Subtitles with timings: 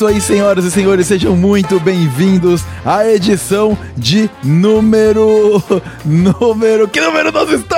[0.00, 5.62] isso aí, senhoras e senhores, sejam muito bem-vindos à edição de número.
[6.06, 6.88] Número.
[6.88, 7.69] Que número nós estamos,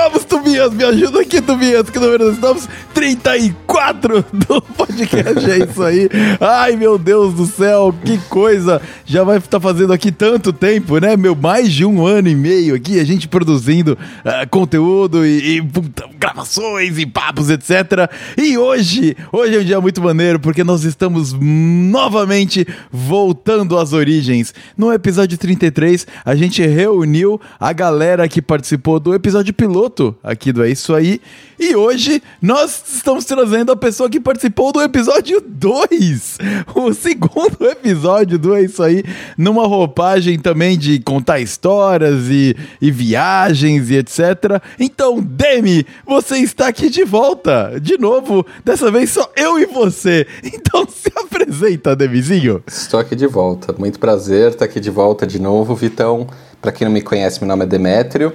[0.53, 0.73] Tobias?
[0.73, 1.89] Me ajuda aqui, Tobias.
[1.89, 2.69] Que número nós estamos?
[2.93, 6.09] 34 do podcast, é isso aí.
[6.39, 8.81] Ai, meu Deus do céu, que coisa.
[9.05, 11.17] Já vai estar fazendo aqui tanto tempo, né?
[11.17, 15.61] Meu, mais de um ano e meio aqui, a gente produzindo uh, conteúdo e, e
[15.61, 18.09] puta, gravações e papos, etc.
[18.37, 24.53] E hoje, hoje é um dia muito maneiro porque nós estamos novamente voltando às origens.
[24.77, 30.69] No episódio 33, a gente reuniu a galera que participou do episódio piloto aqui É
[30.69, 31.21] Isso Aí.
[31.59, 36.37] E hoje nós estamos trazendo a pessoa que participou do episódio 2,
[36.75, 39.03] o segundo episódio do É Isso Aí,
[39.37, 44.61] numa roupagem também de contar histórias e, e viagens e etc.
[44.79, 50.27] Então, Demi, você está aqui de volta, de novo, dessa vez só eu e você.
[50.43, 52.63] Então se apresenta, Demizinho.
[52.67, 56.27] Estou aqui de volta, muito prazer estar aqui de volta de novo, Vitão.
[56.61, 58.33] Para quem não me conhece, meu nome é Demétrio.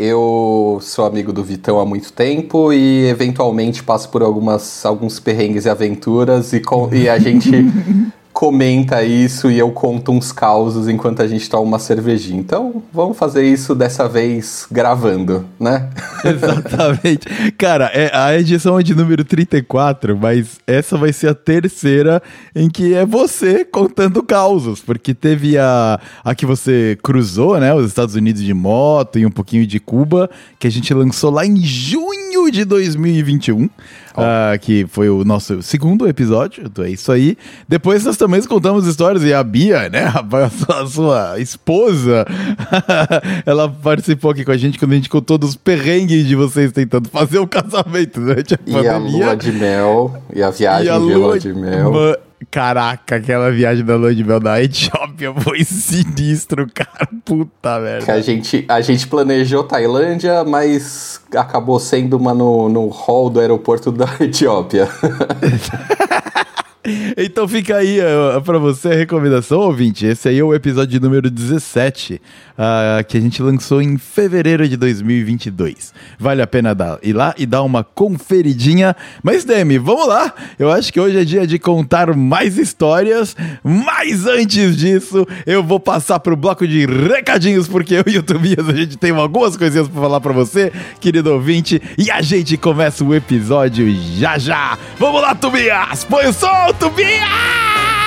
[0.00, 5.64] Eu sou amigo do Vitão há muito tempo e eventualmente passo por algumas, alguns perrengues
[5.64, 7.50] e aventuras e, com, e a gente
[8.38, 12.38] comenta isso e eu conto uns causos enquanto a gente toma uma cervejinha.
[12.38, 15.90] Então, vamos fazer isso dessa vez gravando, né?
[16.24, 17.26] Exatamente.
[17.58, 22.22] Cara, é, a edição é de número 34, mas essa vai ser a terceira
[22.54, 27.88] em que é você contando causos, porque teve a, a que você cruzou, né, os
[27.88, 30.30] Estados Unidos de moto e um pouquinho de Cuba,
[30.60, 33.68] que a gente lançou lá em junho de 2021.
[34.14, 37.36] Uh, que foi o nosso segundo episódio, então é isso aí.
[37.68, 42.26] Depois nós também contamos histórias e a Bia, né, a sua, a sua esposa,
[43.44, 47.08] ela participou aqui com a gente quando a gente contou dos perrengues de vocês tentando
[47.08, 48.92] fazer o casamento durante a e pandemia.
[48.92, 52.18] a lua de mel, e a viagem e a de lua de mel.
[52.50, 57.08] Caraca, aquela viagem da lua de mel da Etiópia foi sinistro, cara.
[57.24, 58.12] Puta merda.
[58.12, 63.90] A gente, a gente planejou Tailândia, mas acabou sendo uma no, no hall do aeroporto
[63.90, 64.88] da Etiópia.
[67.16, 67.98] Então fica aí
[68.44, 70.06] para você a recomendação, ouvinte.
[70.06, 74.76] Esse aí é o episódio número 17, uh, que a gente lançou em fevereiro de
[74.76, 75.92] 2022.
[76.18, 78.94] Vale a pena dar, ir lá e dar uma conferidinha.
[79.22, 80.32] Mas, Demi, vamos lá!
[80.58, 83.36] Eu acho que hoje é dia de contar mais histórias.
[83.62, 88.68] Mas antes disso, eu vou passar pro bloco de recadinhos, porque eu e o Tobias
[88.68, 91.80] a gente tem algumas coisinhas para falar para você, querido ouvinte.
[91.96, 94.78] E a gente começa o episódio já já.
[94.98, 96.04] Vamos lá, Tobias!
[96.04, 96.77] Põe o som!
[96.78, 97.97] Tobias!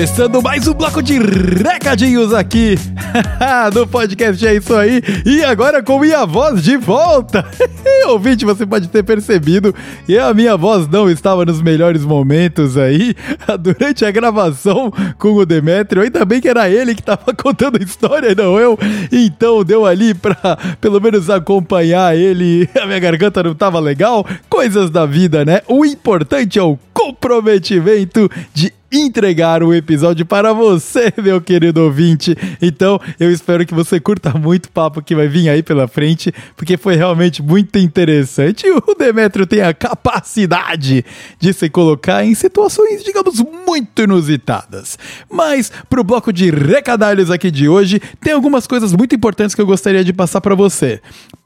[0.00, 2.74] Começando mais um bloco de recadinhos aqui
[3.74, 5.02] do podcast É Isso Aí.
[5.26, 7.44] E agora com minha voz de volta.
[8.08, 9.74] Ouvinte, você pode ter percebido
[10.06, 13.14] que a minha voz não estava nos melhores momentos aí
[13.60, 16.02] durante a gravação com o Demetrio.
[16.02, 18.78] Ainda bem que era ele que estava contando a história, não eu.
[19.12, 22.66] Então deu ali pra pelo menos acompanhar ele.
[22.80, 24.26] A minha garganta não estava legal.
[24.48, 25.60] Coisas da vida, né?
[25.68, 32.36] O importante é o comprometimento de entregar o episódio para você, meu querido ouvinte.
[32.60, 36.32] Então, eu espero que você curta muito o papo que vai vir aí pela frente,
[36.56, 38.66] porque foi realmente muito interessante.
[38.90, 41.04] O Demetrio tem a capacidade
[41.38, 44.98] de se colocar em situações, digamos, muito inusitadas.
[45.30, 49.66] Mas, pro bloco de recadalhos aqui de hoje, tem algumas coisas muito importantes que eu
[49.66, 51.00] gostaria de passar para você.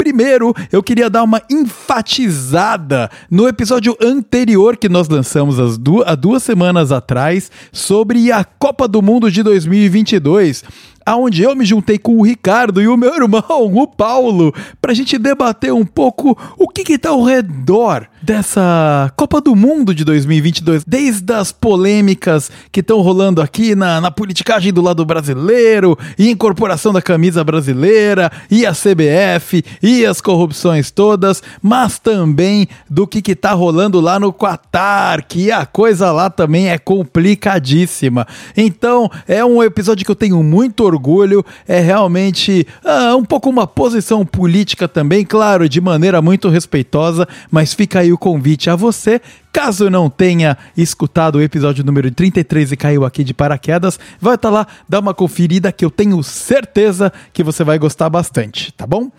[0.04, 5.56] Primeiro, eu queria dar uma enfatizada no episódio anterior que nós lançamos
[6.04, 10.62] há duas semanas atrás sobre a Copa do Mundo de 2022
[11.04, 15.18] aonde eu me juntei com o Ricardo e o meu irmão, o Paulo, pra gente
[15.18, 20.82] debater um pouco o que que tá ao redor dessa Copa do Mundo de 2022,
[20.84, 26.92] desde as polêmicas que estão rolando aqui na, na politicagem do lado brasileiro, e incorporação
[26.92, 33.36] da camisa brasileira, e a CBF, e as corrupções todas, mas também do que que
[33.36, 38.26] tá rolando lá no Qatar, que a coisa lá também é complicadíssima.
[38.56, 40.93] Então, é um episódio que eu tenho muito orgulho,
[41.66, 47.72] é realmente ah, um pouco uma posição política também, claro, de maneira muito respeitosa, mas
[47.72, 49.20] fica aí o convite a você
[49.54, 54.48] Caso não tenha escutado o episódio número 33 e caiu aqui de paraquedas, vai estar
[54.48, 58.84] tá lá, dá uma conferida que eu tenho certeza que você vai gostar bastante, tá
[58.84, 59.12] bom?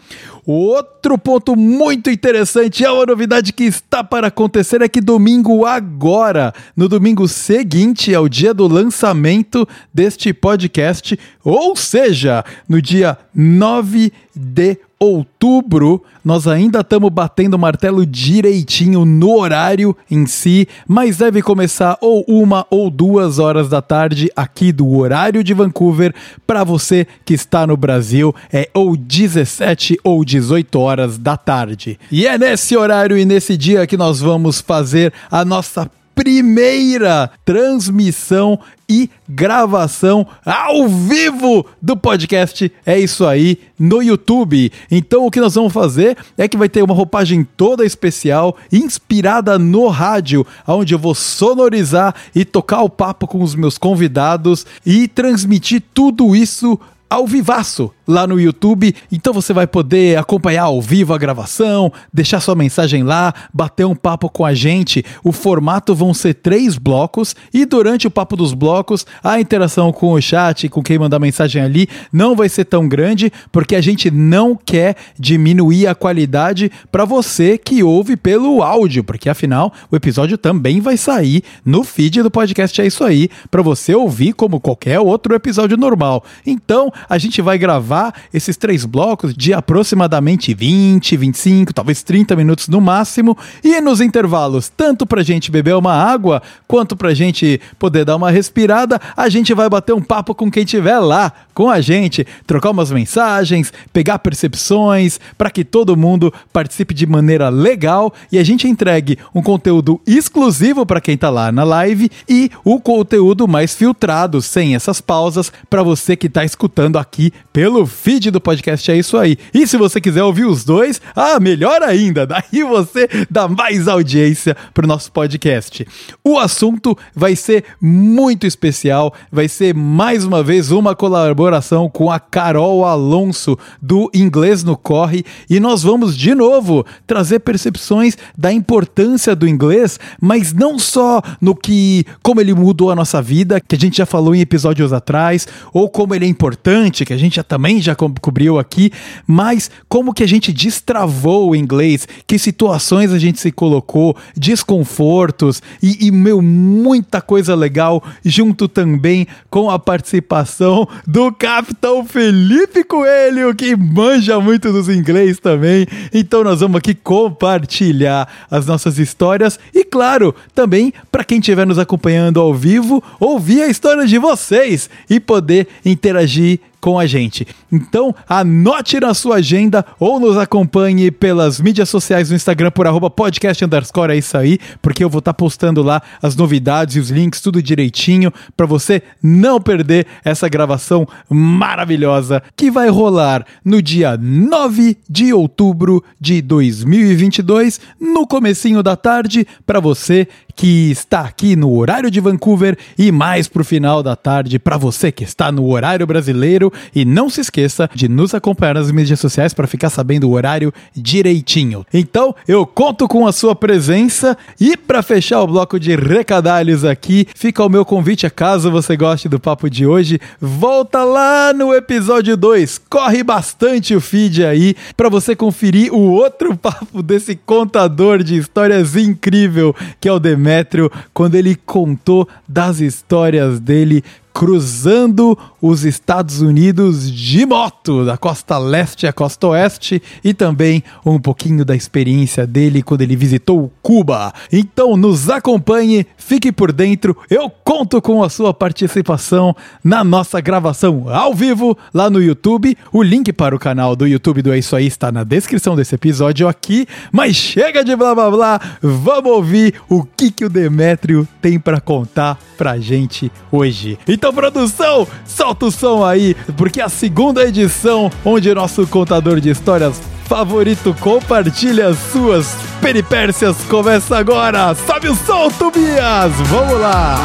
[0.46, 6.54] Outro ponto muito interessante é uma novidade que está para acontecer é que domingo agora,
[6.76, 14.78] no domingo seguinte ao dia do lançamento deste podcast, ou seja, no dia 9 de
[15.00, 21.98] outubro, nós ainda estamos batendo o martelo direitinho no horário em si, mas deve começar
[22.02, 26.14] ou uma ou duas horas da tarde aqui do horário de Vancouver.
[26.48, 32.00] Para você que está no Brasil, é ou 17 ou 18 horas da tarde.
[32.12, 38.58] E é nesse horário e nesse dia que nós vamos fazer a nossa primeira transmissão
[38.88, 42.72] e gravação ao vivo do podcast.
[42.86, 44.72] É isso aí no YouTube.
[44.90, 49.60] Então o que nós vamos fazer é que vai ter uma roupagem toda especial, inspirada
[49.60, 55.08] no rádio, onde eu vou sonorizar e tocar o papo com os meus convidados e
[55.08, 56.80] transmitir tudo isso
[57.10, 58.96] ao vivaço lá no YouTube.
[59.12, 63.96] Então você vai poder acompanhar ao vivo a gravação, deixar sua mensagem lá, bater um
[63.96, 65.04] papo com a gente.
[65.24, 70.13] O formato vão ser três blocos e durante o papo dos blocos, a interação com
[70.13, 74.12] o chat, com quem mandar mensagem ali, não vai ser tão grande, porque a gente
[74.12, 80.38] não quer diminuir a qualidade para você que ouve pelo áudio, porque afinal o episódio
[80.38, 85.00] também vai sair no feed do podcast É Isso Aí, para você ouvir como qualquer
[85.00, 86.24] outro episódio normal.
[86.46, 92.68] Então a gente vai gravar esses três blocos de aproximadamente 20, 25, talvez 30 minutos
[92.68, 98.06] no máximo, e nos intervalos, tanto pra gente beber uma água, quanto pra gente poder
[98.06, 101.80] dar uma respirada, a gente vai bater um papo com quem tiver lá com a
[101.80, 108.38] gente, trocar umas mensagens, pegar percepções, para que todo mundo participe de maneira legal e
[108.38, 113.48] a gente entregue um conteúdo exclusivo para quem tá lá na live e o conteúdo
[113.48, 118.92] mais filtrado, sem essas pausas, para você que tá escutando aqui pelo feed do podcast
[118.92, 119.38] é isso aí.
[119.54, 124.56] E se você quiser ouvir os dois, ah, melhor ainda, daí você dá mais audiência
[124.74, 125.88] pro nosso podcast.
[126.24, 132.20] O assunto vai ser muito especial, vai ser mais uma vez uma colaboração com a
[132.20, 139.36] Carol Alonso do Inglês no Corre e nós vamos de novo trazer percepções da importância
[139.36, 143.80] do inglês, mas não só no que como ele mudou a nossa vida, que a
[143.80, 146.75] gente já falou em episódios atrás, ou como ele é importante,
[147.06, 148.92] que a gente já também já co cobriu aqui,
[149.25, 155.62] mas como que a gente destravou o inglês, que situações a gente se colocou, desconfortos
[155.81, 163.56] e, e meu, muita coisa legal, junto também com a participação do Capitão Felipe Coelho,
[163.56, 165.88] que manja muito dos inglês também.
[166.13, 171.80] Então nós vamos aqui compartilhar as nossas histórias e, claro, também para quem estiver nos
[171.80, 177.48] acompanhando ao vivo, ouvir a história de vocês e poder interagir com a gente.
[177.72, 183.10] Então, anote na sua agenda ou nos acompanhe pelas mídias sociais no Instagram por arroba
[183.10, 187.00] podcast underscore, é isso aí, porque eu vou estar tá postando lá as novidades e
[187.00, 193.82] os links, tudo direitinho, para você não perder essa gravação maravilhosa que vai rolar no
[193.82, 201.56] dia 9 de outubro de 2022, no comecinho da tarde, para você que está aqui
[201.56, 205.68] no horário de Vancouver e mais pro final da tarde para você que está no
[205.70, 210.30] horário brasileiro e não se esqueça de nos acompanhar nas mídias sociais para ficar sabendo
[210.30, 211.86] o horário direitinho.
[211.94, 217.28] Então, eu conto com a sua presença e para fechar o bloco de recadalhos aqui,
[217.36, 222.38] fica o meu convite, caso você goste do papo de hoje, volta lá no episódio
[222.38, 222.82] 2.
[222.90, 228.96] Corre bastante o feed aí para você conferir o outro papo desse contador de histórias
[228.96, 236.42] incrível que é o Demetrio Demétrio quando ele contou das histórias dele cruzando os Estados
[236.42, 242.46] Unidos de moto, da costa leste à costa oeste, e também um pouquinho da experiência
[242.46, 244.34] dele quando ele visitou Cuba.
[244.52, 251.08] Então nos acompanhe, fique por dentro, eu conto com a sua participação na nossa gravação
[251.08, 252.75] ao vivo lá no YouTube.
[252.91, 255.94] O link para o canal do YouTube do É Isso Aí está na descrição desse
[255.94, 261.27] episódio aqui, mas chega de blá blá blá, vamos ouvir o que, que o Demétrio
[261.41, 264.00] tem para contar pra gente hoje.
[264.08, 270.01] Então produção, solta o som aí, porque a segunda edição, onde nosso contador de histórias
[270.27, 274.75] favorito compartilha suas peripécias, começa agora.
[274.75, 276.34] Sobe o som, Tobias!
[276.50, 277.17] Vamos lá!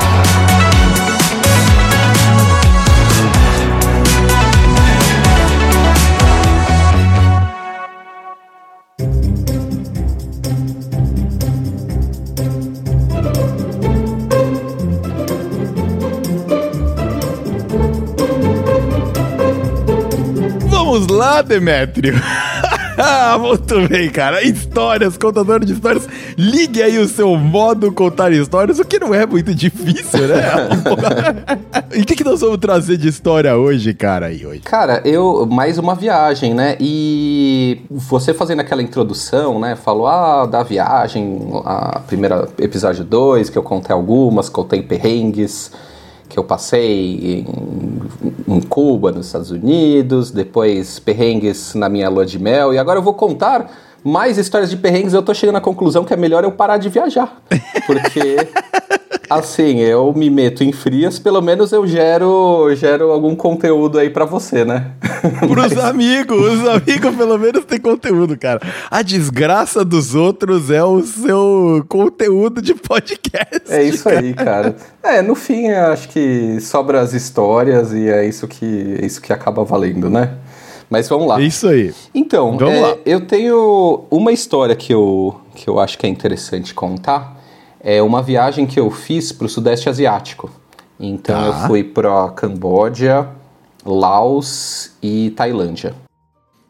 [21.24, 22.14] lá, Demétrio.
[23.40, 24.42] Muito bem, cara.
[24.42, 26.08] Histórias, contador de histórias.
[26.38, 30.44] Ligue aí o seu modo contar histórias, o que não é muito difícil, né?
[31.92, 34.26] e o que, que nós vamos trazer de história hoje, cara?
[34.26, 34.60] Aí, hoje?
[34.60, 35.44] Cara, eu.
[35.46, 36.76] Mais uma viagem, né?
[36.78, 39.74] E você fazendo aquela introdução, né?
[39.74, 45.72] Falou, ah, da viagem, a primeira episódio 2, que eu contei algumas, contei perrengues
[46.34, 47.46] que eu passei
[48.48, 52.98] em, em, Cuba, nos Estados Unidos, depois perrengues na minha lua de mel, e agora
[52.98, 53.70] eu vou contar
[54.02, 55.14] mais histórias de perrengues.
[55.14, 57.40] Eu tô chegando à conclusão que é melhor eu parar de viajar,
[57.86, 58.36] porque
[59.28, 64.24] assim, eu me meto em frias, pelo menos eu gero, gero algum conteúdo aí para
[64.24, 64.92] você, né?
[65.40, 65.78] Pros Mas...
[65.78, 68.60] amigos, os amigos pelo menos têm conteúdo, cara.
[68.90, 73.62] A desgraça dos outros é o seu conteúdo de podcast.
[73.68, 74.20] É isso cara.
[74.20, 74.76] aí, cara.
[75.02, 79.32] É, no fim, acho que sobra as histórias e é isso que, é isso que
[79.32, 80.34] acaba valendo, né?
[80.88, 81.40] Mas vamos lá.
[81.40, 81.92] Isso aí.
[82.14, 82.96] Então, vamos é, lá.
[83.04, 87.43] eu tenho uma história que eu, que eu acho que é interessante contar
[87.84, 90.50] é uma viagem que eu fiz para o Sudeste Asiático.
[90.98, 91.46] Então tá.
[91.46, 93.28] eu fui para Camboja,
[93.84, 95.94] Laos e Tailândia.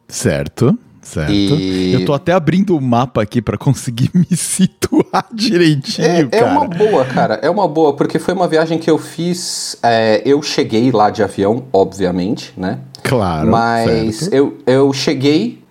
[0.08, 0.76] Certo.
[1.00, 1.30] Certo.
[1.30, 1.92] E...
[1.92, 6.46] Eu tô até abrindo o mapa aqui para conseguir me situar direitinho, é, cara.
[6.46, 7.34] É uma boa, cara.
[7.42, 9.76] É uma boa, porque foi uma viagem que eu fiz.
[9.82, 12.80] É, eu cheguei lá de avião, obviamente, né?
[13.02, 13.50] Claro.
[13.50, 15.62] Mas eu, eu cheguei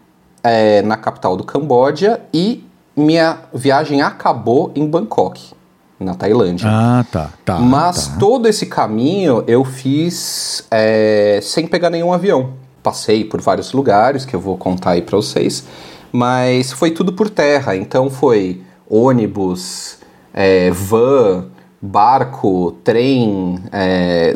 [0.43, 2.63] é, na capital do Camboja e
[2.95, 5.53] minha viagem acabou em Bangkok,
[5.99, 6.67] na Tailândia.
[6.69, 7.29] Ah, tá.
[7.43, 8.17] tá Mas tá.
[8.17, 12.53] todo esse caminho eu fiz é, sem pegar nenhum avião.
[12.81, 15.65] Passei por vários lugares que eu vou contar aí para vocês,
[16.11, 17.75] mas foi tudo por terra.
[17.75, 19.97] Então foi ônibus,
[20.33, 21.45] é, van,
[21.81, 24.35] barco, trem, é,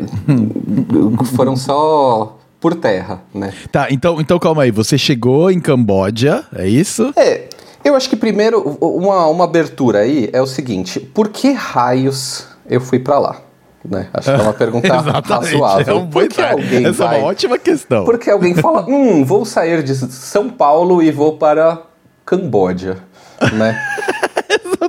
[1.36, 3.52] foram só por terra, né?
[3.70, 4.70] Tá, então, então calma aí.
[4.70, 7.12] Você chegou em Camboja, é isso?
[7.16, 7.48] É,
[7.84, 12.80] eu acho que primeiro, uma, uma abertura aí é o seguinte: por que raios eu
[12.80, 13.36] fui para lá?
[13.84, 14.08] Né?
[14.12, 14.92] Acho que é uma pergunta
[15.24, 15.96] razoável.
[15.96, 17.16] É um Por que alguém Essa vai...
[17.16, 18.04] é uma ótima questão.
[18.04, 21.82] Porque alguém fala: hum, vou sair de São Paulo e vou para
[22.26, 22.98] Camboja,
[23.52, 23.80] né?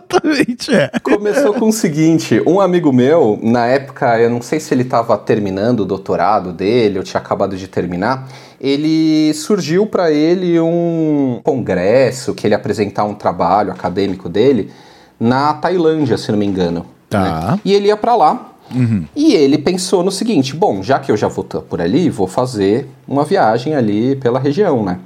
[0.10, 0.92] Exatamente, é.
[1.04, 5.18] Começou com o seguinte: um amigo meu, na época, eu não sei se ele estava
[5.18, 8.28] terminando o doutorado dele, ou tinha acabado de terminar,
[8.60, 14.72] ele surgiu para ele um congresso que ele apresentar um trabalho acadêmico dele
[15.20, 16.86] na Tailândia, se não me engano.
[17.10, 17.52] Tá.
[17.52, 17.60] Né?
[17.64, 18.54] E ele ia para lá.
[18.74, 19.06] Uhum.
[19.16, 22.88] E ele pensou no seguinte: bom, já que eu já vou por ali, vou fazer
[23.08, 25.00] uma viagem ali pela região, né?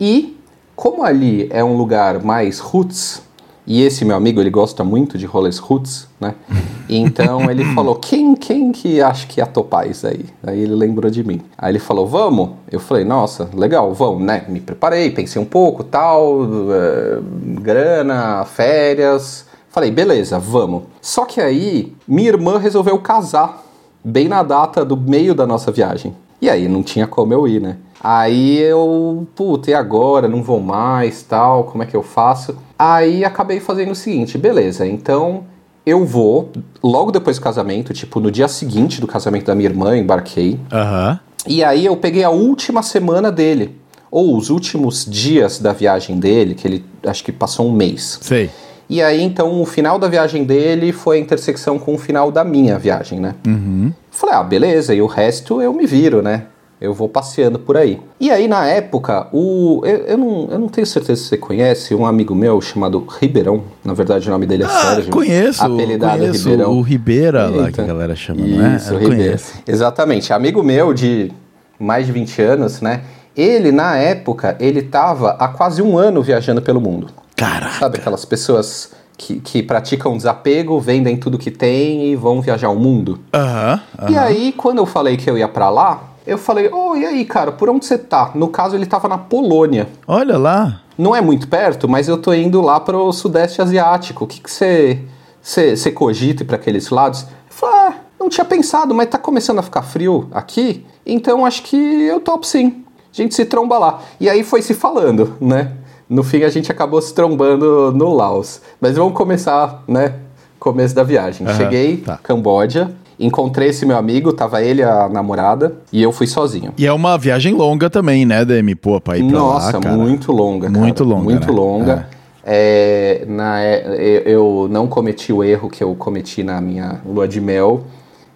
[0.00, 0.38] E
[0.74, 3.22] como ali é um lugar mais roots,
[3.66, 6.34] e esse meu amigo, ele gosta muito de rolês roots, né?
[6.88, 10.24] Então ele falou: quem, quem que acha que ia topar isso aí?
[10.40, 11.42] Aí ele lembrou de mim.
[11.58, 12.50] Aí ele falou: vamos?
[12.70, 14.44] Eu falei: nossa, legal, vamos, né?
[14.48, 17.22] Me preparei, pensei um pouco, tal, uh,
[17.60, 19.46] grana, férias.
[19.68, 20.84] Falei: beleza, vamos.
[21.02, 23.64] Só que aí minha irmã resolveu casar,
[24.04, 26.14] bem na data do meio da nossa viagem.
[26.40, 27.78] E aí não tinha como eu ir, né?
[28.08, 30.28] Aí eu, puta, e agora?
[30.28, 32.56] Não vou mais, tal, como é que eu faço?
[32.78, 35.42] Aí acabei fazendo o seguinte, beleza, então
[35.84, 39.98] eu vou, logo depois do casamento, tipo, no dia seguinte do casamento da minha irmã,
[39.98, 40.52] embarquei.
[40.72, 41.18] Uhum.
[41.48, 43.76] E aí eu peguei a última semana dele,
[44.08, 48.20] ou os últimos dias da viagem dele, que ele acho que passou um mês.
[48.22, 48.50] Sei.
[48.88, 52.44] E aí, então, o final da viagem dele foi a intersecção com o final da
[52.44, 53.34] minha viagem, né?
[53.44, 53.92] Uhum.
[54.12, 56.44] Falei, ah, beleza, e o resto eu me viro, né?
[56.78, 57.98] Eu vou passeando por aí.
[58.20, 59.80] E aí, na época, o.
[59.84, 63.62] Eu, eu, não, eu não tenho certeza se você conhece um amigo meu chamado Ribeirão.
[63.82, 65.10] Na verdade, o nome dele é ah, Sérgio.
[65.10, 65.64] Conheço.
[65.64, 66.72] Apelidado conheço Ribeirão.
[66.72, 68.76] O Ribeira lá que a galera chama, isso, não é?
[68.76, 69.40] Isso, Ribeira.
[69.66, 70.32] Exatamente.
[70.34, 71.32] Amigo meu de
[71.78, 73.02] mais de 20 anos, né?
[73.34, 77.08] Ele, na época, ele tava há quase um ano viajando pelo mundo.
[77.34, 77.78] Caraca.
[77.78, 82.76] Sabe aquelas pessoas que, que praticam desapego, vendem tudo que tem e vão viajar o
[82.76, 83.20] mundo?
[83.32, 84.10] Uh uh -huh.
[84.10, 87.24] E aí, quando eu falei que eu ia para lá, eu falei, oh, e aí,
[87.24, 88.32] cara, por onde você tá?
[88.34, 89.88] No caso, ele tava na Polônia.
[90.06, 90.80] Olha lá.
[90.98, 94.24] Não é muito perto, mas eu tô indo lá pro Sudeste Asiático.
[94.24, 95.00] O que você
[95.46, 97.22] você cogita para aqueles lados?
[97.22, 101.62] Eu falei, ah, não tinha pensado, mas tá começando a ficar frio aqui, então acho
[101.62, 102.84] que eu topo sim.
[103.12, 104.00] A gente se tromba lá.
[104.18, 105.72] E aí foi se falando, né?
[106.08, 108.60] No fim a gente acabou se trombando no Laos.
[108.80, 110.14] Mas vamos começar, né?
[110.58, 111.46] Começo da viagem.
[111.46, 112.18] Uhum, Cheguei, tá.
[112.22, 116.72] Camboja, Encontrei esse meu amigo, tava ele, a namorada, e eu fui sozinho.
[116.76, 118.74] E é uma viagem longa também, né, Demi?
[118.74, 120.78] Pô, pra ir pra Nossa, lá, muito longa, cara.
[120.78, 121.52] Muito longa, Muito né?
[121.54, 122.08] longa.
[122.12, 122.16] É.
[122.48, 127.40] É, na, é, eu não cometi o erro que eu cometi na minha lua de
[127.40, 127.84] mel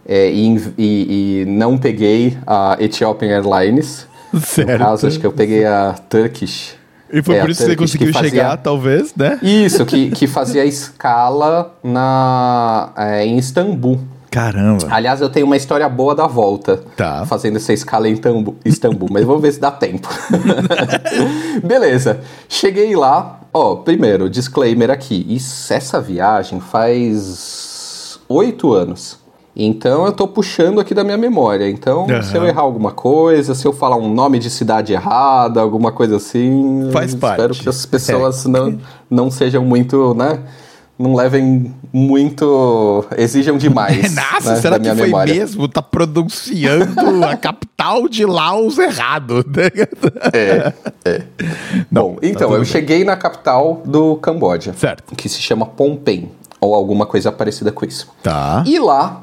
[0.05, 4.09] é, e, e, e, não peguei a Ethiopian Airlines,
[4.43, 4.71] Certo.
[4.73, 6.75] No caso, acho que eu peguei a Turkish.
[7.13, 9.39] E foi É, por isso que você conseguiu que fazia- chegar, talvez, né?
[9.43, 13.99] Isso, que, que fazia escala na, é, em Istambul.
[14.31, 14.87] Caramba.
[14.91, 16.83] Aliás, eu tenho uma história boa da volta.
[16.97, 17.27] Tá.
[17.27, 20.09] Fazendo essa escala em Tambu- Istambul, mas vamos ver se dá tempo.
[21.65, 22.21] Beleza.
[22.49, 23.41] Cheguei lá.
[23.53, 25.27] Ó, primeiro, disclaimer aqui.
[25.29, 29.19] Isso, essa viagem faz oito anos.
[29.57, 31.69] Então eu tô puxando aqui da minha memória.
[31.69, 32.23] Então, Aham.
[32.23, 36.17] se eu errar alguma coisa, se eu falar um nome de cidade errada, alguma coisa
[36.17, 36.89] assim.
[36.93, 37.35] Faz parte.
[37.41, 38.79] Espero que as pessoas não,
[39.11, 40.39] não sejam muito, né?
[41.01, 43.05] Não levem muito.
[43.17, 44.13] exijam demais.
[44.15, 45.35] Nossa, né, será que foi memória.
[45.35, 45.67] mesmo?
[45.67, 49.45] Tá pronunciando a capital de Laos errado.
[50.33, 50.73] É,
[51.05, 51.23] é.
[51.91, 52.65] Bom, tá então, tudo eu bem.
[52.65, 54.75] cheguei na capital do Camboja.
[54.77, 55.15] Certo.
[55.17, 56.29] Que se chama Phnom Penh,
[56.61, 58.09] ou alguma coisa parecida com isso.
[58.23, 58.63] Tá.
[58.67, 59.23] E lá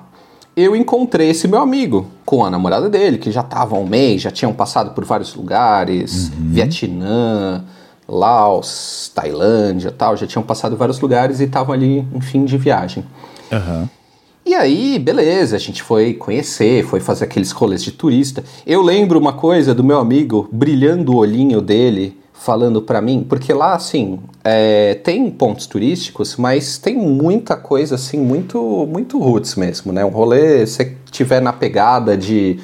[0.56, 4.22] eu encontrei esse meu amigo com a namorada dele, que já tava há um mês,
[4.24, 6.48] já tinham passado por vários lugares, Uhum.
[6.50, 7.64] Vietnã,
[8.08, 13.04] Laos, Tailândia tal, já tinham passado vários lugares e estavam ali em fim de viagem.
[13.52, 13.90] Aham.
[14.46, 18.42] E aí, beleza, a gente foi conhecer, foi fazer aqueles rolês de turista.
[18.66, 23.52] Eu lembro uma coisa do meu amigo brilhando o olhinho dele, falando pra mim, porque
[23.52, 29.92] lá, assim, é, tem pontos turísticos, mas tem muita coisa, assim, muito, muito roots mesmo,
[29.92, 30.06] né?
[30.06, 32.58] Um rolê, se você tiver na pegada de,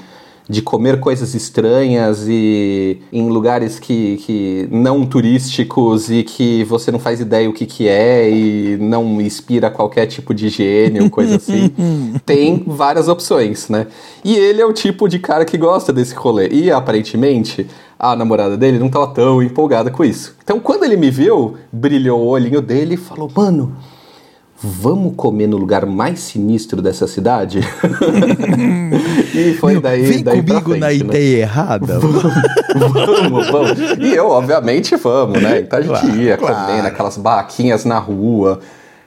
[0.47, 6.99] de comer coisas estranhas e em lugares que, que não turísticos e que você não
[6.99, 11.37] faz ideia o que, que é e não inspira qualquer tipo de higiene ou coisa
[11.37, 11.71] assim,
[12.25, 13.87] tem várias opções, né?
[14.23, 16.49] E ele é o tipo de cara que gosta desse rolê.
[16.49, 20.35] E aparentemente a namorada dele não estava tão empolgada com isso.
[20.43, 23.73] Então quando ele me viu, brilhou o olhinho dele e falou: Mano,
[24.63, 27.59] vamos comer no lugar mais sinistro dessa cidade?
[29.35, 31.09] e foi daí, Vem daí comigo na frente, né?
[31.09, 31.99] ideia errada.
[31.99, 33.79] vamos, vamos.
[33.99, 35.59] E eu, obviamente, vamos, né?
[35.59, 36.55] Então a gente Claro, ia claro.
[36.55, 38.59] comendo aquelas barraquinhas na rua,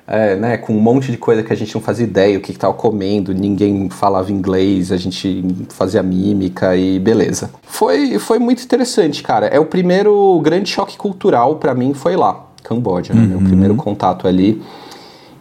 [0.06, 0.56] é, né?
[0.58, 2.74] Com um monte de coisa que a gente não fazia ideia o que, que tava
[2.74, 7.50] comendo, ninguém falava inglês, a gente fazia mímica e beleza.
[7.62, 9.46] Foi, foi muito interessante, cara.
[9.46, 13.22] É o primeiro grande choque cultural pra mim foi lá, Camboja, né?
[13.22, 14.62] Meu primeiro contato ali.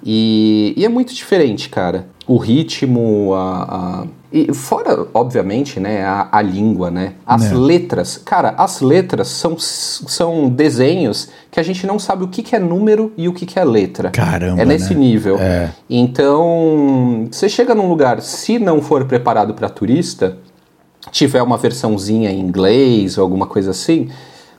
[0.05, 2.07] E, e é muito diferente, cara.
[2.27, 3.63] O ritmo, a.
[4.03, 7.13] a- e fora, obviamente, né, a, a língua, né?
[7.25, 7.57] As Né.
[7.57, 8.17] letras.
[8.17, 12.59] Cara, as letras são, são desenhos que a gente não sabe o que, que é
[12.59, 14.09] número e o que, que é letra.
[14.11, 14.99] Caramba, É nesse né?
[14.99, 15.37] nível.
[15.39, 15.69] É.
[15.89, 20.37] Então, você chega num lugar, se não for preparado para turista,
[21.11, 24.09] tiver uma versãozinha em inglês ou alguma coisa assim,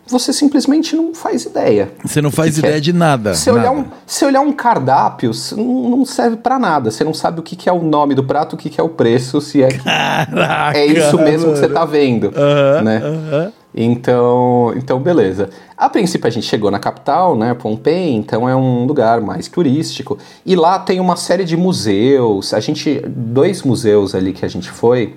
[0.07, 1.90] você simplesmente não faz ideia.
[2.05, 2.69] Você não faz que que é?
[2.71, 3.35] ideia de nada.
[3.35, 3.79] Se olhar, nada.
[3.79, 6.90] um, se olhar um cardápio, não serve pra nada.
[6.90, 8.85] Você não sabe o que, que é o nome do prato, o que, que é
[8.85, 11.75] o preço, se é, Caraca, é isso mesmo que você mano.
[11.75, 12.33] tá vendo.
[12.83, 13.53] Né?
[13.75, 15.51] Então, então, beleza.
[15.77, 20.16] A princípio a gente chegou na capital, né, Pompei, então é um lugar mais turístico.
[20.47, 22.55] E lá tem uma série de museus.
[22.55, 25.14] A gente, dois museus ali que a gente foi,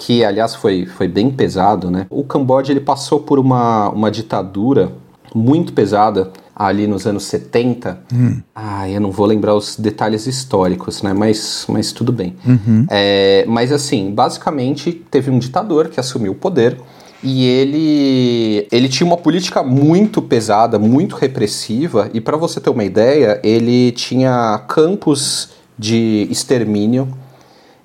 [0.00, 2.06] que aliás foi, foi bem pesado, né?
[2.08, 4.90] O Camboja ele passou por uma, uma ditadura
[5.34, 8.00] muito pesada ali nos anos 70.
[8.54, 11.12] Ah, eu não vou lembrar os detalhes históricos, né?
[11.12, 12.34] Mas, mas tudo bem.
[12.90, 16.78] É, mas assim, basicamente teve um ditador que assumiu o poder
[17.22, 22.10] e ele ele tinha uma política muito pesada, muito repressiva.
[22.14, 27.08] E para você ter uma ideia, ele tinha campos de extermínio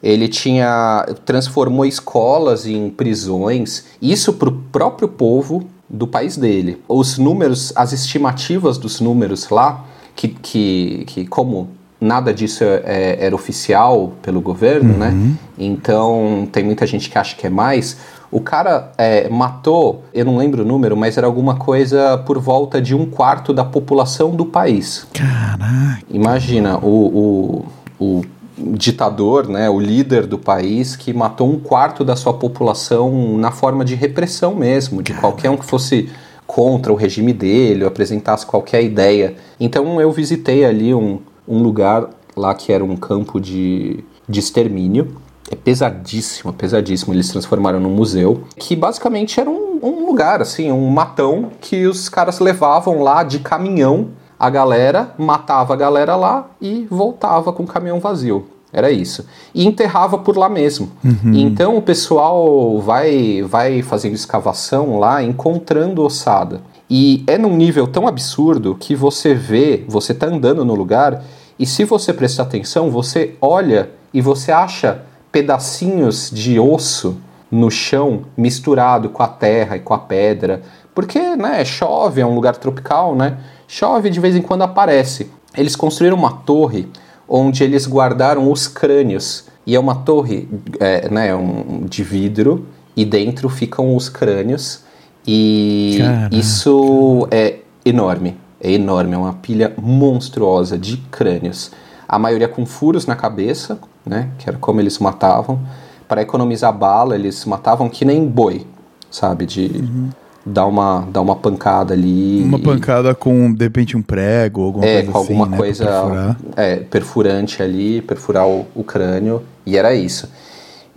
[0.05, 6.79] ele tinha transformou escolas em prisões, isso para o próprio povo do país dele.
[6.87, 9.83] Os números, as estimativas dos números lá,
[10.15, 15.11] que, que, que como nada disso é- era oficial pelo governo, né?
[15.57, 17.97] Então tem muita gente que acha que é mais.
[18.31, 22.79] O cara é, matou, eu não lembro o número, mas era alguma coisa por volta
[22.79, 25.07] de um quarto da população do país.
[25.13, 25.99] Caraca.
[26.11, 27.65] Imagina o,
[27.99, 28.21] o, o
[28.57, 33.83] ditador, né, o líder do país que matou um quarto da sua população na forma
[33.83, 36.09] de repressão mesmo, de qualquer um que fosse
[36.47, 39.35] contra o regime dele, ou apresentasse qualquer ideia.
[39.59, 45.15] Então eu visitei ali um, um lugar lá que era um campo de, de extermínio.
[45.51, 47.13] É pesadíssimo, pesadíssimo.
[47.13, 52.09] Eles transformaram num museu, que basicamente era um, um lugar, assim, um matão que os
[52.09, 54.09] caras levavam lá de caminhão
[54.39, 58.48] a galera, matava a galera lá e voltava com o caminhão vazio.
[58.71, 59.26] Era isso.
[59.54, 60.91] E enterrava por lá mesmo.
[61.34, 66.62] Então o pessoal vai, vai fazendo escavação lá, encontrando ossada.
[66.89, 71.24] E é num nível tão absurdo que você vê, você tá andando no lugar,
[71.58, 77.17] e se você prestar atenção, você olha e você acha pedacinhos de osso
[77.50, 80.62] no chão, misturado com a terra e com a pedra,
[80.93, 83.38] porque, né, chove, é um lugar tropical, né?
[83.67, 85.30] Chove de vez em quando aparece.
[85.58, 86.88] Eles construíram uma torre
[87.28, 89.45] onde eles guardaram os crânios.
[89.65, 90.47] E é uma torre
[90.80, 94.82] é, né, um, de vidro e dentro ficam os crânios.
[95.28, 96.36] E Caraca.
[96.36, 98.38] isso é enorme.
[98.62, 101.71] É enorme, é uma pilha monstruosa de crânios.
[102.08, 104.30] A maioria com furos na cabeça, né?
[104.38, 105.60] Que era como eles matavam.
[106.08, 108.65] Para economizar bala, eles matavam que nem boi,
[109.10, 109.45] sabe?
[109.45, 109.65] De.
[109.65, 110.10] Uhum
[110.45, 112.43] dar uma, dar uma pancada ali.
[112.43, 116.38] Uma pancada com, de repente, um prego, alguma é, coisa com alguma assim, né, coisa
[116.55, 120.29] é, perfurante ali, perfurar o, o, crânio, e era isso.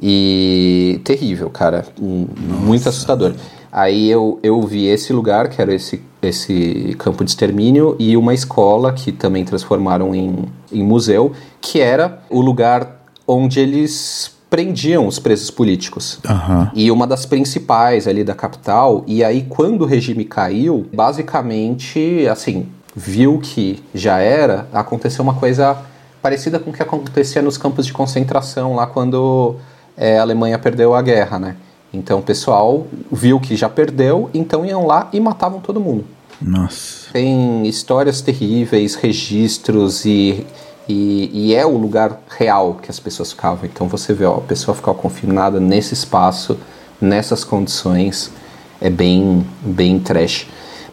[0.00, 1.87] E terrível, cara.
[1.98, 2.64] Nossa.
[2.64, 3.34] Muito assustador.
[3.72, 8.34] Aí eu, eu vi esse lugar, que era esse, esse campo de extermínio, e uma
[8.34, 15.18] escola que também transformaram em, em museu, que era o lugar onde eles prendiam os
[15.18, 16.18] presos políticos.
[16.28, 16.68] Uhum.
[16.74, 22.66] E uma das principais ali da capital, e aí quando o regime caiu, basicamente, assim,
[22.94, 25.76] viu que já era, aconteceu uma coisa
[26.22, 29.56] parecida com o que acontecia nos campos de concentração lá quando
[29.96, 31.56] é, a Alemanha perdeu a guerra, né?
[31.92, 36.04] Então o pessoal viu que já perdeu, então iam lá e matavam todo mundo.
[36.40, 37.11] Nossa.
[37.12, 40.46] Tem histórias terríveis, registros e
[40.88, 43.64] e, e, é o lugar real que as pessoas ficavam.
[43.64, 46.59] Então você vê, ó, a pessoa ficar confinada nesse espaço,
[47.01, 48.33] nessas condições,
[48.81, 50.46] é bem, bem trash.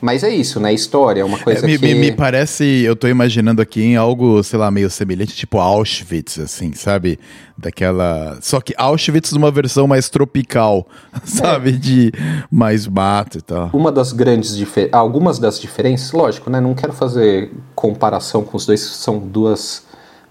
[0.06, 0.72] Mas é isso, né?
[0.72, 1.84] História é uma coisa é, me, que...
[1.84, 6.38] Me, me, parece, eu tô imaginando aqui em algo, sei lá, meio semelhante, tipo Auschwitz,
[6.38, 7.20] assim, sabe?
[7.58, 8.38] Daquela...
[8.40, 10.86] Só que Auschwitz numa versão mais tropical,
[11.26, 11.70] sabe?
[11.70, 11.72] É.
[11.72, 12.12] De
[12.52, 13.72] mais mato e tal.
[13.74, 14.56] Uma das grandes...
[14.56, 14.90] Difer...
[14.92, 16.62] Algumas das diferenças, lógico, né?
[16.62, 19.86] Não quero fazer comparação com os dois, são duas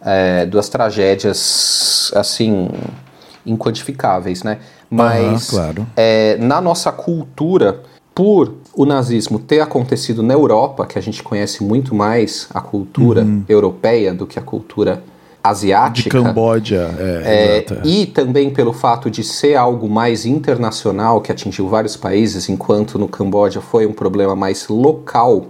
[0.04, 2.68] é, duas tragédias assim
[3.44, 4.60] inquantificáveis, né?
[4.88, 5.86] Mas uhum, claro.
[5.96, 7.82] é, na nossa cultura,
[8.14, 13.22] por o nazismo ter acontecido na Europa, que a gente conhece muito mais a cultura
[13.22, 13.42] uhum.
[13.48, 15.02] europeia do que a cultura
[15.42, 16.18] asiática.
[16.18, 21.68] De Camboja, é, é, E também pelo fato de ser algo mais internacional, que atingiu
[21.68, 25.48] vários países, enquanto no Camboja foi um problema mais local.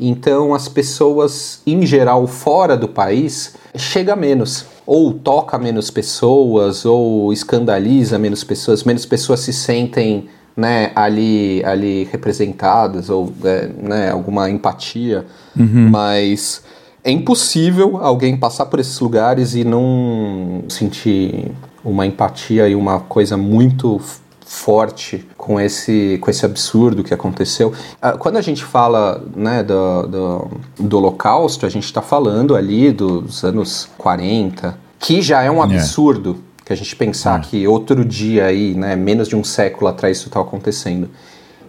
[0.00, 7.32] Então as pessoas, em geral, fora do país, chega menos, ou toca menos pessoas, ou
[7.32, 14.48] escandaliza menos pessoas, menos pessoas se sentem né, ali, ali representadas, ou é, né, alguma
[14.48, 15.88] empatia, uhum.
[15.90, 16.62] mas
[17.02, 21.52] é impossível alguém passar por esses lugares e não sentir
[21.84, 24.00] uma empatia e uma coisa muito
[24.46, 27.72] forte com esse, com esse absurdo que aconteceu.
[28.00, 32.92] Ah, quando a gente fala né, do, do, do Holocausto, a gente está falando ali
[32.92, 35.64] dos anos 40, que já é um é.
[35.64, 36.38] absurdo.
[36.64, 37.42] Que a gente pensar é.
[37.42, 41.10] que outro dia aí, né, menos de um século atrás isso está acontecendo.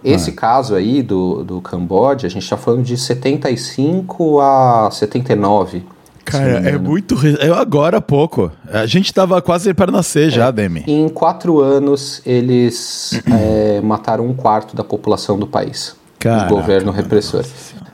[0.04, 0.32] Esse é.
[0.32, 5.84] caso aí do, do Camboja, a gente está falando de 75 a 79
[6.26, 7.14] Cara, é muito.
[7.38, 8.50] É agora há pouco.
[8.68, 10.30] A gente tava quase para nascer é.
[10.30, 10.82] já, Demi.
[10.86, 15.94] Em quatro anos, eles é, mataram um quarto da população do país.
[16.26, 17.44] Caraca, o governo repressor.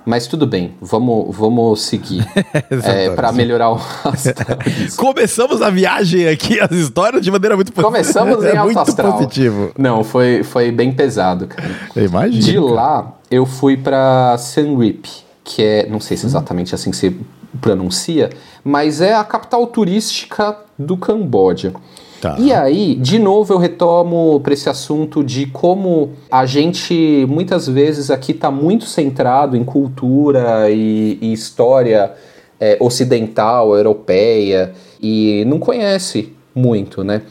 [0.05, 2.27] Mas tudo bem, vamos, vamos seguir
[2.85, 4.59] é, para melhorar o astral
[4.97, 7.93] Começamos a viagem aqui, as histórias de maneira muito positiva.
[7.93, 9.13] Começamos em é alto astral.
[9.13, 9.73] positivo.
[9.79, 11.71] Não, foi, foi bem pesado, cara.
[11.95, 12.43] Imagina.
[12.43, 15.05] De lá, eu fui para Reap,
[15.45, 17.17] que é, não sei se é exatamente assim que se
[17.61, 18.31] pronuncia,
[18.65, 21.73] mas é a capital turística do Camboja.
[22.23, 22.37] Tá.
[22.39, 28.13] E aí, de novo, eu retomo para esse assunto de como a gente muitas vezes
[28.13, 32.13] aqui está muito centrado em cultura e, e história
[32.61, 37.23] é, ocidental, europeia, e não conhece muito, né?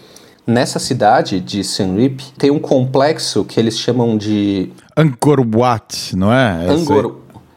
[0.46, 6.34] Nessa cidade de Siem Reap tem um complexo que eles chamam de Angkor Wat, não
[6.34, 6.68] é?
[6.68, 7.16] Angkor,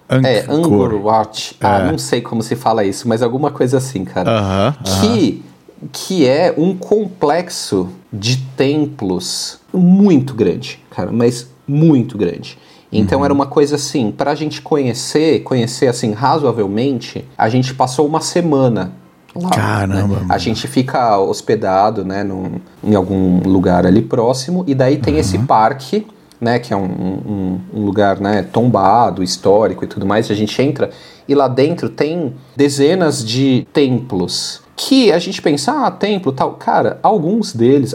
[0.08, 0.30] Angkor.
[0.30, 1.56] É, Angkor Wat.
[1.60, 1.90] Ah, é.
[1.90, 4.30] não sei como se fala isso, mas alguma coisa assim, cara.
[4.30, 5.00] Uh -huh, uh -huh.
[5.00, 5.44] Que,
[5.92, 12.58] que é um complexo de templos muito grande, cara, mas muito grande.
[12.92, 13.24] Então uhum.
[13.24, 18.20] era uma coisa assim, para a gente conhecer, conhecer assim razoavelmente, a gente passou uma
[18.20, 18.92] semana
[19.34, 19.50] lá.
[19.50, 20.20] Caramba.
[20.20, 20.26] Né?
[20.28, 25.20] A gente fica hospedado, né, num, em algum lugar ali próximo, e daí tem uhum.
[25.20, 26.06] esse parque
[26.40, 30.60] né, que é um, um, um, lugar né, tombado, histórico e tudo mais, a gente
[30.60, 30.90] entra
[31.26, 36.52] e lá dentro tem dezenas de templos que a gente pensa, ah, templo tal.
[36.54, 37.94] Cara, alguns deles,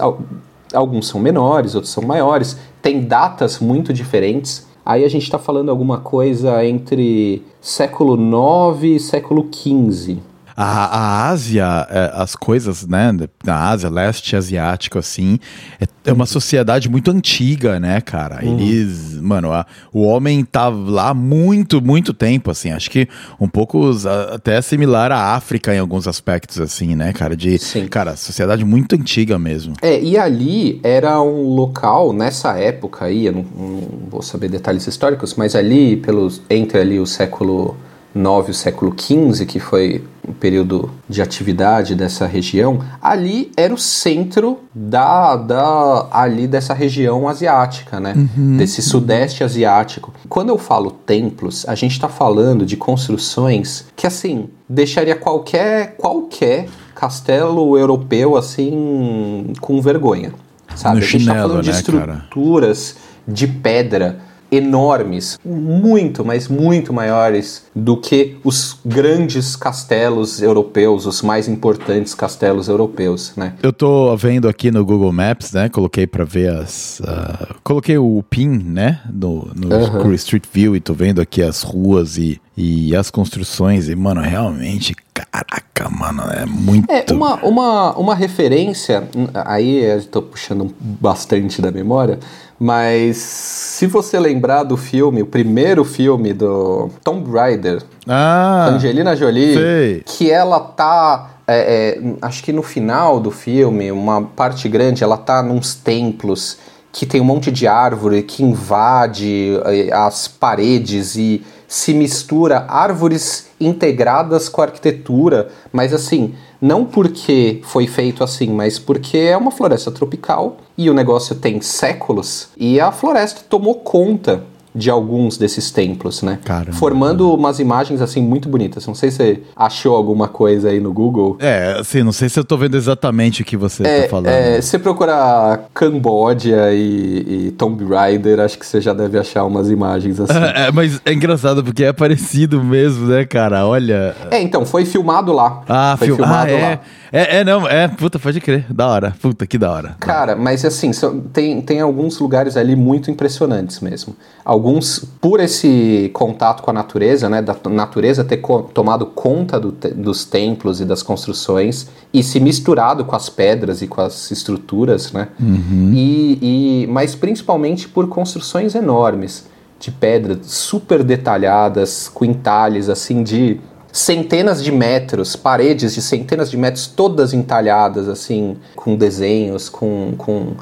[0.73, 4.67] alguns são menores, outros são maiores, tem datas muito diferentes.
[4.85, 10.17] Aí a gente está falando alguma coisa entre século IX e século XV.
[10.61, 15.39] A, a Ásia, é, as coisas, né, na Ásia, leste asiático, assim,
[15.79, 18.43] é, é uma sociedade muito antiga, né, cara?
[18.43, 18.59] Uhum.
[18.59, 23.07] Eles, mano, a, o homem tá lá muito, muito tempo, assim, acho que
[23.39, 23.89] um pouco
[24.33, 27.37] até similar à África em alguns aspectos, assim, né, cara?
[27.37, 27.87] De, Sim.
[27.87, 29.75] cara, sociedade muito antiga mesmo.
[29.81, 34.85] É, e ali era um local, nessa época aí, eu não, não vou saber detalhes
[34.85, 37.77] históricos, mas ali, pelos, entre ali o século
[38.15, 43.77] IX o século XV, que foi o período de atividade dessa região, ali era o
[43.77, 48.13] centro da, da ali dessa região asiática, né?
[48.15, 48.57] Uhum.
[48.57, 50.13] Desse sudeste asiático.
[50.27, 56.67] Quando eu falo templos, a gente está falando de construções que assim deixaria qualquer qualquer
[56.95, 60.33] castelo europeu assim com vergonha,
[60.75, 60.97] sabe?
[60.97, 63.09] No a gente está falando né, de estruturas cara?
[63.27, 71.47] de pedra enormes, muito, mas muito maiores do que os grandes castelos europeus, os mais
[71.47, 73.53] importantes castelos europeus, né?
[73.61, 75.69] Eu tô vendo aqui no Google Maps, né?
[75.69, 80.13] Coloquei para ver as, uh, coloquei o pin, né, no, no uhum.
[80.13, 84.93] Street View e tô vendo aqui as ruas e e as construções, e, mano, realmente,
[85.31, 86.89] caraca, mano, é muito.
[86.91, 92.19] É, uma, uma, uma referência, aí eu tô puxando bastante da memória,
[92.59, 99.53] mas se você lembrar do filme, o primeiro filme do Tomb Raider, ah, Angelina Jolie,
[99.53, 100.03] sei.
[100.05, 101.31] que ela tá.
[101.47, 106.57] É, é, acho que no final do filme, uma parte grande, ela tá nos templos
[106.91, 113.47] que tem um monte de árvore que invade é, as paredes e se mistura árvores
[113.61, 119.51] integradas com a arquitetura, mas assim, não porque foi feito assim, mas porque é uma
[119.51, 125.71] floresta tropical e o negócio tem séculos e a floresta tomou conta de alguns desses
[125.71, 126.39] templos, né?
[126.43, 126.73] Caramba.
[126.73, 128.85] Formando umas imagens assim muito bonitas.
[128.85, 131.37] Não sei se você achou alguma coisa aí no Google.
[131.39, 134.27] É, assim, não sei se eu tô vendo exatamente o que você é, tá falando.
[134.27, 139.69] É, se procurar Camboja e, e, Tomb Raider, acho que você já deve achar umas
[139.69, 140.33] imagens assim.
[140.33, 143.65] É, é, mas é engraçado porque é parecido mesmo, né, cara?
[143.65, 144.15] Olha.
[144.29, 145.63] É, então, foi filmado lá.
[145.67, 146.15] Ah, foi fil...
[146.15, 146.61] filmado ah, é.
[146.61, 146.79] lá.
[147.11, 149.95] É, é, não, é, puta, pode crer, da hora, puta, que da hora.
[149.99, 154.15] Cara, mas assim, são, tem, tem alguns lugares ali muito impressionantes mesmo.
[154.59, 159.71] Alguns, por esse contato com a natureza, né, da natureza ter co tomado conta do
[159.71, 164.29] te dos templos e das construções e se misturado com as pedras e com as
[164.31, 165.93] estruturas, né, uhum.
[165.95, 169.47] e, e, mas principalmente por construções enormes
[169.79, 173.61] de pedra, super detalhadas, com entalhes assim de
[173.93, 180.53] centenas de metros, paredes de centenas de metros, todas entalhadas, assim, com desenhos, com, com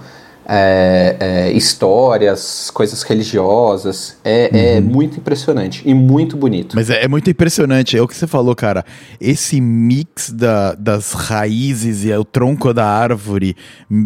[0.50, 4.18] é, é, histórias, coisas religiosas.
[4.24, 4.78] É, é uhum.
[4.78, 6.76] é, muito impressionante e muito bonito.
[6.76, 8.86] Mas é, é, muito impressionante, é o que você falou, cara.
[9.20, 13.56] Esse mix da, das raízes e o tronco da árvore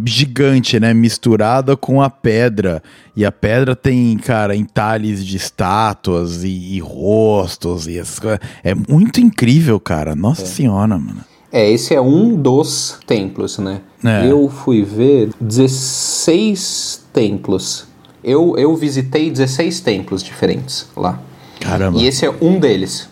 [0.05, 0.93] gigante, né?
[0.93, 2.81] Misturada com a pedra.
[3.15, 8.39] E a pedra tem, cara, entalhes de estátuas e, e rostos e essas coisas.
[8.63, 10.15] É muito incrível, cara.
[10.15, 10.45] Nossa é.
[10.45, 11.30] senhora, mano.
[11.51, 13.81] É, esse é um dos templos, né?
[14.03, 14.31] É.
[14.31, 17.87] Eu fui ver 16 templos.
[18.23, 21.19] Eu, eu visitei 16 templos diferentes lá.
[21.59, 21.99] Caramba.
[21.99, 23.09] E esse é um deles.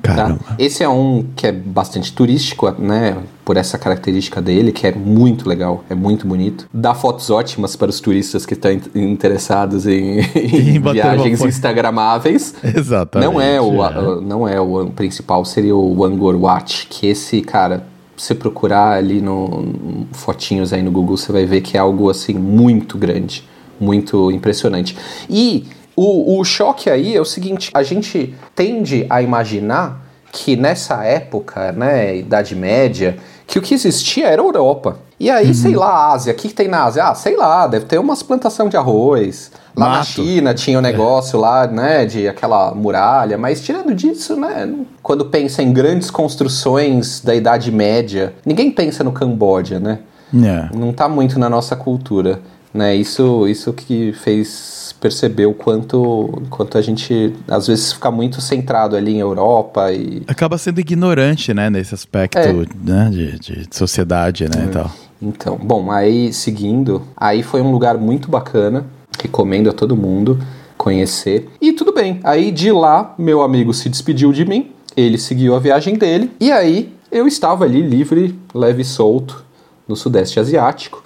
[0.00, 0.14] Tá?
[0.14, 0.40] Caramba.
[0.46, 0.56] Tá?
[0.58, 3.18] Esse é um que é bastante turístico, né?
[3.44, 6.68] Por essa característica dele, que é muito legal, é muito bonito.
[6.72, 12.54] Dá fotos ótimas para os turistas que estão interessados em, em viagens instagramáveis.
[12.62, 13.28] Exatamente.
[13.28, 14.20] Não é o, é.
[14.20, 17.84] não é o principal, seria o Angkor Wat, que esse, cara,
[18.16, 22.08] você procurar ali no, no fotinhos aí no Google, você vai ver que é algo
[22.10, 23.44] assim muito grande,
[23.80, 24.96] muito impressionante.
[25.28, 31.04] E o, o choque aí é o seguinte: a gente tende a imaginar que nessa
[31.04, 33.18] época, né, Idade Média,
[33.52, 34.96] que o que existia era Europa.
[35.20, 35.54] E aí, uhum.
[35.54, 37.04] sei lá, Ásia, o que, que, tem na Ásia?
[37.04, 39.52] Ah, sei lá, deve ter umas plantação de arroz.
[39.76, 39.98] Lá Mato.
[39.98, 40.84] na China tinha um é.
[40.84, 41.40] negócio é.
[41.40, 47.34] lá, né, de aquela muralha, mas tirando disso, né, quando pensa em grandes construções da
[47.34, 49.98] Idade Média, ninguém pensa no Camboja, né?
[50.34, 50.74] É.
[50.74, 52.40] Não tá muito na nossa cultura,
[52.72, 52.96] né?
[52.96, 58.94] Isso, isso que fez perceber o quanto, quanto a gente às vezes fica muito centrado
[58.94, 62.52] ali em Europa e acaba sendo ignorante, né, nesse aspecto, é.
[62.52, 64.64] né, de, de, sociedade, né, é.
[64.66, 64.90] e tal.
[65.20, 68.86] Então, bom, aí seguindo, aí foi um lugar muito bacana,
[69.20, 70.38] recomendo a todo mundo
[70.78, 71.50] conhecer.
[71.60, 75.58] E tudo bem, aí de lá meu amigo se despediu de mim, ele seguiu a
[75.58, 79.44] viagem dele e aí eu estava ali livre, leve e solto
[79.88, 81.02] no sudeste asiático.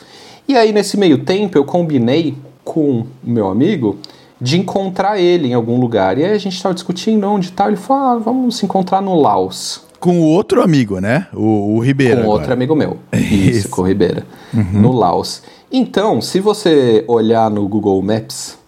[0.47, 3.97] E aí nesse meio tempo eu combinei com o meu amigo
[4.41, 6.19] de encontrar ele em algum lugar.
[6.19, 7.69] E aí a gente estava discutindo onde tal.
[7.69, 9.87] Ele falou: ah, vamos se encontrar no Laos.
[10.01, 11.29] com outro amigo, né?
[11.33, 12.17] O, o Ribeiro.
[12.17, 12.39] Com agora.
[12.39, 12.99] outro amigo meu.
[13.15, 13.59] Isso.
[13.59, 14.27] Isso, com o Ribeira.
[14.73, 15.43] No Laos.
[15.73, 18.59] Então, se você olhar no Google Maps,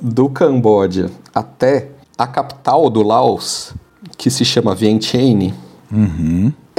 [0.00, 3.74] do Camboja até a capital do Laos,
[4.16, 5.54] que se chama Vientiane,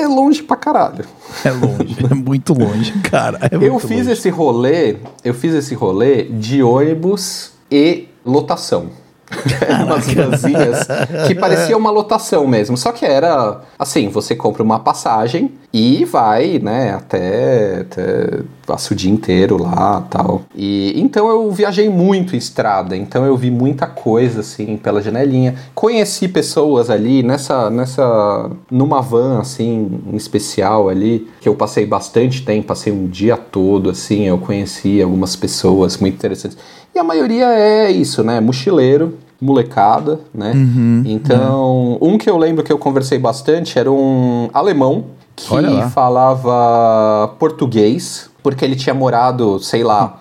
[0.01, 1.05] é longe pra caralho.
[1.45, 3.37] É longe, é muito longe, cara.
[3.41, 4.11] é Eu muito fiz longe.
[4.11, 8.87] esse rolê, eu fiz esse rolê de ônibus e lotação.
[9.65, 10.87] Eram umas vanzinhas
[11.25, 12.75] que parecia uma lotação mesmo.
[12.75, 18.97] Só que era assim, você compra uma passagem e vai, né, até, até passa o
[18.97, 20.43] dia inteiro lá tal.
[20.55, 25.55] E então eu viajei muito em estrada, então eu vi muita coisa assim pela janelinha.
[25.73, 32.43] Conheci pessoas ali nessa nessa numa van assim em especial ali que eu passei bastante
[32.43, 36.57] tempo, passei um dia todo assim, eu conheci algumas pessoas muito interessantes.
[36.93, 38.39] E a maioria é isso, né?
[38.41, 40.51] Mochileiro, molecada, né?
[40.53, 45.05] Uhum, então, um que eu lembro que eu conversei bastante era um alemão
[45.47, 50.19] que falava português, porque ele tinha morado, sei lá,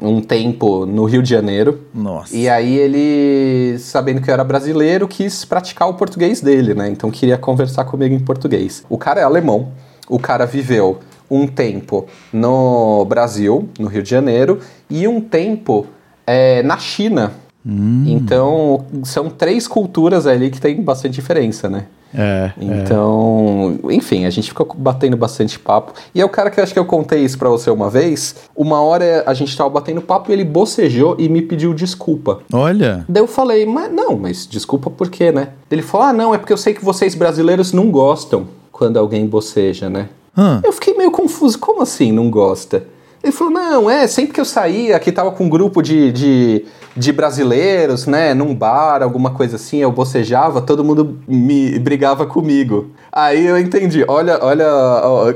[0.00, 1.80] um tempo no Rio de Janeiro.
[1.94, 2.36] Nossa.
[2.36, 6.88] E aí ele, sabendo que eu era brasileiro, quis praticar o português dele, né?
[6.90, 8.84] Então queria conversar comigo em português.
[8.88, 9.68] O cara é alemão,
[10.08, 10.98] o cara viveu
[11.30, 14.58] um tempo no Brasil, no Rio de Janeiro,
[14.90, 15.86] e um tempo
[16.26, 17.32] é, na China.
[17.64, 21.86] Então são três culturas ali que tem bastante diferença, né?
[22.14, 22.64] É, é.
[22.64, 25.92] Então, enfim, a gente ficou batendo bastante papo.
[26.14, 28.36] E é o cara que eu acho que eu contei isso pra você uma vez.
[28.54, 32.40] Uma hora a gente tava batendo papo e ele bocejou e me pediu desculpa.
[32.52, 33.04] Olha.
[33.08, 35.48] Daí eu falei, mas não, mas desculpa por quê, né?
[35.70, 39.26] Ele falou, ah, não, é porque eu sei que vocês brasileiros não gostam quando alguém
[39.26, 40.08] boceja, né?
[40.36, 40.60] Hã?
[40.64, 42.84] Eu fiquei meio confuso, como assim não gosta?
[43.22, 46.64] Ele falou, não, é, sempre que eu saía, que tava com um grupo de, de,
[46.96, 52.90] de brasileiros, né, num bar, alguma coisa assim, eu bocejava, todo mundo me brigava comigo.
[53.10, 54.66] Aí eu entendi, olha, olha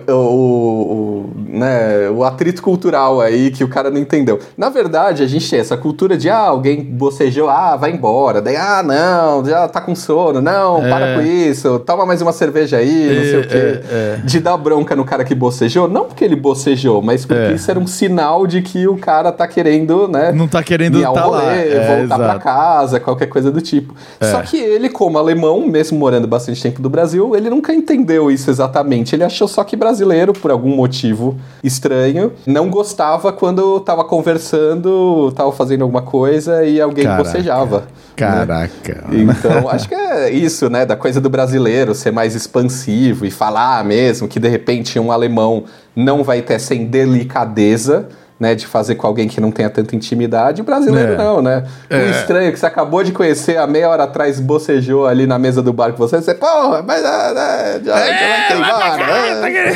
[0.08, 4.38] o, o, o, né, o atrito cultural aí que o cara não entendeu.
[4.56, 8.40] Na verdade, a gente tem essa cultura de, ah, alguém bocejou, ah, vai embora.
[8.40, 12.78] Daí, ah, não, já tá com sono, não, para com isso, toma mais uma cerveja
[12.78, 13.56] aí, não sei o quê.
[13.56, 14.20] É, é.
[14.24, 17.54] De dar bronca no cara que bocejou, não porque ele bocejou, mas porque É.
[17.54, 20.32] isso era um sinal de que o cara tá querendo, né?
[20.32, 21.56] Não tá querendo ao tá rolê, lá.
[21.56, 22.40] É, voltar pra exato.
[22.40, 23.94] casa, qualquer coisa do tipo.
[24.20, 28.50] Só que ele, como alemão, mesmo morando bastante tempo no Brasil, ele nunca entendeu isso
[28.50, 29.14] exatamente.
[29.14, 35.52] Ele achou só que brasileiro, por algum motivo estranho, não gostava quando tava conversando, tava
[35.52, 37.24] fazendo alguma coisa e alguém Caraca.
[37.24, 37.80] bocejava.
[37.80, 37.87] né?
[38.16, 39.04] Caraca.
[39.12, 40.87] Então, acho que é isso, né?
[40.87, 45.64] Da coisa do brasileiro ser mais expansivo e falar mesmo que de repente um alemão
[45.94, 48.09] não vai ter essa delicadeza.
[48.38, 51.16] Né, de fazer com alguém que não tenha tanta intimidade, o brasileiro É.
[51.16, 51.64] não, né?
[51.90, 55.62] Um estranho que você acabou de conhecer há meia hora atrás bocejou ali na mesa
[55.62, 59.40] do bar com você, você, porra, mas ah, ah, já, É, já vai ter embora.
[59.40, 59.72] né?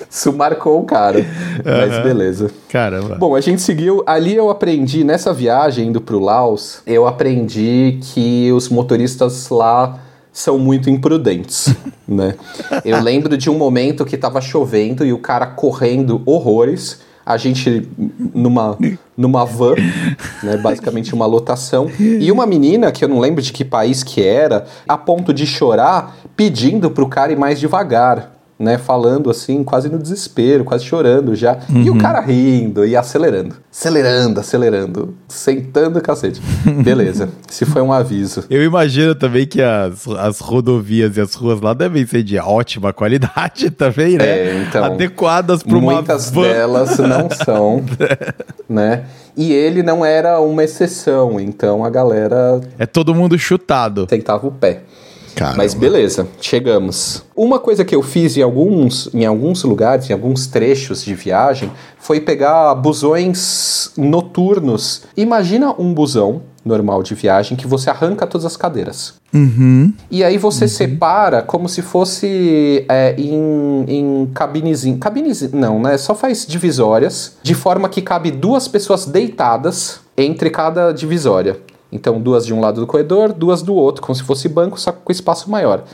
[0.08, 1.24] Isso marcou o cara.
[1.64, 2.50] Mas beleza.
[2.68, 3.16] Caramba.
[3.16, 4.02] Bom, a gente seguiu.
[4.06, 9.98] Ali eu aprendi, nessa viagem indo pro Laos, eu aprendi que os motoristas lá
[10.32, 11.74] são muito imprudentes,
[12.06, 12.34] né?
[12.84, 17.00] Eu lembro de um momento que tava chovendo e o cara correndo horrores.
[17.24, 17.88] A gente
[18.34, 18.76] numa,
[19.16, 19.74] numa van,
[20.42, 24.22] né, basicamente uma lotação, e uma menina, que eu não lembro de que país que
[24.22, 29.88] era, a ponto de chorar, pedindo pro cara ir mais devagar né, falando assim, quase
[29.88, 31.58] no desespero, quase chorando já.
[31.70, 33.56] E o cara rindo e acelerando.
[33.72, 35.14] Acelerando, acelerando.
[35.26, 36.42] Sentando o cacete.
[36.84, 37.30] Beleza.
[37.48, 38.44] Se foi um aviso.
[38.50, 42.92] Eu imagino também que as, as rodovias e as ruas lá devem ser de ótima
[42.92, 44.26] qualidade também, né?
[44.28, 46.42] É, então, Adequadas para uma Muitas van.
[46.42, 47.82] delas não são,
[48.68, 49.04] né?
[49.36, 54.06] E ele não era uma exceção, então a galera É todo mundo chutado.
[54.06, 54.82] tentava o pé.
[55.40, 55.56] Caramba.
[55.56, 57.24] Mas beleza, chegamos.
[57.34, 61.70] Uma coisa que eu fiz em alguns, em alguns lugares, em alguns trechos de viagem,
[61.98, 65.04] foi pegar busões noturnos.
[65.16, 69.14] Imagina um busão normal de viagem que você arranca todas as cadeiras.
[69.32, 69.94] Uhum.
[70.10, 74.98] E aí você separa como se fosse é, em, em cabinezinho.
[74.98, 75.96] Cabinezinho, não, né?
[75.96, 81.56] Só faz divisórias, de forma que cabe duas pessoas deitadas entre cada divisória.
[81.92, 84.92] Então, duas de um lado do corredor, duas do outro, como se fosse banco, só
[84.92, 85.84] com espaço maior.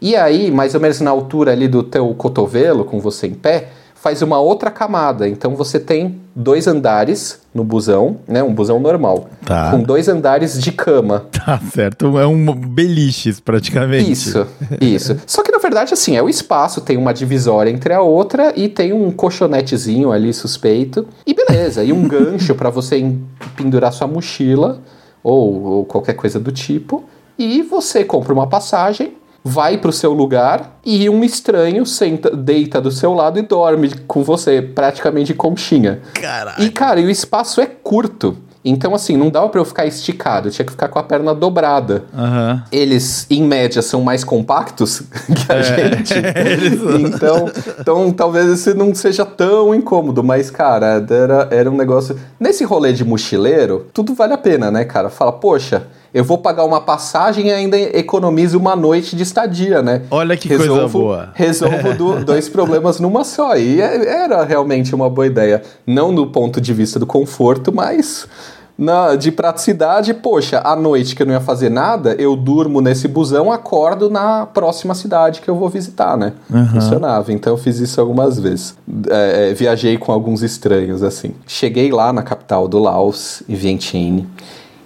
[0.00, 3.68] E aí, mais ou menos na altura ali do teu cotovelo, com você em pé,
[4.04, 5.26] faz uma outra camada.
[5.26, 8.42] Então você tem dois andares no busão, né?
[8.42, 9.30] Um busão normal.
[9.46, 9.70] Tá.
[9.70, 11.24] Com dois andares de cama.
[11.44, 12.18] Tá certo.
[12.18, 14.10] É um beliches, praticamente.
[14.10, 14.46] Isso,
[14.80, 15.16] isso.
[15.26, 18.66] Só que na verdade, assim, é o espaço, tem uma divisória entre a outra e
[18.66, 21.06] tem um colchonetezinho ali suspeito.
[21.26, 23.14] E beleza, e um gancho para você
[23.56, 24.80] pendurar sua mochila
[25.24, 27.02] ou, ou qualquer coisa do tipo.
[27.36, 32.90] e você compra uma passagem, vai pro seu lugar e um estranho senta, deita do
[32.90, 36.00] seu lado e dorme com você, praticamente conchinha.
[36.14, 36.62] Caraca.
[36.62, 38.36] E, cara, e o espaço é curto.
[38.64, 41.34] Então, assim, não dava pra eu ficar esticado, eu tinha que ficar com a perna
[41.34, 42.04] dobrada.
[42.16, 42.62] Aham.
[42.72, 46.14] Eles, em média, são mais compactos que a gente.
[47.04, 47.50] então,
[47.80, 52.18] então, talvez esse não seja tão incômodo, mas, cara, era, era um negócio.
[52.40, 55.10] Nesse rolê de mochileiro, tudo vale a pena, né, cara?
[55.10, 55.86] Fala, poxa.
[56.14, 60.02] Eu vou pagar uma passagem e ainda economizo uma noite de estadia, né?
[60.12, 61.30] Olha que coisa boa.
[61.34, 63.56] Resolvo do- dois problemas numa só.
[63.56, 65.60] E é- era realmente uma boa ideia.
[65.84, 68.28] Não do ponto de vista do conforto, mas
[68.76, 70.12] na, de praticidade.
[70.14, 74.46] Poxa, à noite que eu não ia fazer nada, eu durmo nesse busão, acordo na
[74.46, 76.32] próxima cidade que eu vou visitar, né?
[76.72, 77.32] Funcionava.
[77.32, 78.76] Então eu fiz isso algumas vezes.
[79.10, 81.32] É, é, viajei com alguns estranhos, assim.
[81.46, 84.28] Cheguei lá na capital do Laos, em Vientiane.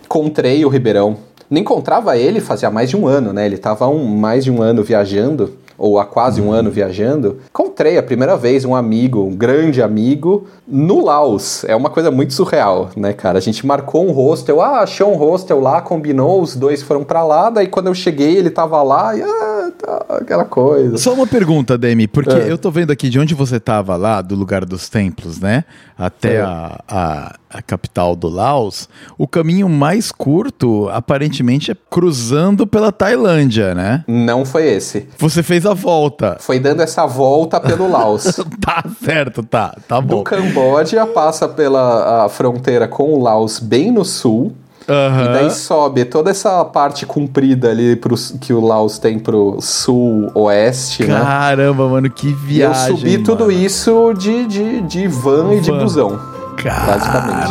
[0.04, 1.16] Encontrei o Ribeirão.
[1.50, 3.46] Não encontrava ele fazia mais de um ano, né?
[3.46, 7.38] Ele estava um, mais de um ano viajando, ou há quase um ano viajando.
[7.48, 11.64] Encontrei a primeira vez um amigo, um grande amigo, no Laos.
[11.64, 13.38] É uma coisa muito surreal, né, cara?
[13.38, 17.22] A gente marcou um hostel, ah, achou um hostel lá, combinou, os dois foram pra
[17.24, 20.98] lá, daí quando eu cheguei ele tava lá e ah, tá, aquela coisa.
[20.98, 22.50] Só uma pergunta, Demi, porque É.
[22.50, 25.64] eu tô vendo aqui de onde você tava lá, do lugar dos templos, né?
[25.96, 26.40] Até É.
[26.42, 28.88] a, a, a capital do Laos.
[29.16, 34.04] O caminho mais curto, aparentemente, é cruzando pela Tailândia, né?
[34.08, 35.08] Não foi esse.
[35.18, 36.36] Você fez a volta.
[36.40, 38.40] Foi dando essa volta pelo Laos.
[38.60, 40.22] Tá certo, tá, tá Do bom.
[40.24, 44.52] Camboja passa pela fronteira com o Laos bem no sul.
[44.90, 45.24] Aham.
[45.24, 51.04] E daí sobe toda essa parte comprida ali pro, que o Laos tem pro sul-oeste,
[51.04, 51.20] né?
[51.20, 52.96] Caramba, mano, que E eu viagem.
[52.96, 53.52] subi tudo mano.
[53.52, 55.78] isso de, de, de van e de Van.
[55.78, 56.18] busão.
[56.56, 57.48] Cara, basicamente.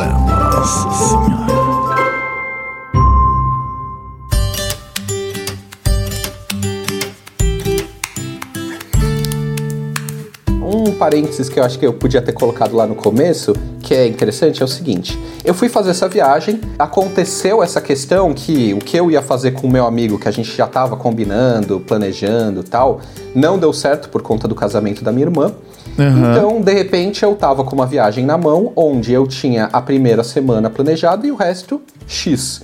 [0.56, 1.57] Nossa senhora.
[10.98, 14.62] Parênteses que eu acho que eu podia ter colocado lá no começo, que é interessante,
[14.62, 19.10] é o seguinte: eu fui fazer essa viagem, aconteceu essa questão que o que eu
[19.10, 23.00] ia fazer com o meu amigo, que a gente já estava combinando, planejando tal,
[23.34, 25.54] não deu certo por conta do casamento da minha irmã.
[25.98, 26.32] Aham.
[26.32, 30.24] Então, de repente, eu tava com uma viagem na mão, onde eu tinha a primeira
[30.24, 32.62] semana planejada e o resto X.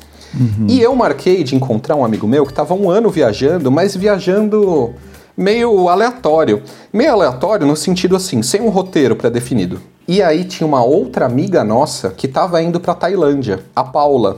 [0.67, 4.93] E eu marquei de encontrar um amigo meu que tava um ano viajando, mas viajando
[5.35, 6.61] meio aleatório.
[6.91, 9.79] Meio aleatório no sentido assim, sem um roteiro pré-definido.
[10.07, 14.37] E aí tinha uma outra amiga nossa que tava indo pra Tailândia, a Paula.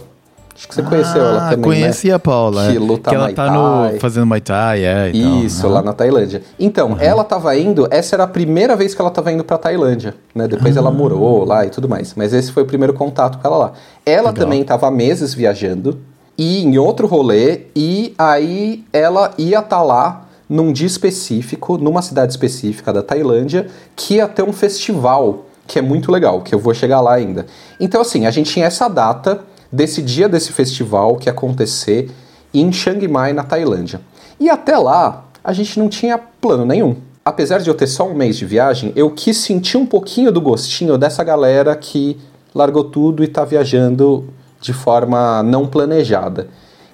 [0.57, 2.13] Acho que você conheceu ela Ah, também, Conheci né?
[2.13, 2.69] a Paula.
[2.71, 2.79] Que é.
[2.79, 5.11] luta Que ela Muay tá no, fazendo Muay Thai, é.
[5.13, 5.39] e tal.
[5.43, 5.73] Isso, Aham.
[5.75, 6.43] lá na Tailândia.
[6.57, 10.15] Então, ela tava indo, essa era a primeira vez que ela tava indo pra Tailândia,
[10.33, 10.47] né?
[10.47, 10.79] Depois Ah.
[10.79, 12.13] ela morou lá e tudo mais.
[12.15, 13.71] Mas esse foi o primeiro contato com ela lá.
[14.05, 15.99] Ela também tava há meses viajando
[16.37, 22.31] e em outro rolê, e aí ela ia estar lá num dia específico, numa cidade
[22.31, 26.73] específica da Tailândia, que ia ter um festival que é muito legal, que eu vou
[26.73, 27.45] chegar lá ainda.
[27.79, 29.41] Então, assim, a gente tinha essa data
[29.71, 32.11] desse dia desse festival que ia acontecer
[32.53, 33.99] em Chiang Mai, na Tailândia.
[34.39, 36.95] E até lá, a gente não tinha plano nenhum.
[37.23, 40.39] Apesar de eu ter só um mês de viagem, eu quis sentir um pouquinho do
[40.39, 42.17] gostinho dessa galera que
[42.53, 44.29] largou tudo e tá viajando
[44.61, 46.47] de forma não planejada.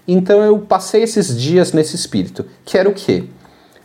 [0.08, 3.26] Então eu passei esses dias nesse espírito, que era o quê?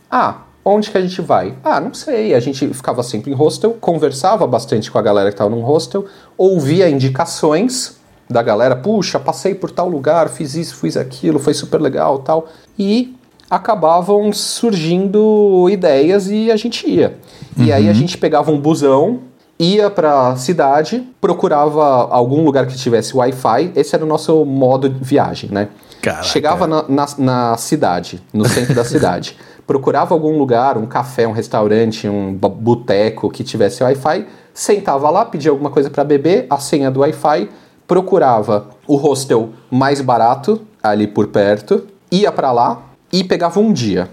[0.09, 1.55] Ah, onde que a gente vai?
[1.63, 2.33] Ah, não sei.
[2.33, 6.05] A gente ficava sempre em hostel, conversava bastante com a galera que estava num hostel,
[6.37, 7.97] ouvia indicações
[8.29, 12.47] da galera, puxa, passei por tal lugar, fiz isso, fiz aquilo, foi super legal, tal.
[12.77, 13.15] E
[13.49, 17.17] acabavam surgindo ideias e a gente ia.
[17.55, 19.21] E aí a gente pegava um busão,
[19.57, 23.71] ia pra cidade, procurava algum lugar que tivesse Wi-Fi.
[23.75, 25.69] Esse era o nosso modo de viagem, né?
[26.01, 26.23] Caraca.
[26.23, 29.35] Chegava na, na, na cidade, no centro da cidade.
[29.67, 34.25] Procurava algum lugar, um café, um restaurante, um boteco que tivesse Wi-Fi.
[34.53, 37.49] Sentava lá, pedia alguma coisa para beber, a senha do Wi-Fi.
[37.85, 41.85] Procurava o hostel mais barato, ali por perto.
[42.09, 44.09] Ia para lá e pegava um dia.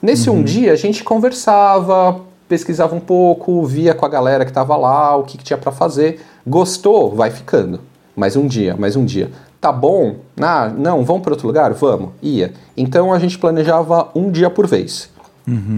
[0.00, 4.76] Nesse um dia a gente conversava, pesquisava um pouco, via com a galera que tava
[4.76, 6.22] lá, o que, que tinha para fazer.
[6.46, 7.14] Gostou?
[7.14, 7.80] Vai ficando.
[8.16, 9.30] Mais um dia, mais um dia.
[9.66, 10.14] Tá bom?
[10.40, 11.72] Ah, não, vamos para outro lugar?
[11.74, 12.10] Vamos.
[12.22, 12.52] Ia.
[12.76, 15.08] Então a gente planejava um dia por vez.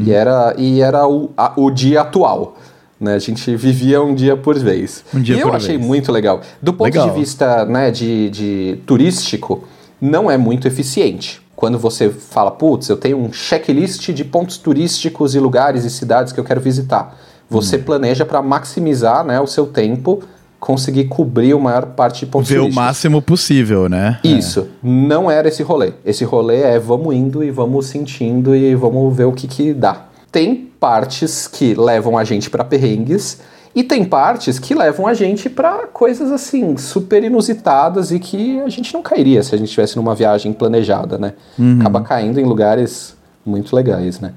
[0.04, 2.56] E era, e era o, a- o dia atual.
[3.00, 3.14] Né?
[3.14, 5.02] A gente vivia um dia por vez.
[5.14, 5.86] Um dia e eu achei vez.
[5.88, 6.42] muito legal.
[6.60, 7.08] Do ponto Legal.
[7.08, 9.64] de vista né, de, de turístico,
[9.98, 11.40] não é muito eficiente.
[11.56, 16.30] Quando você fala, putz, eu tenho um checklist de pontos turísticos e lugares e cidades
[16.30, 17.16] que eu quero visitar.
[17.48, 17.82] Você Hum.
[17.84, 20.22] planeja para maximizar né, o seu tempo
[20.58, 24.18] conseguir cobrir a maior parte de pontos Ver o máximo possível, né?
[24.24, 25.92] Isso, não era esse rolê.
[26.04, 30.06] Esse rolê é vamos indo e vamos sentindo e vamos ver o que que dá.
[30.30, 33.40] Tem partes que levam a gente pra perrengues
[33.74, 38.68] e tem partes que levam a gente pra coisas assim super inusitadas e que a
[38.68, 41.34] gente não cairia se a gente estivesse numa viagem planejada, né?
[41.80, 44.32] Acaba caindo em lugares muito legais, né?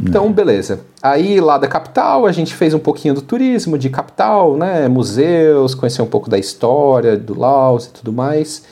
[0.00, 0.80] Então, beleza.
[1.02, 4.88] Aí lá da capital a gente fez um pouquinho do turismo de capital, né?
[4.88, 8.62] Museus, conhecer um pouco da história do Laos e tudo mais.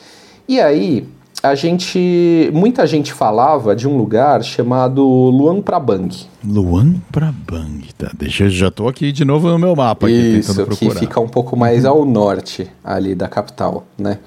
[0.47, 1.07] E aí
[1.43, 6.09] a gente, muita gente falava de um lugar chamado Luang Prabang.
[6.45, 8.11] Luan Prabang, tá?
[8.15, 10.99] Deixa eu já tô aqui de novo no meu mapa aqui Isso, tentando que procurar.
[10.99, 14.19] fica um pouco mais ao norte ali da capital, né?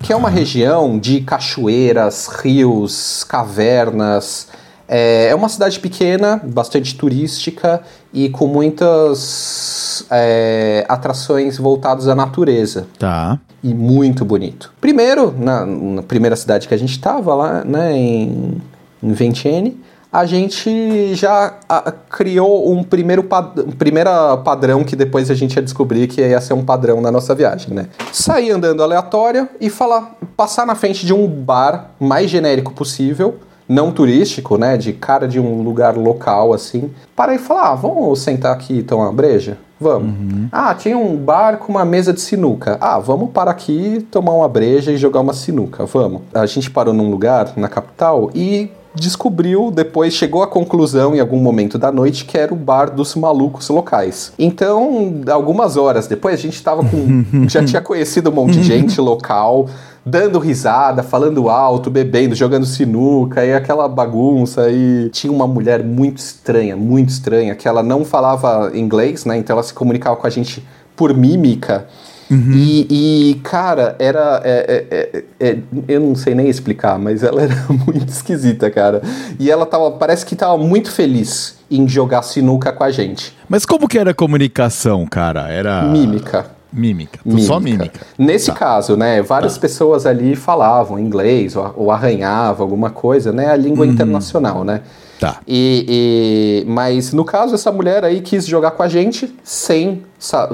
[0.00, 4.48] Que é uma região de cachoeiras, rios, cavernas.
[4.92, 7.80] É, é uma cidade pequena, bastante turística
[8.12, 13.38] e com muitas é, atrações voltadas à natureza Tá.
[13.62, 14.72] e muito bonito.
[14.80, 18.60] Primeiro, na, na primeira cidade que a gente estava lá, né, em,
[19.00, 19.80] em Vientiane,
[20.12, 25.54] a gente já a, criou um primeiro, pad, um primeiro padrão que depois a gente
[25.54, 27.86] ia descobrir que ia ser um padrão na nossa viagem, né?
[28.12, 33.38] Sair andando aleatório e falar, passar na frente de um bar mais genérico possível,
[33.70, 38.18] não turístico, né, de cara de um lugar local assim, para ir falar, ah, vamos
[38.18, 39.56] sentar aqui e tomar uma breja?
[39.80, 40.12] Vamos.
[40.52, 42.76] Ah, tinha um bar com uma mesa de sinuca.
[42.82, 45.86] Ah, vamos parar aqui, tomar uma breja e jogar uma sinuca.
[45.86, 46.20] Vamos.
[46.34, 51.38] A gente parou num lugar na capital e descobriu, depois chegou à conclusão em algum
[51.38, 54.32] momento da noite que era o bar dos malucos locais.
[54.38, 57.24] Então, algumas horas depois, a gente tava com.
[57.48, 59.66] já tinha conhecido um monte de gente local,
[60.04, 64.70] dando risada, falando alto, bebendo, jogando sinuca e aquela bagunça.
[64.70, 69.36] E tinha uma mulher muito estranha, muito estranha, que ela não falava inglês, né?
[69.36, 71.86] Então ela se comunicava com a gente por mímica.
[72.30, 74.40] E, e, cara, era.
[74.44, 79.02] é, é, é, é, eu não sei nem explicar, mas ela era muito esquisita, cara.
[79.38, 79.90] E ela tava.
[79.90, 83.36] Parece que tava muito feliz em jogar sinuca com a gente.
[83.48, 85.48] Mas como que era a comunicação, cara?
[85.48, 85.82] Era.
[85.82, 86.59] Mímica.
[86.72, 87.18] Mímica.
[87.40, 88.00] Só mímica.
[88.18, 93.56] Nesse caso, né, várias pessoas ali falavam inglês ou, ou arranhavam alguma coisa, né, a
[93.56, 94.82] língua internacional, né.
[95.18, 95.36] Tá.
[95.46, 100.02] E, e- mas no caso, essa mulher aí quis jogar com a gente sem,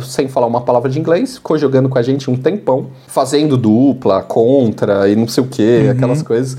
[0.03, 4.23] sem falar uma palavra de inglês, ficou jogando com a gente um tempão, fazendo dupla,
[4.23, 6.57] contra e não sei o que, aquelas coisas.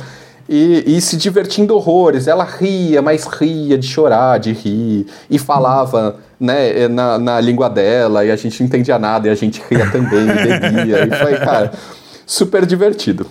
[0.49, 2.25] E, e se divertindo horrores.
[2.25, 5.05] Ela ria, mas ria de chorar, de rir.
[5.29, 9.35] E falava né, na, na língua dela, e a gente não entendia nada, e a
[9.35, 11.05] gente ria também, e bebia.
[11.05, 11.71] E foi, cara,
[12.25, 13.25] super divertido.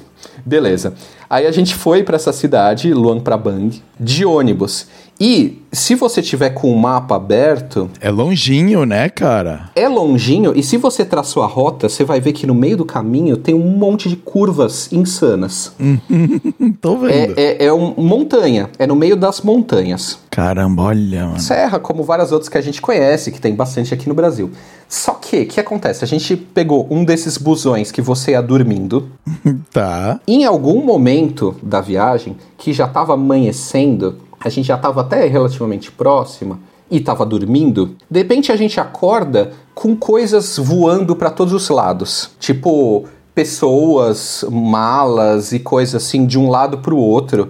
[0.44, 0.94] Beleza.
[1.28, 4.86] Aí a gente foi para essa cidade, Luang Prabang, de ônibus.
[5.18, 9.70] E se você tiver com o mapa aberto, É longinho, né, cara?
[9.74, 12.84] é longinho, e se você traçou a rota, você vai ver que no meio do
[12.84, 15.72] caminho tem um monte de curvas insanas.
[16.80, 17.38] Tô vendo.
[17.38, 20.18] É, é, é um, montanha, é no meio das montanhas.
[20.30, 21.40] Caramba, olha, mano.
[21.40, 24.50] Serra, como várias outras que a gente conhece, que tem bastante aqui no Brasil.
[24.88, 26.04] Só que, o que acontece?
[26.04, 29.08] A gente pegou um desses busões que você ia dormindo.
[29.72, 30.20] Tá.
[30.26, 35.90] Em algum momento da viagem, que já estava amanhecendo, a gente já estava até relativamente
[35.90, 36.58] próxima
[36.90, 42.30] e estava dormindo, de repente a gente acorda com coisas voando para todos os lados.
[42.38, 47.48] Tipo, pessoas, malas e coisas assim de um lado para o outro.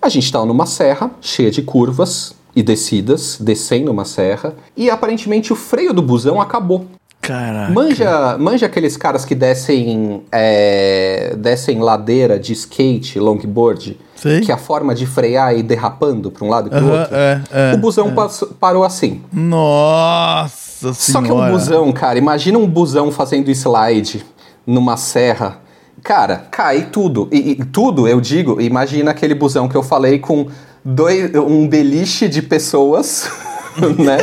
[0.00, 5.52] A gente estava numa serra cheia de curvas e descidas, descendo uma serra, e aparentemente
[5.52, 6.86] o freio do busão acabou.
[7.22, 7.72] Caraca.
[7.72, 14.40] Manja, manja aqueles caras que descem, é, descem ladeira de skate, longboard, Sei.
[14.40, 16.98] que a forma de frear é ir derrapando para um lado e para o Aham,
[17.00, 17.14] outro.
[17.14, 19.22] é, é, o busão passou- parou assim.
[19.32, 21.52] Nossa Só que um senhora.
[21.52, 24.24] busão, cara, imagina um busão fazendo slide
[24.66, 25.58] numa serra.
[26.02, 27.28] Cara, cai tudo.
[27.30, 30.48] E, e tudo, eu digo, imagina aquele busão que eu falei com
[30.84, 33.30] dois, um beliche de pessoas,
[33.96, 34.18] né?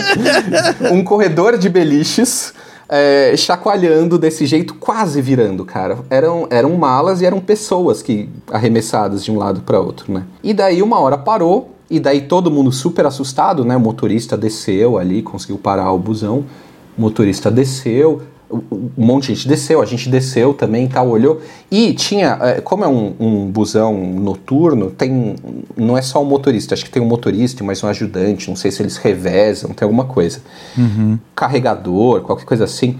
[0.91, 2.53] um corredor de beliches.
[2.89, 5.99] É, chacoalhando desse jeito, quase virando, cara.
[6.09, 10.23] Eram, eram malas e eram pessoas que arremessadas de um lado para outro, né?
[10.43, 13.77] E daí uma hora parou, e daí todo mundo super assustado, né?
[13.77, 16.45] O motorista desceu ali, conseguiu parar o busão.
[16.97, 21.39] O motorista desceu, um monte de gente desceu, a gente desceu também, tal, olhou.
[21.69, 25.35] E tinha, é, como é um, um busão noturno, tem,
[25.77, 28.55] não é só o motorista, acho que tem um motorista e mais um ajudante, não
[28.55, 30.39] sei se eles revezam, tem alguma coisa.
[31.35, 32.97] Carregador, qualquer coisa assim.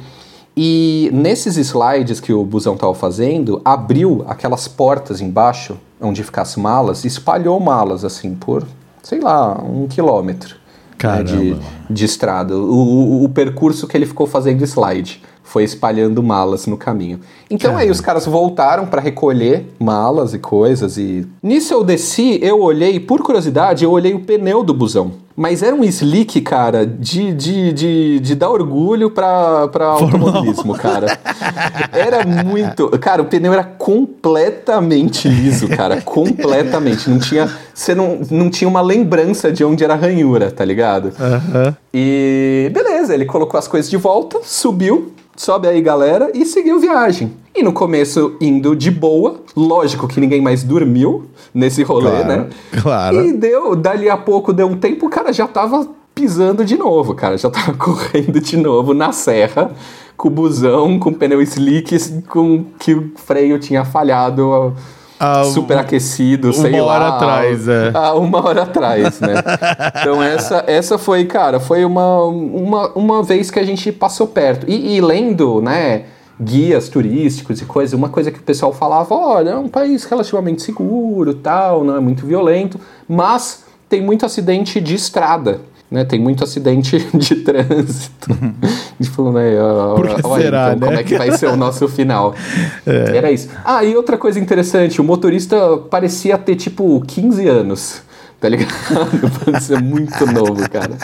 [0.55, 6.55] E nesses slides que o busão estava fazendo, abriu aquelas portas embaixo, onde fica as
[6.55, 8.65] malas, e espalhou malas assim por,
[9.01, 10.55] sei lá, um quilômetro
[11.01, 11.55] né, de,
[11.89, 12.57] de estrada.
[12.57, 17.19] O, o- o percurso que ele ficou fazendo slide foi espalhando malas no caminho.
[17.49, 22.61] Então aí os caras voltaram para recolher malas e coisas e nisso eu desci, eu
[22.61, 25.11] olhei, por curiosidade, eu olhei o pneu do busão.
[25.35, 31.17] Mas era um slick, cara, de, de, de, de dar orgulho pra, pra automobilismo, cara.
[31.93, 32.89] Era muito.
[32.99, 36.01] Cara, o pneu era completamente liso, cara.
[36.01, 37.09] Completamente.
[37.09, 37.49] Não tinha.
[37.73, 41.13] Você não, não tinha uma lembrança de onde era a ranhura, tá ligado?
[41.17, 41.75] Aham.
[41.93, 47.31] E beleza, ele colocou as coisas de volta, subiu, sobe aí galera e seguiu viagem.
[47.55, 52.49] E no começo indo de boa, lógico que ninguém mais dormiu nesse rolê, Claro, né?
[52.81, 53.25] claro.
[53.25, 57.15] E deu, dali a pouco deu um tempo, o cara já tava pisando de novo,
[57.15, 59.71] cara, já tava correndo de novo na serra,
[60.17, 64.73] com o busão, com o pneu slick, com que o freio tinha falhado
[65.19, 66.93] Ah, superaquecido, sei uma lá.
[66.93, 67.91] hora atrás, é.
[67.93, 69.33] Ah, uma hora atrás, né?
[69.99, 74.65] então essa, essa foi, cara, foi uma, uma, uma vez que a gente passou perto.
[74.69, 76.05] E, e lendo, né,
[76.39, 80.61] guias turísticos e coisas, uma coisa que o pessoal falava, olha, é um país relativamente
[80.61, 85.59] seguro, tal, não é muito violento, mas tem muito acidente de estrada.
[85.91, 88.31] Né, tem muito acidente de trânsito.
[88.31, 89.59] A gente falou, né?
[89.59, 91.01] ó, Por olha, será, então, como né?
[91.01, 92.35] é que vai ser o nosso final?
[92.85, 93.49] Era isso.
[93.65, 98.03] Ah, e outra coisa interessante, o motorista parecia ter tipo 15 anos,
[98.39, 98.71] tá ligado?
[99.43, 100.95] Parecia muito novo, cara.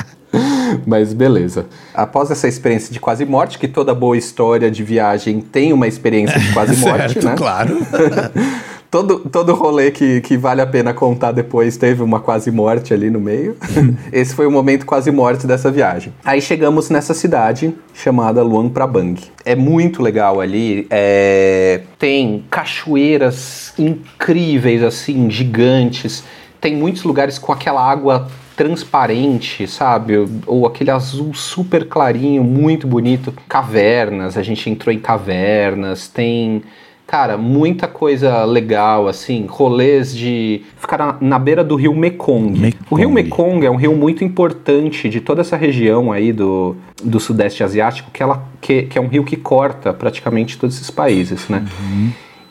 [0.86, 1.66] Mas beleza.
[1.94, 6.40] Após essa experiência de quase morte, que toda boa história de viagem tem uma experiência
[6.40, 7.36] de quase morte, certo, né?
[7.36, 7.78] claro.
[8.96, 13.10] Todo, todo rolê que, que vale a pena contar depois teve uma quase morte ali
[13.10, 13.58] no meio.
[14.10, 16.14] Esse foi o momento quase morte dessa viagem.
[16.24, 19.20] Aí chegamos nessa cidade chamada Luang Prabang.
[19.44, 20.88] É muito legal ali.
[20.90, 26.24] é, Tem cachoeiras incríveis, assim, gigantes.
[26.62, 30.26] Tem muitos lugares com aquela água transparente, sabe?
[30.48, 33.34] Ou aquele azul super clarinho, muito bonito.
[33.50, 36.08] Cavernas, a gente entrou em cavernas.
[36.08, 36.64] Tem
[37.08, 42.60] Cara, muita coisa legal, assim, rolês de ficar na, na beira do rio Mekong.
[42.60, 42.86] Mekong.
[42.90, 47.20] O rio Mekong é um rio muito importante de toda essa região aí do, do
[47.20, 51.48] Sudeste Asiático, que, ela, que, que é um rio que corta praticamente todos esses países,
[51.48, 51.64] né?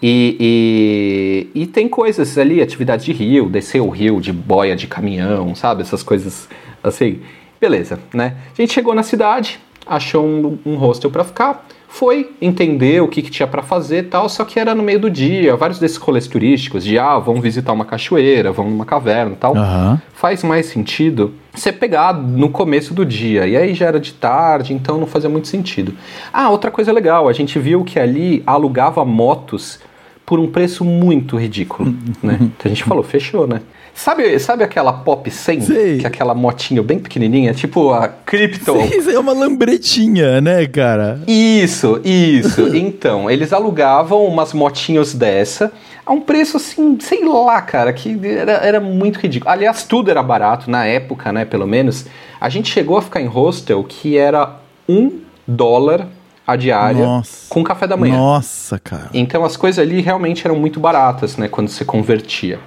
[0.00, 4.86] E, e, e tem coisas ali, atividade de rio, descer o rio de boia de
[4.86, 5.82] caminhão, sabe?
[5.82, 6.48] Essas coisas
[6.82, 7.20] assim.
[7.60, 8.36] Beleza, né?
[8.52, 13.22] A gente chegou na cidade, achou um, um hostel pra ficar, foi entender o que,
[13.22, 15.96] que tinha pra fazer e tal, só que era no meio do dia, vários desses
[15.96, 19.56] rolês turísticos, de ah, vamos visitar uma cachoeira, vamos numa caverna e tal.
[19.56, 20.02] Aham.
[20.12, 24.74] Faz mais sentido você pegar no começo do dia, e aí já era de tarde,
[24.74, 25.94] então não fazia muito sentido.
[26.32, 29.78] Ah, outra coisa legal, a gente viu que ali alugava motos
[30.26, 32.38] por um preço muito ridículo, né?
[32.58, 33.60] Então a gente falou, fechou, né?
[33.94, 35.60] Sabe, sabe aquela Pop 100?
[35.60, 35.98] Sei.
[35.98, 38.84] Que é aquela motinha bem pequenininha, tipo a Krypton.
[38.86, 41.20] Isso é uma lambretinha, né, cara?
[41.28, 42.68] Isso, isso.
[42.76, 45.72] então, eles alugavam umas motinhos dessa
[46.04, 49.50] a um preço assim, sei lá, cara, que era, era muito ridículo.
[49.50, 52.04] Aliás, tudo era barato na época, né, pelo menos.
[52.40, 54.56] A gente chegou a ficar em hostel que era
[54.88, 56.08] um dólar
[56.46, 57.46] a diária Nossa.
[57.48, 58.16] com café da manhã.
[58.16, 59.08] Nossa, cara.
[59.14, 62.58] Então as coisas ali realmente eram muito baratas, né, quando você convertia.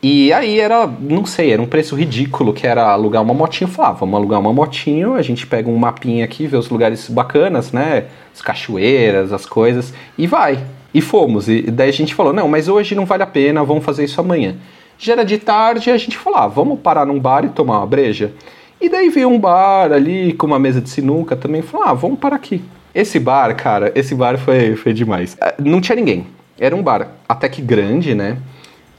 [0.00, 3.66] E aí era, não sei, era um preço ridículo, que era alugar uma motinha.
[3.66, 6.68] Eu falava, ah, vamos alugar uma motinho, a gente pega um mapinha aqui, vê os
[6.68, 10.58] lugares bacanas, né, as cachoeiras, as coisas, e vai.
[10.94, 11.48] E fomos.
[11.48, 14.20] E daí a gente falou, não, mas hoje não vale a pena, vamos fazer isso
[14.20, 14.54] amanhã.
[14.98, 17.86] Já era de tarde, a gente falou, ah, vamos parar num bar e tomar uma
[17.86, 18.32] breja?
[18.80, 22.20] E daí veio um bar ali com uma mesa de sinuca também, falou, ah, vamos
[22.20, 22.62] parar aqui.
[22.94, 25.36] Esse bar, cara, esse bar foi, foi demais.
[25.40, 26.26] Ah, Não tinha ninguém.
[26.58, 28.38] Era um bar até que grande, né?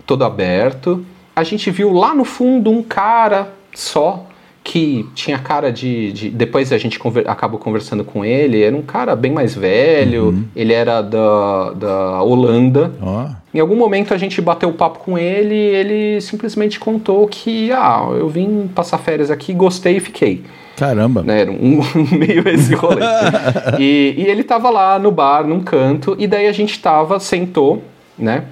[0.09, 1.05] Todo aberto.
[1.35, 4.25] A gente viu lá no fundo um cara só
[4.63, 6.11] que tinha cara de.
[6.11, 8.59] de- depois a gente conver- acabou conversando com ele.
[8.63, 10.45] Era um cara bem mais velho.
[10.55, 12.91] Ele era da, da Holanda.
[12.99, 13.27] Ó.
[13.53, 17.71] Em algum momento a gente bateu o papo com ele e ele simplesmente contou que,
[17.71, 20.43] ah, eu vim passar férias aqui, gostei e fiquei.
[20.75, 21.21] Caramba.
[21.21, 21.81] Né, era um,
[22.17, 23.01] meio esse rolê.
[23.77, 27.83] e, e ele tava lá no bar, num canto, e daí a gente tava, sentou,
[28.17, 28.45] né?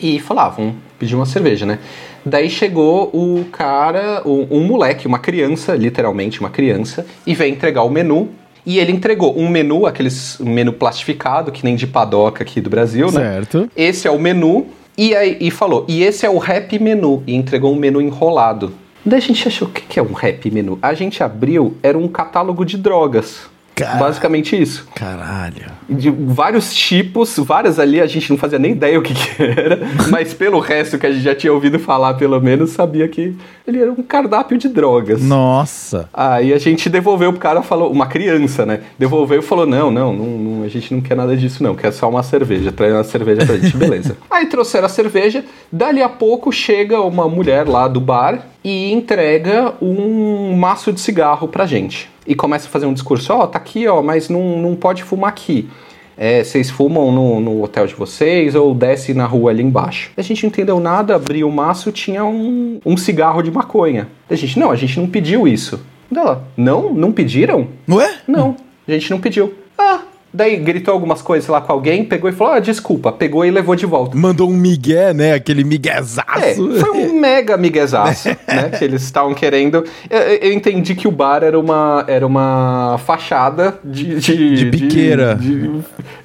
[0.00, 1.78] E falava, vamos pedir uma cerveja, né?
[2.24, 7.82] Daí chegou o cara, o- um moleque, uma criança, literalmente uma criança, e veio entregar
[7.82, 8.28] o menu.
[8.66, 12.70] E ele entregou um menu, aqueles um menu plastificado, que nem de padoca aqui do
[12.70, 13.20] Brasil, né?
[13.20, 13.70] Certo.
[13.76, 14.66] Esse é o menu.
[14.96, 17.22] E aí e falou, e esse é o rap menu.
[17.26, 18.72] E entregou um menu enrolado.
[19.04, 20.78] Daí a gente achou, o que que é um rap menu?
[20.80, 23.50] A gente abriu, era um catálogo de drogas.
[23.74, 24.86] Cara- Basicamente isso.
[24.94, 25.66] Caralho.
[25.90, 29.80] De vários tipos, várias ali a gente não fazia nem ideia o que, que era,
[30.10, 33.80] mas pelo resto que a gente já tinha ouvido falar, pelo menos, sabia que ele
[33.80, 35.20] era um cardápio de drogas.
[35.22, 36.08] Nossa.
[36.12, 38.80] Aí a gente devolveu pro cara, falou, uma criança, né?
[38.98, 41.92] Devolveu e falou: não, não, não, não, a gente não quer nada disso, não, quer
[41.92, 44.16] só uma cerveja, traz uma cerveja pra gente, beleza.
[44.30, 49.74] Aí trouxeram a cerveja, dali a pouco chega uma mulher lá do bar e entrega
[49.82, 52.08] um maço de cigarro pra gente.
[52.26, 55.30] E começa a fazer um discurso, ó, tá aqui, ó, mas não, não pode fumar
[55.30, 55.68] aqui.
[56.16, 60.12] É, vocês fumam no, no hotel de vocês ou desce na rua ali embaixo.
[60.16, 64.08] A gente não entendeu nada, abriu o maço, tinha um, um cigarro de maconha.
[64.30, 65.84] A gente, não, a gente não pediu isso.
[66.10, 66.94] Dela, não?
[66.94, 67.66] Não pediram?
[67.88, 68.18] Ué?
[68.28, 68.54] Não,
[68.86, 69.54] a gente não pediu.
[69.76, 70.02] Ah,
[70.34, 73.76] daí gritou algumas coisas lá com alguém, pegou e falou, ah, desculpa, pegou e levou
[73.76, 74.16] de volta.
[74.16, 75.32] Mandou um migué, né?
[75.32, 76.80] Aquele É, miguezaço.
[76.80, 78.70] foi um mega miguezaço, né?
[78.76, 79.84] Que eles estavam querendo.
[80.10, 84.16] Eu, eu entendi que o bar era uma, era uma fachada de.
[84.18, 85.36] De, De biqueira.
[85.36, 85.70] De,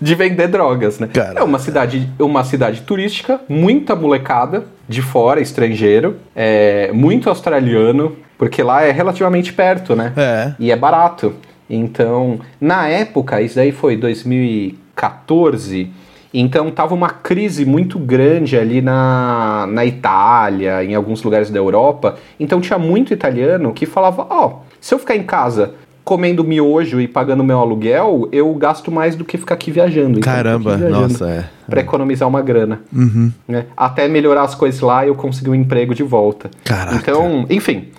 [0.02, 1.08] de vender drogas, né?
[1.14, 1.40] Cara.
[1.40, 8.64] É uma cidade, uma cidade turística, muita molecada de fora, estrangeiro, é, muito australiano, porque
[8.64, 10.12] lá é relativamente perto, né?
[10.18, 10.54] É.
[10.60, 11.34] E é barato.
[11.70, 15.92] Então, na época, isso aí foi 2014.
[16.34, 22.18] Então tava uma crise muito grande ali na, na Itália, em alguns lugares da Europa.
[22.40, 27.08] Então tinha muito italiano que falava: Ó, se eu ficar em casa comendo miojo e
[27.08, 30.18] pagando meu aluguel, eu gasto mais do que ficar aqui viajando.
[30.18, 31.46] Então, tô aqui Caramba, viajando nossa, é.
[31.70, 32.82] Pra economizar uma grana.
[32.92, 33.32] Uhum.
[33.48, 33.66] né?
[33.78, 36.50] Até melhorar as coisas lá eu consegui um emprego de volta.
[36.64, 36.96] Caraca.
[36.96, 37.90] Então, enfim,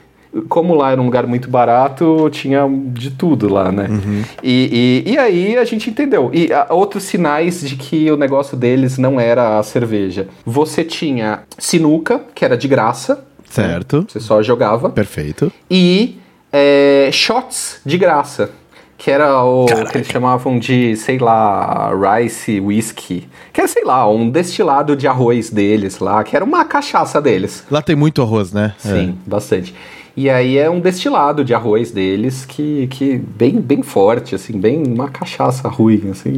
[0.48, 3.88] como lá era um lugar muito barato, tinha de tudo lá, né?
[3.90, 4.22] Uhum.
[4.42, 6.30] E, e, e aí a gente entendeu.
[6.32, 10.28] E ah, outros sinais de que o negócio deles não era a cerveja.
[10.46, 14.06] Você tinha sinuca, que era de graça, Certo.
[14.08, 15.52] você só jogava, Perfeito.
[15.68, 16.16] e
[16.52, 18.50] é, shots de graça.
[18.96, 19.92] Que era o Caraca.
[19.92, 23.26] que eles chamavam de, sei lá, rice whisky.
[23.50, 27.64] Que era, sei lá, um destilado de arroz deles lá, que era uma cachaça deles.
[27.70, 28.74] Lá tem muito arroz, né?
[28.76, 29.74] Sim, bastante.
[30.16, 34.82] E aí é um destilado de arroz deles que, que bem, bem forte, assim, bem
[34.86, 36.32] uma cachaça ruim, assim,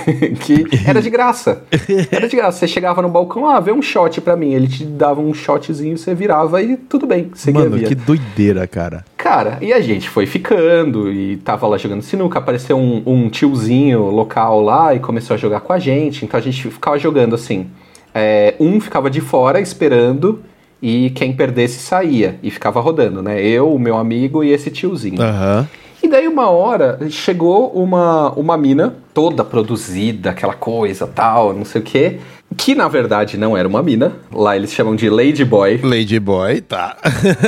[0.40, 1.62] que era de graça.
[2.10, 2.58] Era de graça.
[2.58, 4.52] Você chegava no balcão, ah, vê um shot pra mim.
[4.52, 7.88] Ele te dava um shotzinho, você virava e tudo bem, seguia Mano, via.
[7.88, 9.04] que doideira, cara.
[9.16, 14.04] Cara, e a gente foi ficando e tava lá jogando sinuca, apareceu um, um tiozinho
[14.04, 17.66] local lá e começou a jogar com a gente, então a gente ficava jogando assim.
[18.14, 20.42] é, um ficava de fora esperando
[20.82, 23.42] e quem perdesse saía e ficava rodando, né?
[23.42, 25.20] Eu, o meu amigo e esse tiozinho.
[25.20, 25.68] Aham.
[26.02, 31.80] E daí uma hora chegou uma, uma mina toda produzida, aquela coisa tal, não sei
[31.82, 32.18] o quê,
[32.56, 36.96] que na verdade não era uma mina, lá eles chamam de Ladyboy, Ladyboy, tá.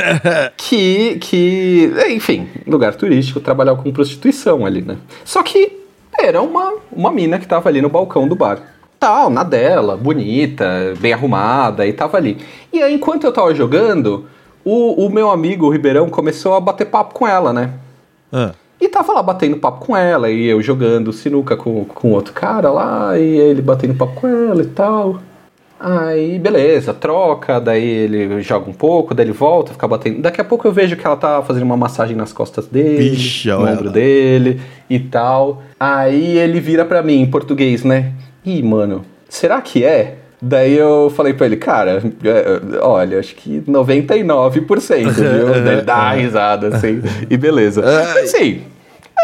[0.56, 4.98] que, que, enfim, lugar turístico, trabalhava com prostituição ali, né?
[5.24, 5.78] Só que
[6.18, 8.60] era uma, uma mina que tava ali no balcão do bar.
[9.02, 12.38] Tal, na dela, bonita, bem arrumada, e tava ali.
[12.72, 14.26] E aí, enquanto eu tava jogando,
[14.64, 17.70] o, o meu amigo, o Ribeirão, começou a bater papo com ela, né?
[18.32, 22.32] Ah, E tava lá batendo papo com ela, e eu jogando sinuca com, com outro
[22.32, 25.18] cara lá, e ele batendo papo com ela e tal.
[25.80, 30.22] Aí, beleza, troca, daí ele joga um pouco, daí ele volta, fica batendo.
[30.22, 33.48] Daqui a pouco eu vejo que ela tá fazendo uma massagem nas costas dele, Ixi,
[33.48, 35.60] no ombro dele e tal.
[35.80, 38.12] Aí ele vira pra mim em português, né?
[38.44, 40.16] Ih, mano, será que é?
[40.40, 45.46] Daí eu falei pra ele, cara, é, olha, acho que 99%, viu?
[45.62, 47.84] Daí ele dá uma risada, assim, e beleza.
[48.20, 48.62] Assim,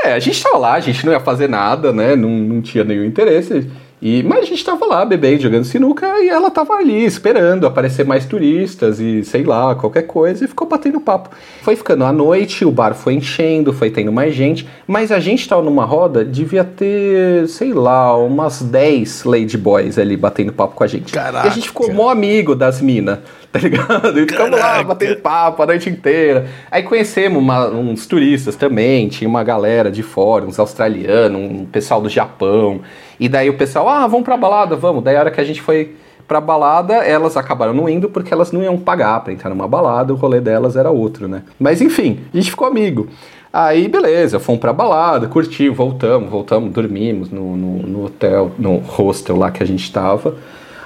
[0.04, 2.14] é, a gente tava lá, a gente não ia fazer nada, né?
[2.14, 3.68] Não, não tinha nenhum interesse.
[4.00, 8.04] E, mas a gente tava lá bebendo, jogando sinuca, e ela tava ali esperando aparecer
[8.06, 11.30] mais turistas e sei lá, qualquer coisa, e ficou batendo papo.
[11.62, 15.48] Foi ficando à noite, o bar foi enchendo, foi tendo mais gente, mas a gente
[15.48, 20.86] tava numa roda, devia ter, sei lá, umas 10 ladyboys ali batendo papo com a
[20.86, 21.12] gente.
[21.12, 21.48] Caraca.
[21.48, 23.18] E a gente ficou mó amigo das minas,
[23.52, 24.16] tá ligado?
[24.16, 26.46] E ficamos lá batendo papo a noite inteira.
[26.70, 32.00] Aí conhecemos uma- uns turistas também, tinha uma galera de fora, uns australianos, um pessoal
[32.00, 32.80] do Japão.
[33.18, 35.02] E daí o pessoal, ah, vamos pra balada, vamos.
[35.02, 35.96] Daí a hora que a gente foi
[36.26, 40.12] pra balada, elas acabaram não indo porque elas não iam pagar pra entrar numa balada,
[40.12, 41.42] o rolê delas era outro, né?
[41.58, 43.08] Mas enfim, a gente ficou amigo.
[43.50, 49.36] Aí, beleza, fomos pra balada, curtimos, voltamos, voltamos, dormimos no, no, no hotel, no hostel
[49.36, 50.36] lá que a gente tava.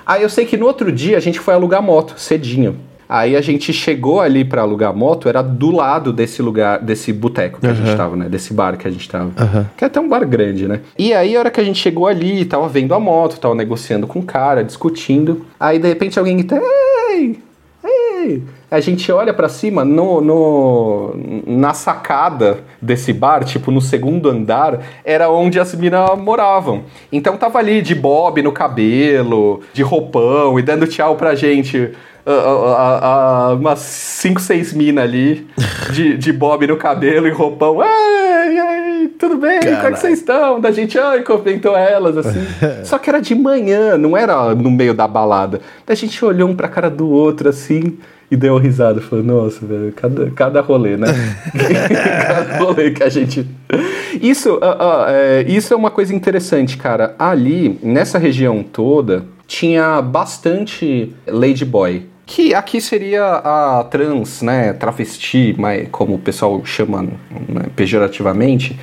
[0.06, 2.76] Aí eu sei que no outro dia a gente foi alugar moto, cedinho.
[3.12, 7.60] Aí a gente chegou ali pra alugar moto, era do lado desse lugar, desse boteco
[7.60, 8.26] que a gente tava, né?
[8.26, 9.30] Desse bar que a gente tava.
[9.36, 9.66] Aham.
[9.76, 10.80] Que é até um bar grande, né?
[10.98, 14.06] E aí a hora que a gente chegou ali, tava vendo a moto, tava negociando
[14.06, 15.44] com o cara, discutindo.
[15.60, 17.38] Aí de repente alguém grita, ei,
[17.84, 21.14] ei, a gente olha para cima no, no,
[21.46, 26.84] na sacada desse bar, tipo no segundo andar, era onde as minas moravam.
[27.12, 31.92] Então tava ali de bob no cabelo, de roupão e dando tchau pra gente.
[32.24, 35.46] Uh, uh, uh, umas 5, 6 minas ali,
[35.92, 37.80] de, de bob no cabelo e roupão.
[37.80, 39.60] Ai, tudo bem?
[39.60, 40.60] Como é que vocês estão?
[40.60, 42.40] Da gente, ai, comentou elas, assim.
[42.84, 45.60] Só que era de manhã, não era no meio da balada.
[45.86, 47.98] Da gente olhou um pra cara do outro, assim,
[48.30, 49.00] e deu risada.
[49.00, 51.08] Falou, nossa, velho, cada, cada rolê, né?
[52.26, 53.46] cada rolê que a gente.
[54.20, 57.16] Isso, uh, uh, é, isso é uma coisa interessante, cara.
[57.18, 62.11] Ali, nessa região toda, tinha bastante ladyboy.
[62.24, 64.72] Que aqui seria a trans, né?
[64.72, 68.78] Travesti, mas como o pessoal chama né, pejorativamente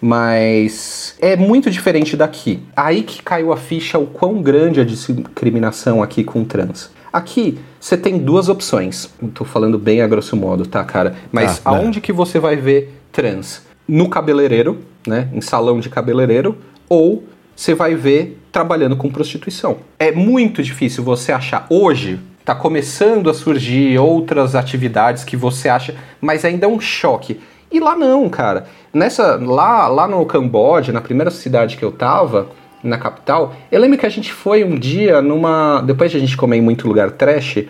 [0.00, 2.62] mas é muito diferente daqui.
[2.76, 6.90] Aí que caiu a ficha o quão grande a discriminação aqui com trans.
[7.12, 9.10] Aqui você tem duas opções.
[9.22, 11.16] Estou falando bem a grosso modo, tá, cara?
[11.32, 13.62] Mas ah, aonde que você vai ver trans?
[13.88, 15.28] No cabeleireiro, né?
[15.32, 16.58] Em salão de cabeleireiro,
[16.88, 17.24] ou
[17.54, 19.78] você vai ver trabalhando com prostituição.
[19.98, 22.20] É muito difícil você achar hoje.
[22.46, 27.40] Tá começando a surgir outras atividades que você acha, mas ainda é um choque.
[27.72, 28.68] E lá não, cara.
[28.94, 32.46] Nessa lá lá no Camboja, na primeira cidade que eu tava,
[32.84, 36.36] na capital, eu lembro que a gente foi um dia numa, depois de a gente
[36.36, 37.64] comer em muito lugar trash,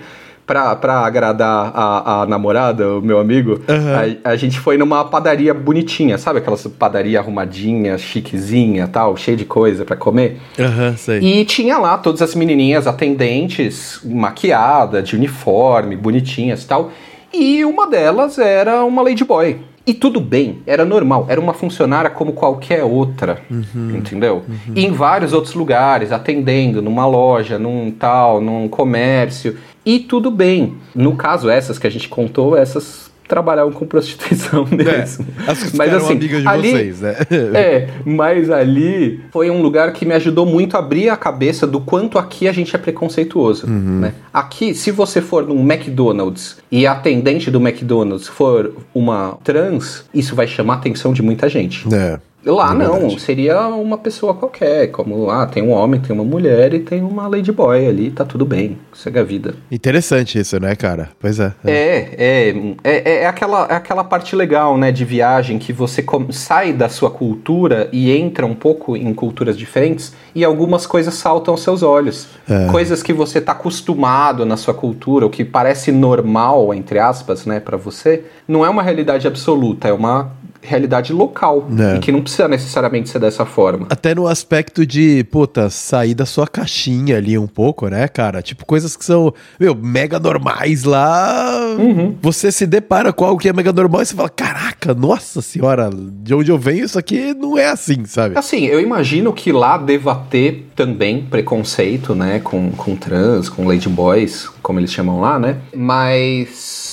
[0.46, 4.20] pra, pra agradar a, a namorada, o meu amigo, uhum.
[4.24, 6.38] a, a, gente foi numa padaria bonitinha, sabe?
[6.38, 10.40] Aquelas padaria arrumadinha, chiquezinha tal, cheia de coisa para comer.
[10.58, 11.18] Uhum, sei.
[11.18, 16.92] E tinha lá todas as menininhas atendentes, maquiada, de uniforme, bonitinhas tal.
[17.34, 19.58] E uma delas era uma ladyboy.
[19.86, 24.42] E tudo bem, era normal, era uma funcionária como qualquer outra, uhum, entendeu?
[24.48, 24.72] Uhum.
[24.74, 29.56] E em vários outros lugares, atendendo numa loja, num tal, num comércio,
[29.86, 30.74] e tudo bem.
[30.92, 35.26] No caso, essas que a gente contou, essas trabalhavam com prostituição é, mesmo.
[35.46, 37.16] É, as mas assim, amigas de ali, vocês, né?
[37.54, 41.80] é, mas ali foi um lugar que me ajudou muito a abrir a cabeça do
[41.80, 44.00] quanto aqui a gente é preconceituoso, uhum.
[44.00, 44.14] né?
[44.32, 50.34] Aqui, se você for num McDonald's e a atendente do McDonald's for uma trans, isso
[50.34, 51.86] vai chamar a atenção de muita gente.
[51.92, 52.18] É.
[52.46, 56.72] Lá é não, seria uma pessoa qualquer, como ah, tem um homem, tem uma mulher
[56.74, 59.54] e tem uma ladyboy ali, tá tudo bem, segue a vida.
[59.68, 61.10] Interessante isso, né, cara?
[61.18, 61.52] Pois é.
[61.64, 66.04] É, é, é, é, é aquela, é aquela parte legal, né, de viagem que você
[66.30, 71.52] sai da sua cultura e entra um pouco em culturas diferentes e algumas coisas saltam
[71.52, 72.28] aos seus olhos.
[72.48, 72.68] É.
[72.70, 77.58] Coisas que você tá acostumado na sua cultura, o que parece normal, entre aspas, né,
[77.58, 80.30] para você, não é uma realidade absoluta, é uma
[80.66, 81.66] realidade local.
[81.78, 81.96] É.
[81.96, 83.86] E que não precisa necessariamente ser dessa forma.
[83.90, 88.42] Até no aspecto de, puta, sair da sua caixinha ali um pouco, né, cara?
[88.42, 91.76] Tipo, coisas que são, meu, mega normais lá.
[91.78, 92.16] Uhum.
[92.20, 95.90] Você se depara com algo que é mega normal e você fala, caraca, nossa senhora,
[95.92, 98.38] de onde eu venho, isso aqui não é assim, sabe?
[98.38, 104.48] Assim, eu imagino que lá deva ter também preconceito, né, com, com trans, com ladyboys,
[104.62, 105.56] como eles chamam lá, né?
[105.74, 106.85] Mas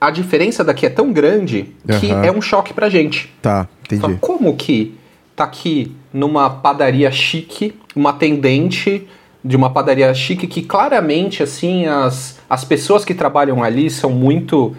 [0.00, 2.24] a diferença daqui é tão grande que uhum.
[2.24, 3.32] é um choque pra gente.
[3.40, 4.00] Tá, entendi.
[4.00, 4.94] Fala, como que
[5.34, 9.06] tá aqui numa padaria chique, uma atendente
[9.44, 14.74] de uma padaria chique que claramente, assim, as, as pessoas que trabalham ali são muito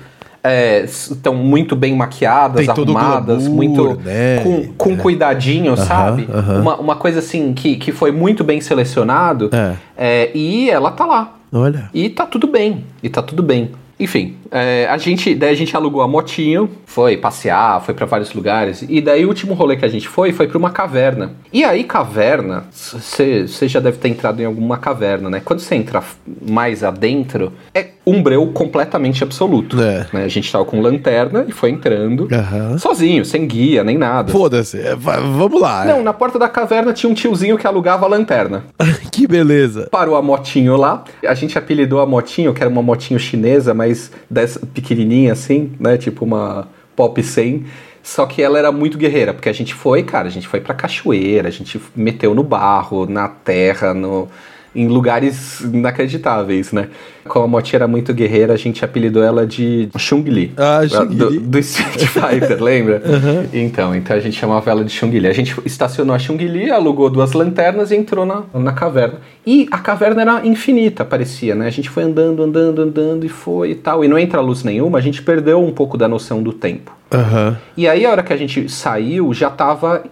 [0.86, 4.39] estão é, muito bem maquiadas, Tem arrumadas, glamour, muito né?
[4.43, 4.95] com, com é.
[4.95, 6.28] cuidadinho, sabe?
[6.61, 9.76] Uma, uma coisa assim que, que foi muito bem selecionado é.
[9.97, 10.32] é.
[10.34, 11.34] e ela tá lá.
[11.51, 11.89] Olha.
[11.93, 12.86] E tá tudo bem.
[13.01, 13.72] E tá tudo bem.
[13.99, 18.33] Enfim, é, a gente, daí a gente alugou a motinho, foi passear, foi para vários
[18.33, 21.31] lugares, e daí o último rolê que a gente foi foi para uma caverna.
[21.51, 25.41] E aí, caverna, você já deve ter entrado em alguma caverna, né?
[25.43, 26.03] Quando você entra
[26.47, 29.81] mais adentro, é um breu completamente absoluto.
[29.81, 30.07] É.
[30.13, 30.23] Né?
[30.23, 32.77] A gente tava com lanterna e foi entrando uhum.
[32.77, 34.31] sozinho, sem guia, nem nada.
[34.31, 35.83] Foda-se, é, vamos lá.
[35.85, 36.03] Não, é.
[36.03, 38.63] na porta da caverna tinha um tiozinho que alugava a lanterna.
[39.11, 39.89] que beleza.
[39.91, 43.86] Parou a motinho lá, a gente apelidou a motinho, que era uma motinho chinesa, mas
[43.88, 45.97] mais dessa, pequenininha assim, né?
[45.97, 47.65] Tipo uma Pop 100.
[48.03, 50.73] Só que ela era muito guerreira, porque a gente foi, cara, a gente foi pra
[50.73, 54.29] cachoeira, a gente meteu no barro, na terra, no,
[54.78, 56.88] em lugares inacreditáveis, né?
[57.28, 60.53] Como a Motinha era muito guerreira, a gente apelidou ela de Chung-Li.
[60.55, 61.15] Ah, Chung-Li.
[61.15, 63.01] Do, do Street Fighter, lembra?
[63.03, 63.47] Uhum.
[63.51, 65.28] Então, então a gente chamava ela de Chung-Li.
[65.28, 69.19] A gente estacionou a Chung-Li, alugou duas lanternas e entrou na, na caverna.
[69.45, 71.67] E a caverna era infinita, parecia, né?
[71.67, 74.05] A gente foi andando, andando, andando e foi e tal.
[74.05, 76.95] E não entra luz nenhuma, a gente perdeu um pouco da noção do tempo.
[77.11, 77.55] Uhum.
[77.75, 80.03] E aí, a hora que a gente saiu, já tava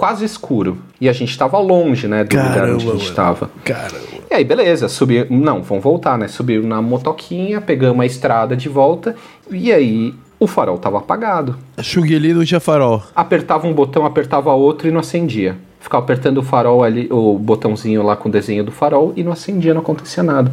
[0.00, 0.78] quase escuro.
[0.98, 3.14] E a gente tava longe, né, do lugar Caramba, onde a gente mano.
[3.14, 3.50] tava.
[3.62, 3.98] Caramba.
[4.30, 5.26] E aí, beleza, subi.
[5.28, 6.26] Não, vamos voltar, né?
[6.26, 9.14] Subiu na motoquinha, pegamos a estrada de volta.
[9.50, 11.58] E aí, o farol tava apagado.
[11.82, 13.02] Xung-Li não tinha farol.
[13.14, 15.58] Apertava um botão, apertava outro e não acendia.
[15.78, 19.32] Ficava apertando o farol ali, o botãozinho lá com o desenho do farol e não
[19.32, 20.50] acendia, não acontecia nada.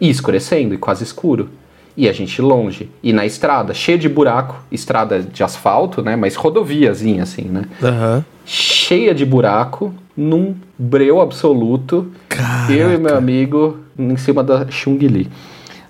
[0.00, 1.50] E escurecendo e quase escuro.
[1.96, 2.90] E a gente longe.
[3.02, 6.14] E na estrada, cheia de buraco, estrada de asfalto, né?
[6.14, 7.64] Mas rodoviazinha assim, né?
[7.82, 8.24] Aham.
[8.44, 12.10] cheia de buraco, num breu absoluto.
[12.28, 12.72] Caraca.
[12.72, 15.28] Eu e meu amigo em cima da Chung-Li.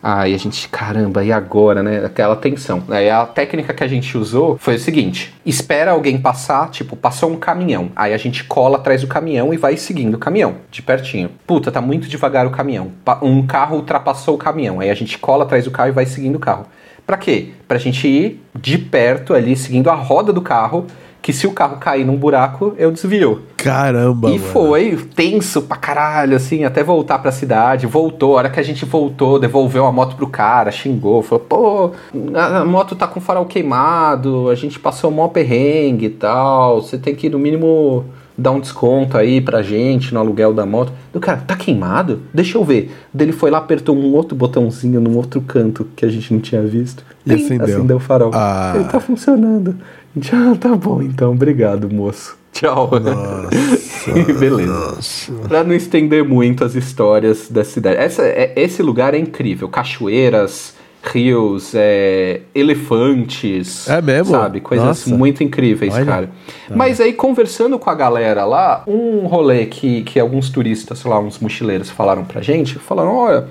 [0.09, 2.05] Aí a gente, caramba, e agora, né?
[2.05, 2.81] Aquela tensão.
[2.89, 7.29] Aí a técnica que a gente usou foi o seguinte: espera alguém passar, tipo, passou
[7.29, 7.91] um caminhão.
[7.97, 11.29] Aí a gente cola atrás do caminhão e vai seguindo o caminhão, de pertinho.
[11.45, 12.93] Puta, tá muito devagar o caminhão.
[13.21, 14.79] Um carro ultrapassou o caminhão.
[14.79, 16.67] Aí a gente cola atrás do carro e vai seguindo o carro.
[17.05, 17.51] Pra quê?
[17.67, 20.87] Pra gente ir de perto ali, seguindo a roda do carro,
[21.27, 23.43] que se o carro cair num buraco, eu desvio.
[23.57, 24.53] Caramba, E mano.
[24.53, 27.85] foi tenso pra caralho, assim, até voltar pra cidade.
[27.85, 31.91] Voltou, a hora que a gente voltou, devolveu a moto pro cara, xingou, falou, pô,
[32.33, 37.12] a moto tá com farol queimado, a gente passou mó perrengue e tal, você tem
[37.12, 38.05] que, no mínimo,
[38.37, 40.93] dar um desconto aí pra gente no aluguel da moto.
[41.12, 42.22] Do cara, tá queimado?
[42.32, 42.95] Deixa eu ver.
[43.12, 46.41] Daí ele foi lá, apertou um outro botãozinho num outro canto que a gente não
[46.41, 47.05] tinha visto.
[47.24, 47.64] E acendeu.
[47.64, 48.30] acendeu o farol.
[48.34, 48.72] Ah.
[48.76, 49.76] Ele tá funcionando.
[50.14, 52.37] Gente, ah, tá bom então, obrigado, moço.
[52.53, 52.91] Tchau.
[54.39, 55.32] Beleza.
[55.47, 57.97] Pra não estender muito as histórias da cidade.
[57.99, 59.68] Essa, é- esse lugar é incrível.
[59.68, 60.74] Cachoeiras,
[61.09, 63.89] rios, é, elefantes.
[63.89, 64.33] É mesmo?
[64.33, 64.61] Sabe?
[64.61, 65.17] Coisas Nossa.
[65.17, 66.05] muito incríveis, Olha.
[66.05, 66.31] cara.
[66.75, 71.19] Mas aí, conversando com a galera lá, um rolê que, que alguns turistas, sei lá,
[71.19, 73.47] uns mochileiros falaram pra gente, falaram, olha,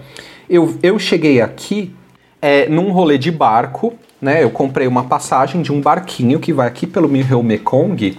[0.49, 1.93] eu, eu cheguei aqui
[2.41, 4.43] é, num rolê de barco, né?
[4.43, 8.18] Eu comprei uma passagem de um barquinho que vai aqui pelo Rio Mekong,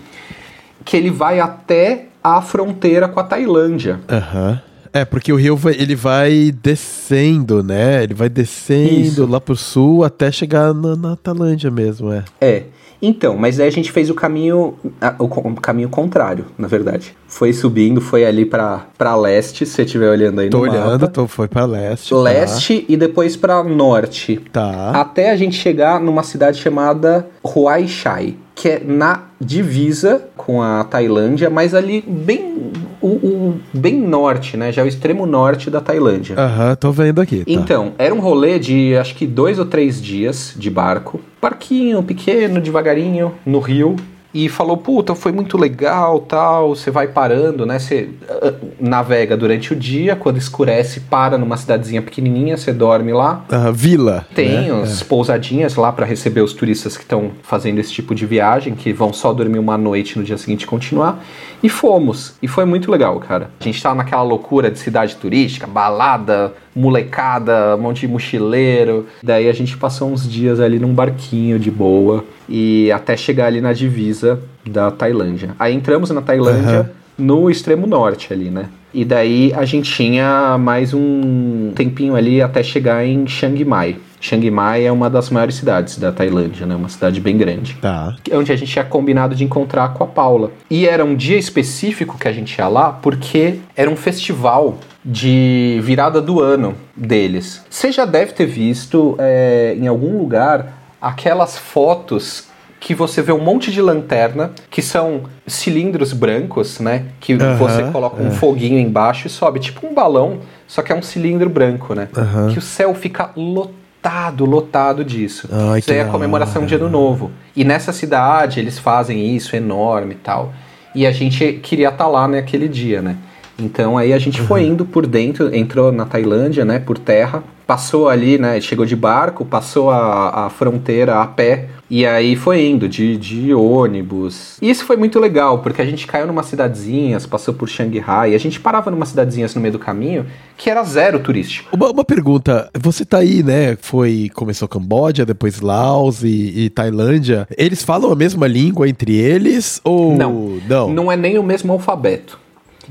[0.85, 4.01] que ele vai até a fronteira com a Tailândia.
[4.09, 4.61] Aham.
[4.97, 8.03] É, porque o rio vai, ele vai descendo, né?
[8.03, 9.27] Ele vai descendo Isso.
[9.27, 12.25] lá pro sul até chegar na, na Tailândia mesmo, é.
[12.41, 12.63] É.
[13.01, 14.75] Então, mas aí a gente fez o caminho,
[15.19, 15.29] o,
[15.61, 17.15] caminho contrário, na verdade.
[17.29, 21.03] Foi subindo, foi ali pra, pra leste, se você estiver olhando aí Tô no olhando,
[21.03, 21.09] mapa.
[21.09, 22.09] tô, foi pra leste.
[22.09, 22.17] tá.
[22.17, 24.41] Leste e depois pra norte.
[24.51, 24.93] Tá.
[24.93, 30.83] Até a gente chegar numa cidade chamada Huai Chai, que é na divisa com a
[30.83, 34.73] Tailândia, mas ali bem o, o- bem norte, né?
[34.73, 36.35] Já é o extremo norte da Tailândia.
[36.39, 37.41] Aham, tô vendo aqui.
[37.45, 37.45] Tá.
[37.47, 41.21] Então, era um rolê de acho que dois ou três dias de barco.
[41.41, 43.95] Barquinho pequeno, devagarinho, no rio.
[44.37, 46.77] E falou, puta, foi muito legal, tal.
[46.77, 47.79] Você vai parando, né?
[47.79, 53.47] Você ah, navega durante o dia, quando escurece, para numa cidadezinha pequenininha, você dorme lá.
[53.51, 54.27] Aham, vila.
[54.35, 54.73] Tem né?
[54.75, 58.93] uns pousadinhas lá para receber os turistas que estão fazendo esse tipo de viagem, que
[58.93, 61.25] vão só dormir uma noite no dia seguinte continuar.
[61.63, 62.35] E fomos.
[62.43, 63.49] E foi muito legal, cara.
[63.59, 69.07] A gente tava naquela loucura de cidade turística, balada, molecada, um monte de mochileiro.
[69.23, 73.61] Daí a gente passou uns dias ali num barquinho de boa e até chegar ali
[73.61, 75.51] na divisa da Tailândia.
[75.59, 76.91] Aí entramos na Tailândia Aham.
[77.19, 78.67] no extremo norte ali, né?
[78.93, 83.97] E daí a gente tinha mais um tempinho ali até chegar em Chiang Mai.
[84.19, 86.75] Chiang Mai é uma das maiores cidades da Tailândia, né?
[86.75, 87.75] Uma cidade bem grande.
[87.75, 88.17] Tá.
[88.33, 90.51] Onde a gente tinha combinado de encontrar com a Paula.
[90.71, 95.79] E era um dia específico que a gente ia lá, porque era um festival de
[95.85, 97.65] virada do ano deles.
[97.71, 102.49] Você já deve ter visto é, em algum lugar aquelas fotos
[102.81, 107.07] que você vê um monte de lanterna, que são cilindros brancos, né?
[107.21, 108.31] Que você coloca um é.
[108.33, 112.09] foguinho embaixo e sobe, tipo um balão, só que é um cilindro branco, né?
[112.53, 115.49] Que o céu fica lotado, lotado disso.
[115.51, 117.31] Ai, Isso aí é a comemoração de Ano Novo.
[117.55, 120.53] E nessa cidade eles fazem isso enorme e tal.
[120.95, 123.17] E a gente queria estar lá naquele dia, né?
[123.59, 124.73] Então aí a gente foi Uhum.
[124.73, 129.45] indo por dentro, entrou na Tailândia, né, por terra, passou ali, né, chegou de barco,
[129.45, 134.57] passou a, a fronteira a pé, e aí foi indo de, de ônibus.
[134.61, 138.35] E isso foi muito legal, porque a gente caiu numa cidadezinhas, passou por Shanghai, e
[138.35, 140.27] a gente parava numa cidadezinhas no meio do caminho
[140.57, 141.75] que era zero turístico.
[141.75, 143.77] Uma, uma pergunta, você tá aí, né?
[143.81, 147.49] Foi, começou Camboja, depois Laos e, e Tailândia.
[147.57, 151.73] Eles falam a mesma língua entre eles ou Não, Não, não é nem o mesmo
[151.73, 152.39] alfabeto.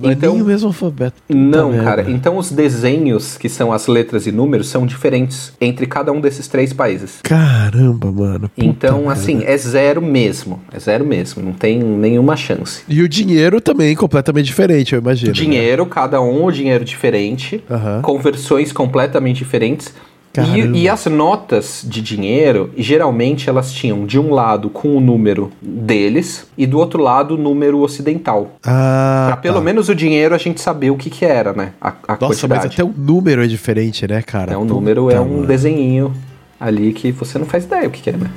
[0.02, 1.22] Então, nem o mesmo alfabeto.
[1.30, 1.84] Não, merda.
[1.86, 2.12] cara.
[2.12, 6.48] Então os desenhos, que são as letras e números, são diferentes entre cada um desses
[6.48, 7.20] três países.
[7.24, 8.52] Caramba, mano.
[8.58, 9.14] Então, merda.
[9.14, 10.60] assim, é zero mesmo.
[10.72, 11.42] É zero mesmo.
[11.44, 12.82] Não tem nenhuma chance.
[12.88, 15.30] E o dinheiro também completamente diferente, eu imagino.
[15.30, 15.34] né?
[15.34, 17.64] Dinheiro, cada um o dinheiro diferente.
[18.02, 19.94] Conversões completamente diferentes.
[20.42, 25.52] E, e, as notas de dinheiro, geralmente elas tinham de um lado com o número
[25.62, 28.52] deles e do outro lado o número ocidental.
[28.64, 29.26] Ah.
[29.28, 29.62] Pra pelo tá.
[29.62, 31.72] menos o dinheiro a gente saber o que que era, né?
[31.80, 32.66] A, a Nossa, quantidade.
[32.66, 34.54] mas até o número é diferente, né, cara?
[34.54, 35.48] É um número, é Puta, um mano.
[35.48, 36.14] desenhinho
[36.60, 38.30] ali que você não faz ideia o que, que é, né?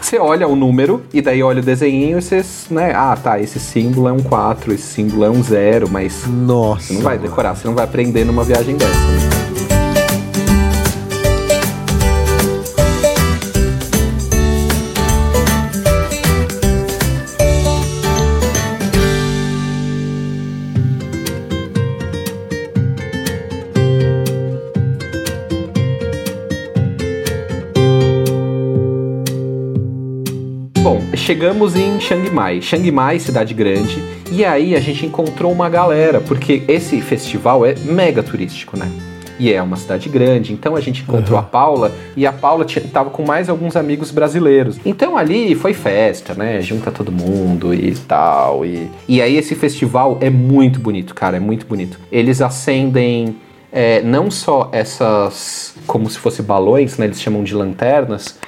[0.00, 2.92] Você olha o número e daí olha o desenhinho e você, né?
[2.94, 6.86] Ah, tá, esse símbolo é um 4, esse símbolo é um 0, mas Nossa.
[6.86, 8.92] você não vai decorar, você não vai aprender numa viagem dessa.
[8.92, 9.57] Né?
[30.88, 32.62] Bom, chegamos em Chiang Mai.
[32.62, 34.02] Chiang Mai, cidade grande.
[34.32, 38.90] E aí a gente encontrou uma galera, porque esse festival é mega turístico, né?
[39.38, 43.10] E é uma cidade grande, então a gente encontrou a Paula e a Paula tava
[43.10, 44.80] com mais alguns amigos brasileiros.
[44.82, 46.62] Então ali foi festa, né?
[46.62, 48.64] Junta todo mundo e tal.
[48.64, 52.00] E, e aí esse festival é muito bonito, cara, é muito bonito.
[52.10, 53.36] Eles acendem
[53.70, 57.04] é, não só essas, como se fossem balões, né?
[57.04, 58.38] Eles chamam de lanternas,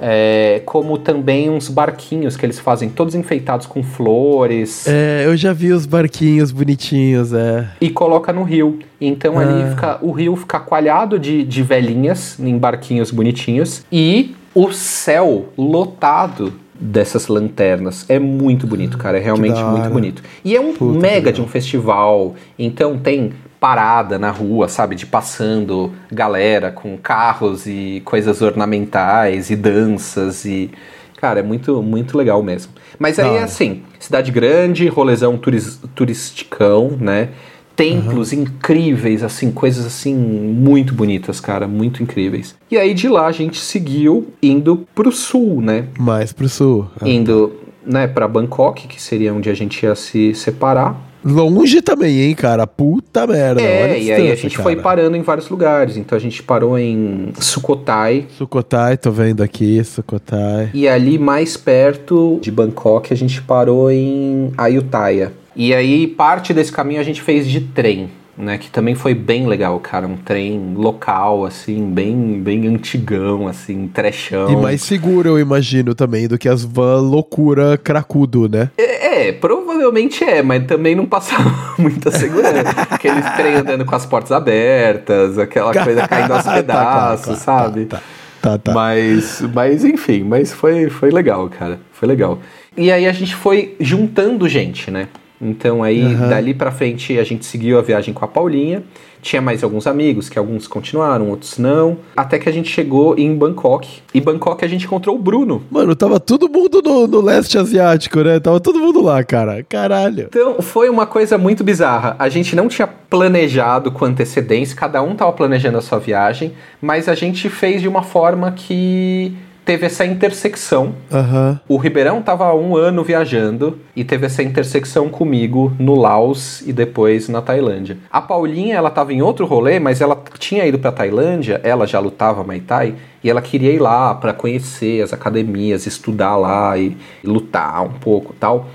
[0.00, 5.52] é, como também uns barquinhos que eles fazem todos enfeitados com flores É, eu já
[5.52, 7.68] vi os barquinhos bonitinhos, é.
[7.80, 8.78] e coloca no rio.
[9.00, 9.70] Então ali Ah.
[9.70, 16.52] fica, o rio fica coalhado de, de velhinhas em barquinhos bonitinhos e o céu lotado
[16.78, 18.04] dessas lanternas.
[18.08, 19.18] É muito bonito, cara.
[19.18, 20.22] É realmente muito bonito.
[20.44, 22.34] E é um Puta, mega de um festival.
[22.58, 23.32] Então tem
[23.64, 24.94] parada na rua, sabe?
[24.94, 30.70] De passando galera com carros e coisas ornamentais e danças e.
[31.16, 32.72] Cara, é muito, muito legal mesmo.
[32.98, 37.30] Mas aí Da é assim, cidade grande, rolezão turis, turisticão, né?
[37.74, 42.54] Templos incríveis, assim, coisas assim muito bonitas, cara, muito incríveis.
[42.70, 45.86] E aí de lá a gente seguiu indo pro sul, né?
[45.98, 46.86] Mais pro sul.
[47.00, 47.08] Ah.
[47.08, 51.13] Indo, né, para Bangkok, que seria onde a gente ia se separar.
[51.24, 52.66] Longe também, hein, cara?
[52.66, 53.62] Puta merda.
[53.62, 54.62] olha é, a e aí a gente cara.
[54.62, 55.96] foi parando em vários lugares.
[55.96, 60.70] Então a gente parou em Sukhothai, Sukhothai, tô vendo aqui, Sukhothai.
[60.74, 65.32] E ali mais perto de Bangkok a gente parou em Ayutthaya.
[65.56, 68.58] E aí parte desse caminho a gente fez de trem, né?
[68.58, 70.06] Que também foi bem legal, cara.
[70.06, 74.50] Um trem local, assim, bem, bem antigão, assim, trechão.
[74.50, 78.70] E mais seguro, eu imagino, também, do que as van loucura cracudo, né?
[78.76, 82.74] É, é, provavelmente é, mas também não passava muita segurança.
[82.90, 87.64] Aqueles trem andando com as portas abertas, aquela coisa caindo aos Tá, claro, pedaços, claro,
[87.64, 87.86] sabe?
[87.86, 88.02] Tá,
[88.40, 88.72] tá, tá.
[88.72, 91.80] Mas, mas enfim, mas foi, foi legal, cara.
[91.92, 92.38] Foi legal.
[92.76, 95.08] E aí a gente foi juntando gente, né?
[95.44, 96.28] Então aí, Aham.
[96.28, 98.82] dali pra frente, a gente seguiu a viagem com a Paulinha.
[99.20, 101.96] Tinha mais alguns amigos, que alguns continuaram, outros não.
[102.14, 104.02] Até que a gente chegou em Bangkok.
[104.12, 105.62] E Bangkok a gente encontrou o Bruno.
[105.70, 108.38] Mano, tava todo mundo no, no leste asiático, né?
[108.38, 109.62] Tava todo mundo lá, cara.
[109.66, 110.26] Caralho.
[110.28, 112.14] Então, foi uma coisa muito bizarra.
[112.18, 117.08] A gente não tinha planejado com antecedência, cada um tava planejando a sua viagem, mas
[117.08, 119.34] a gente fez de uma forma que
[119.64, 120.94] teve essa intersecção.
[121.10, 121.58] Aham.
[121.68, 126.72] O Ribeirão tava há um ano viajando e teve essa intersecção comigo no Laos e
[126.72, 127.96] depois na Tailândia.
[128.10, 131.98] A Paulinha, ela tava em outro rolê, mas ela tinha ido pra Tailândia, ela já
[131.98, 136.94] lutava Muay Thai e ela queria ir lá pra conhecer as academias, estudar lá e,
[137.22, 138.66] e lutar um pouco, tal.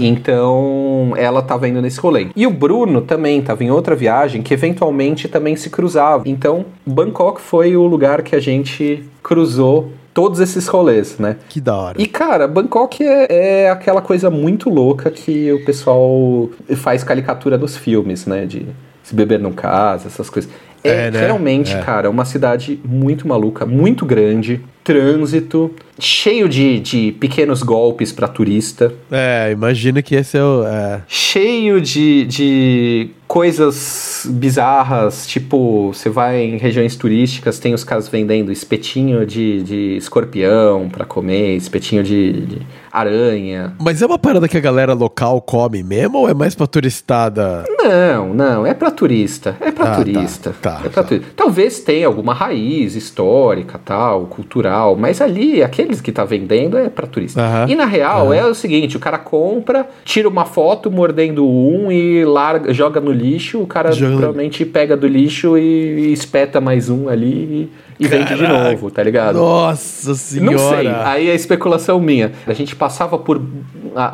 [0.00, 2.28] Então, ela tava indo nesse rolê.
[2.34, 6.22] E o Bruno também tava em outra viagem que eventualmente também se cruzava.
[6.24, 11.36] Então, Bangkok foi o lugar que a gente cruzou todos esses rolês, né?
[11.48, 12.00] Que da hora.
[12.00, 17.76] E, cara, Bangkok é, é aquela coisa muito louca que o pessoal faz caricatura nos
[17.76, 18.46] filmes, né?
[18.46, 18.66] De
[19.02, 20.50] se beber não casa, essas coisas.
[20.82, 21.20] É, É, né?
[21.20, 21.82] realmente, É.
[21.82, 28.92] cara, uma cidade muito maluca, muito grande, trânsito, cheio de, de pequenos golpes pra turista,
[29.10, 30.64] É, imagina que esse é o.
[30.66, 31.02] É.
[31.06, 38.50] cheio de, de coisas bizarras, tipo, você vai em regiões turísticas, tem os caras vendendo
[38.50, 43.72] espetinho de, de escorpião pra comer, espetinho de, de aranha.
[43.80, 47.64] Mas é uma parada que a galera local come mesmo ou é mais pra turistada?
[47.82, 50.54] Não, não, é pra turista, é pra Ah, turista.
[50.60, 51.08] tá, tá, é pra tá.
[51.08, 51.30] turista.
[51.36, 57.06] Talvez tenha alguma raiz histórica, tal, cultural, mas ali, aqueles que tá vendendo é pra
[57.06, 57.40] turista.
[57.40, 61.90] Aham, E na real é o seguinte, o cara compra, tira uma foto mordendo um
[61.90, 64.12] e larga, joga no lixo, o cara Joga...
[64.16, 67.70] provavelmente pega do lixo e, espeta mais um ali e,
[68.00, 69.38] e vende de novo, tá ligado?
[69.38, 70.56] Nossa senhora!
[70.56, 72.32] Não sei, aí é especulação minha.
[72.46, 73.40] A gente passava por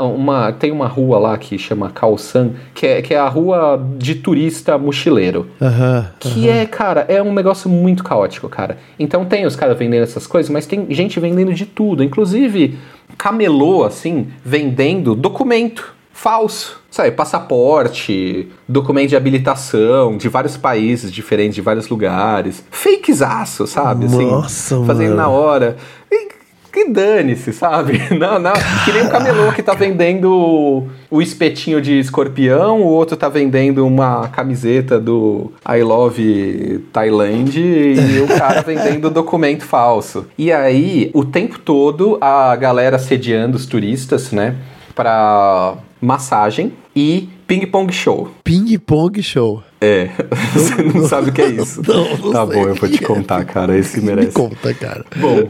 [0.00, 0.52] uma.
[0.52, 4.76] Tem uma rua lá que chama Calçan, que é, que é a rua de turista
[4.76, 5.48] mochileiro.
[5.60, 8.76] Uhum, que é, cara, é um negócio muito caótico, cara.
[8.98, 12.02] Então tem os caras vendendo essas coisas, mas tem gente vendendo de tudo.
[12.02, 12.76] Inclusive,
[13.16, 16.80] camelô, assim, vendendo documento falso.
[16.90, 22.64] Sabe, passaporte, documento de habilitação de vários países diferentes, de vários lugares.
[22.70, 24.06] Fakezaço, sabe?
[24.06, 25.16] Assim, Nossa, Fazendo mano.
[25.16, 25.76] na hora.
[26.10, 26.26] E
[26.72, 28.02] que dane-se, sabe?
[28.18, 28.52] Não, não.
[28.84, 33.86] Que nem o camelô que tá vendendo o espetinho de escorpião, o outro tá vendendo
[33.86, 40.26] uma camiseta do I Love Thailand e o cara vendendo documento falso.
[40.36, 44.54] E aí, o tempo todo, a galera sediando os turistas, né?
[44.96, 48.30] Pra massagem e ping-pong show.
[48.42, 49.62] Ping-pong show.
[49.80, 50.08] É,
[50.54, 51.82] você não sabe o que é isso.
[51.86, 53.76] Não, não tá bom, eu vou te contar, cara.
[53.76, 54.28] Esse merece.
[54.28, 55.04] Me conta, cara.
[55.16, 55.48] Bom,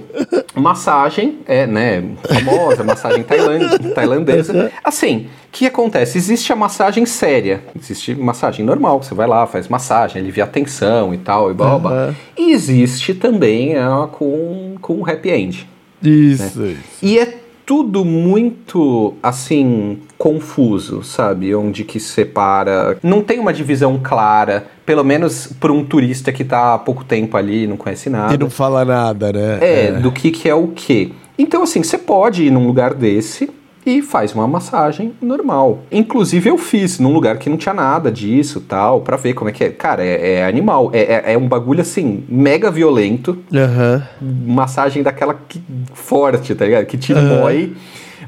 [0.60, 4.72] massagem é, né, famosa, massagem tailand, tailandesa.
[4.82, 6.18] Assim, o que acontece?
[6.18, 11.14] Existe a massagem séria, existe massagem normal, você vai lá, faz massagem, alivia a tensão
[11.14, 12.06] e tal, e blá, blá.
[12.06, 12.14] Uhum.
[12.36, 15.68] E existe também a com, com happy end.
[16.02, 16.68] Isso, né?
[16.72, 16.80] isso.
[17.00, 17.35] E é
[17.66, 21.52] tudo muito assim confuso, sabe?
[21.52, 22.96] Onde que separa.
[23.02, 27.36] Não tem uma divisão clara, pelo menos para um turista que está há pouco tempo
[27.36, 28.32] ali, não conhece nada.
[28.32, 29.58] E não fala nada, né?
[29.60, 29.92] É, é.
[29.92, 31.12] do que, que é o que.
[31.36, 33.50] Então, assim, você pode ir num lugar desse
[33.86, 35.84] e faz uma massagem normal.
[35.92, 39.52] Inclusive eu fiz num lugar que não tinha nada disso tal, para ver como é
[39.52, 39.70] que é.
[39.70, 40.90] Cara, é, é animal.
[40.92, 43.38] É, é, é, um bagulho assim, mega violento.
[43.52, 44.54] Uhum.
[44.54, 45.62] Massagem daquela que,
[45.94, 46.84] forte, tá ligado?
[46.86, 47.40] Que te uhum.
[47.40, 47.74] mói.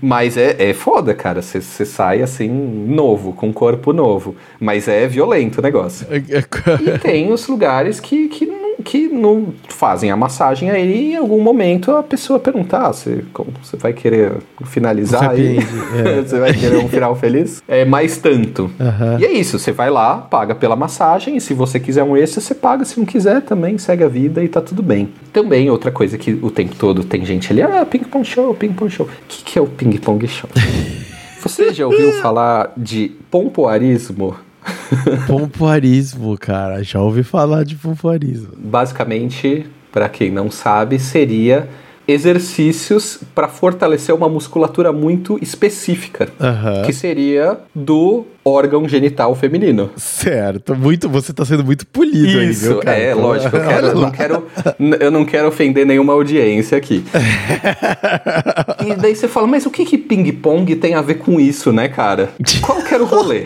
[0.00, 1.42] Mas é, é foda, cara.
[1.42, 4.36] Você sai assim, novo, com corpo novo.
[4.60, 6.06] Mas é violento o negócio.
[6.08, 8.46] É, é e tem os lugares que, que
[8.88, 13.52] que não fazem a massagem aí em algum momento a pessoa perguntar ah, você, como,
[13.62, 14.32] você vai querer
[14.64, 15.58] finalizar aí?
[15.58, 16.22] É.
[16.24, 17.62] você vai querer um final feliz?
[17.68, 18.62] É mais tanto.
[18.62, 19.18] Uhum.
[19.20, 22.40] E é isso, você vai lá, paga pela massagem e se você quiser um extra,
[22.40, 22.82] você paga.
[22.86, 25.10] Se não quiser, também segue a vida e tá tudo bem.
[25.34, 29.04] Também outra coisa que o tempo todo tem gente ali, ah, ping-pong show, ping-pong show.
[29.04, 30.48] O que, que é o ping-pong show?
[31.42, 34.47] Você já ouviu falar de pompoarismo?
[35.26, 36.82] Pompoarismo, cara.
[36.82, 38.48] Já ouvi falar de pompoarismo.
[38.56, 41.68] Basicamente, para quem não sabe, seria
[42.08, 46.82] exercícios para fortalecer uma musculatura muito específica, uhum.
[46.86, 49.90] que seria do órgão genital feminino.
[49.94, 52.98] Certo, muito, você está sendo muito polido Isso, aí, viu, cara?
[52.98, 54.46] é, lógico, eu, quero, eu não quero,
[55.00, 57.04] eu não quero ofender nenhuma audiência aqui.
[58.86, 61.88] e daí você fala, mas o que que ping-pong tem a ver com isso, né,
[61.88, 62.30] cara?
[62.64, 63.44] Qual que era o rolê?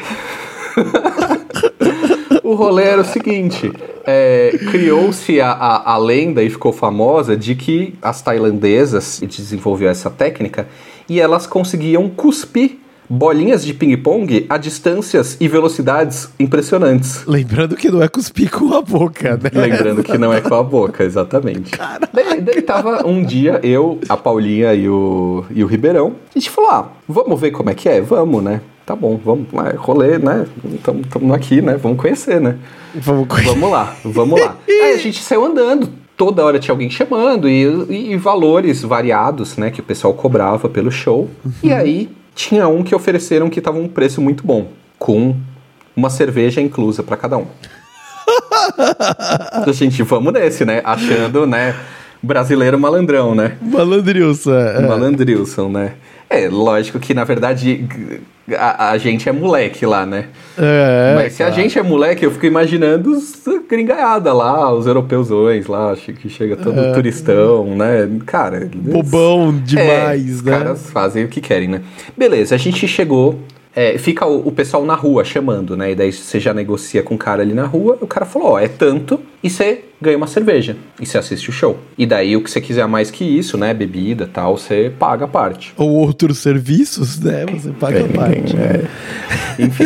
[2.42, 3.72] O rolê era o seguinte:
[4.06, 10.10] é, criou-se a, a, a, lenda e ficou famosa de que as tailandesas desenvolveu essa
[10.10, 10.68] técnica
[11.08, 12.78] e elas conseguiam cuspir
[13.08, 17.26] bolinhas de ping-pong a distâncias e velocidades impressionantes.
[17.26, 19.50] Lembrando que não é cuspir com a boca, né?
[19.52, 21.72] Lembrando que não é com a boca, exatamente.
[22.12, 26.14] Daí, daí tava um dia eu, a Paulinha e o, e o Ribeirão.
[26.34, 28.00] A gente falou: ah, vamos ver como é que é?
[28.00, 28.62] Vamos, né?
[28.84, 30.46] Tá bom, vamos lá, é rolê, né?
[30.74, 31.76] Estamos aqui, né?
[31.76, 32.56] Vamos conhecer, né?
[32.94, 33.50] Vamos, conhecer.
[33.50, 34.56] vamos lá, vamos lá.
[34.68, 39.56] Aí a gente saiu andando, toda hora tinha alguém chamando e, e, e, valores variados,
[39.56, 39.70] né?
[39.70, 41.30] Que o pessoal cobrava pelo show.
[41.44, 41.52] Uhum.
[41.62, 44.68] E aí tinha um que ofereceram que tava um preço muito bom,
[44.98, 45.36] com
[45.96, 47.46] uma cerveja inclusa para cada um.
[49.66, 50.80] a gente, vamos nesse, né?
[50.84, 51.74] Achando, né?
[52.22, 53.56] Brasileiro malandrão, né?
[53.60, 54.54] Malandrilson.
[54.54, 54.86] É.
[54.86, 55.94] Malandrilson, né?
[56.30, 57.86] É, lógico que na verdade
[58.50, 60.26] a, a, gente é moleque lá, né?
[60.58, 65.66] É, Mas se a gente é moleque, eu fico imaginando os gringaiada lá, os europeusões
[65.66, 66.92] lá, que chega todo é.
[66.92, 68.08] turistão, né?
[68.26, 68.68] Cara.
[68.74, 70.32] Bobão demais, é, né?
[70.32, 71.82] Os caras fazem o que querem, né?
[72.16, 73.38] Beleza, a gente chegou.
[73.74, 75.92] É, fica o, o, pessoal na rua chamando, né?
[75.92, 77.96] E daí você já negocia com o cara ali na rua.
[78.02, 79.18] O cara falou: Ó, é tanto.
[79.42, 81.78] E você ganha uma cerveja e você assiste o show.
[81.96, 85.28] E daí o que você quiser mais que isso, né, bebida tal, você paga a
[85.28, 85.72] parte.
[85.76, 88.56] Ou outros serviços, né, você paga é, a parte.
[88.56, 88.84] É.
[89.62, 89.84] Enfim.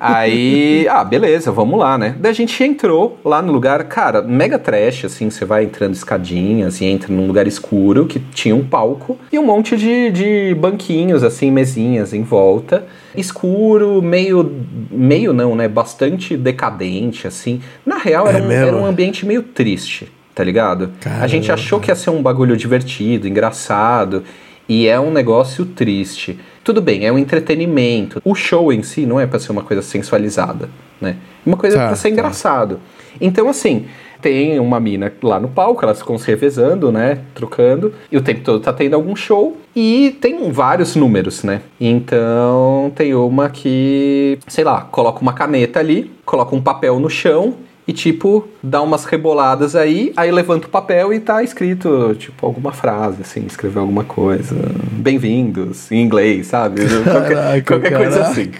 [0.00, 2.16] aí, ah, beleza, vamos lá, né?
[2.18, 6.80] Daí a gente entrou lá no lugar, cara, mega trash, assim, você vai entrando escadinhas
[6.80, 11.22] e entra num lugar escuro que tinha um palco e um monte de, de banquinhos,
[11.22, 12.86] assim, mesinhas em volta.
[13.16, 17.60] Escuro, meio, meio não, né, bastante decadente, assim.
[17.84, 20.06] Na real, era, é um, era um ambiente meio triste,
[20.36, 20.92] tá ligado?
[21.00, 21.24] Caramba.
[21.24, 24.22] A gente achou que ia ser um bagulho divertido, engraçado,
[24.68, 26.38] e é um negócio triste.
[26.62, 28.22] tudo bem, é um entretenimento.
[28.24, 30.68] O show em si não é pra ser uma coisa sensualizada,
[31.00, 31.16] né?
[31.44, 32.12] Uma coisa Tá, pra ser tá.
[32.12, 32.78] engraçado.
[33.20, 33.86] Então, assim,
[34.22, 37.18] tem uma mina lá no palco, elas ficam se revezando, né?
[37.34, 37.92] Trocando.
[38.12, 39.56] E o tempo todo tá tendo algum show.
[39.74, 41.62] E tem vários números, né?
[41.80, 47.54] Então, tem uma que, sei lá, coloca uma caneta ali, coloca um papel no chão.
[47.88, 52.70] E, tipo, dá umas reboladas aí, aí levanta o papel e tá escrito, tipo, alguma
[52.70, 54.54] frase, assim, escreveu alguma coisa.
[54.92, 56.82] Bem-vindos, em inglês, sabe?
[57.02, 58.50] qualquer Caraca, qualquer coisa assim.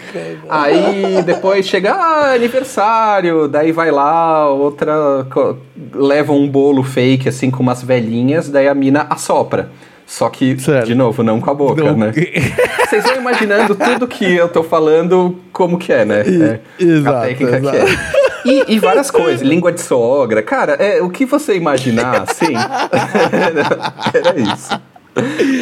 [0.49, 5.27] Aí depois chega, ah, aniversário, daí vai lá, outra
[5.93, 9.69] leva um bolo fake, assim, com umas velhinhas, daí a mina assopra.
[10.07, 10.87] Só que, Certo.
[10.87, 11.95] de novo, não com a boca, Não.
[11.95, 12.11] né?
[12.89, 16.21] Vocês vão imaginando tudo que eu tô falando, como que é, né?
[16.21, 17.77] É, exato, a técnica exato.
[17.77, 17.83] que
[18.15, 18.18] é.
[18.45, 20.41] E, e várias coisas, língua de sogra.
[20.41, 22.53] Cara, é, o que você imaginar, assim,
[24.13, 24.81] era isso.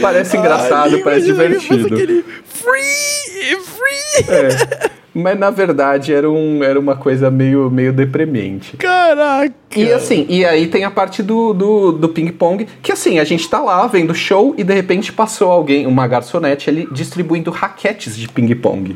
[0.01, 1.87] Parece engraçado, Ai, parece divertido.
[1.87, 4.33] aquele free, free.
[4.33, 4.97] É.
[5.17, 8.77] Mas na verdade era, um, era uma coisa meio, meio deprimente.
[8.77, 9.51] Caraca.
[9.75, 13.49] E assim, e aí tem a parte do, do, do ping-pong, que assim, a gente
[13.49, 18.27] tá lá vendo show e de repente passou alguém, uma garçonete ali, distribuindo raquetes de
[18.27, 18.95] ping-pong.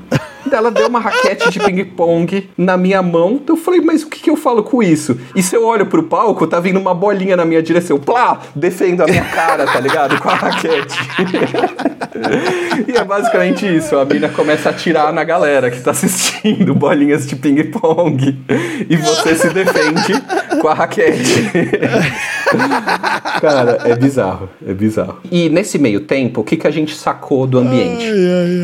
[0.56, 4.30] Ela deu uma raquete de ping-pong na minha mão, eu falei, mas o que, que
[4.30, 5.19] eu falo com isso?
[5.36, 9.02] E se eu olho pro palco, tá vindo uma bolinha na minha direção, plá, defendo
[9.02, 10.19] a minha cara, tá ligado?
[10.19, 10.99] Com a raquete.
[12.88, 17.26] e é basicamente isso, a mina começa a atirar na galera que tá assistindo bolinhas
[17.26, 18.40] de ping-pong
[18.90, 20.14] e você se defende
[20.61, 21.49] com a raquete.
[23.40, 25.19] Cara, é bizarro, é bizarro.
[25.32, 28.06] E nesse meio tempo, o que, que a gente sacou do ambiente?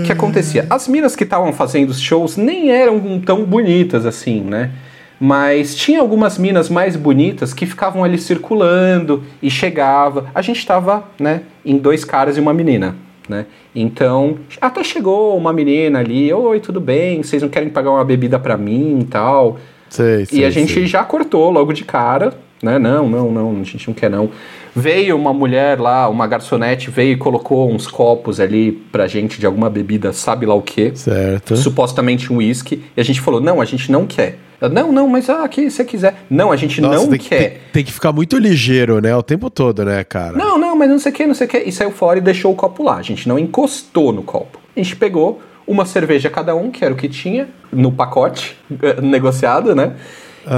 [0.01, 0.65] O que acontecia?
[0.69, 4.71] As minas que estavam fazendo os shows nem eram tão bonitas assim, né?
[5.19, 10.29] Mas tinha algumas minas mais bonitas que ficavam ali circulando e chegava.
[10.33, 12.95] A gente tava, né, em dois caras e uma menina,
[13.27, 13.45] né?
[13.75, 17.23] Então, até chegou uma menina ali, oi, tudo bem?
[17.23, 19.57] Vocês não querem pagar uma bebida pra mim e tal?
[19.89, 20.85] Sei, sei, e a gente sei.
[20.85, 22.79] já cortou logo de cara, né?
[22.79, 24.29] Não, não, não, a gente não quer não.
[24.75, 29.45] Veio uma mulher lá, uma garçonete, veio e colocou uns copos ali pra gente de
[29.45, 30.91] alguma bebida, sabe lá o quê?
[30.93, 31.55] Certo.
[31.57, 32.83] Supostamente um uísque.
[32.95, 34.37] E a gente falou, não, a gente não quer.
[34.59, 36.15] Ela, não, não, mas ah, aqui, se você quiser.
[36.29, 37.37] Não, a gente Nossa, não tem que, quer.
[37.37, 39.15] tem, tem que ficar muito ligeiro, né?
[39.15, 40.35] O tempo todo, né, cara?
[40.35, 41.59] Não, não, mas não sei o que, não sei o que.
[41.59, 42.97] E saiu fora e deixou o copo lá.
[42.97, 44.59] A gente não encostou no copo.
[44.75, 49.01] A gente pegou uma cerveja cada um, que era o que tinha, no pacote eh,
[49.01, 49.93] negociado, né?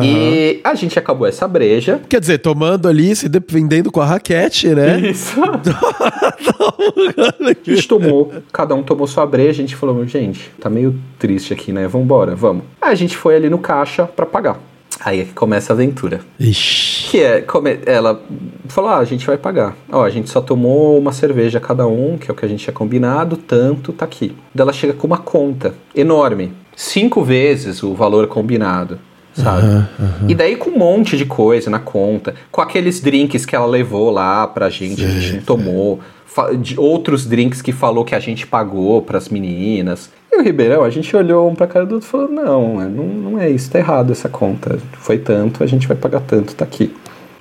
[0.03, 1.99] E a gente acabou essa breja.
[2.07, 4.99] Quer dizer, tomando ali, se defendendo com a raquete, né?
[4.99, 5.35] Isso.
[7.39, 11.53] A gente tomou, cada um tomou sua breja, a gente falou, gente, tá meio triste
[11.53, 11.87] aqui, né?
[11.87, 12.63] Vambora, vamos.
[12.81, 14.59] Aí a gente foi ali no caixa pra pagar.
[15.03, 16.19] Aí é que começa a aventura.
[16.39, 17.09] Ixi.
[17.11, 18.21] Que é, come- ela
[18.67, 19.75] falou, ah, a gente vai pagar.
[19.91, 22.63] Ó, a gente só tomou uma cerveja cada um, que é o que a gente
[22.63, 24.35] tinha combinado, tanto, tá aqui.
[24.53, 26.51] Daí ela chega com uma conta enorme.
[26.75, 28.99] Cinco vezes o valor combinado,
[29.41, 29.87] sabe?
[30.27, 34.09] E daí com um monte de coisa na conta, com aqueles drinks que ela levou
[34.11, 35.99] lá pra gente, a gente não tomou.
[36.61, 40.09] De outros drinks que falou que a gente pagou pras meninas.
[40.31, 42.85] E o Ribeirão, a gente olhou um pra cara do outro e falou: não, é-
[42.87, 44.77] não, não é isso, tá errado essa conta.
[44.93, 46.95] Foi tanto, a gente vai pagar tanto, tá aqui.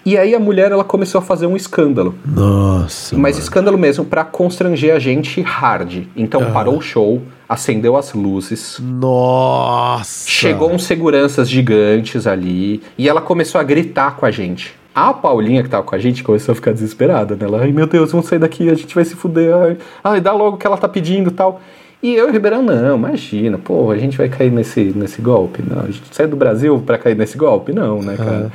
[0.07, 2.15] E aí a mulher ela começou a fazer um escândalo.
[2.25, 3.15] Nossa.
[3.17, 3.43] Mas mano.
[3.45, 6.05] escândalo mesmo pra constranger a gente hard.
[6.17, 8.79] Então parou o show, acendeu as luzes.
[8.81, 10.29] Nossa.
[10.29, 14.75] Chegou uns seguranças gigantes ali e ela começou a gritar com a gente.
[14.95, 17.47] A Paulinha que tava com a gente começou a ficar desesperada, né?
[17.47, 19.55] Ela, ai meu Deus, vamos sair daqui, a gente vai se fuder.
[19.55, 21.61] Ai, ai dá logo o que ela tá pedindo e tal.
[22.03, 25.63] E eu e o Ribeirão, não, imagina, pô, a gente vai cair nesse, nesse golpe.
[25.69, 27.73] Não, a gente sai do Brasil pra cair nesse golpe?
[27.73, 28.53] Não, né, cara?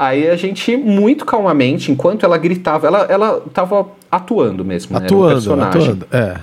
[0.00, 5.04] Aí a gente, muito calmamente, enquanto ela gritava, ela, ela tava atuando mesmo, né?
[5.04, 6.06] Atuando, personagem atuando.
[6.10, 6.36] É,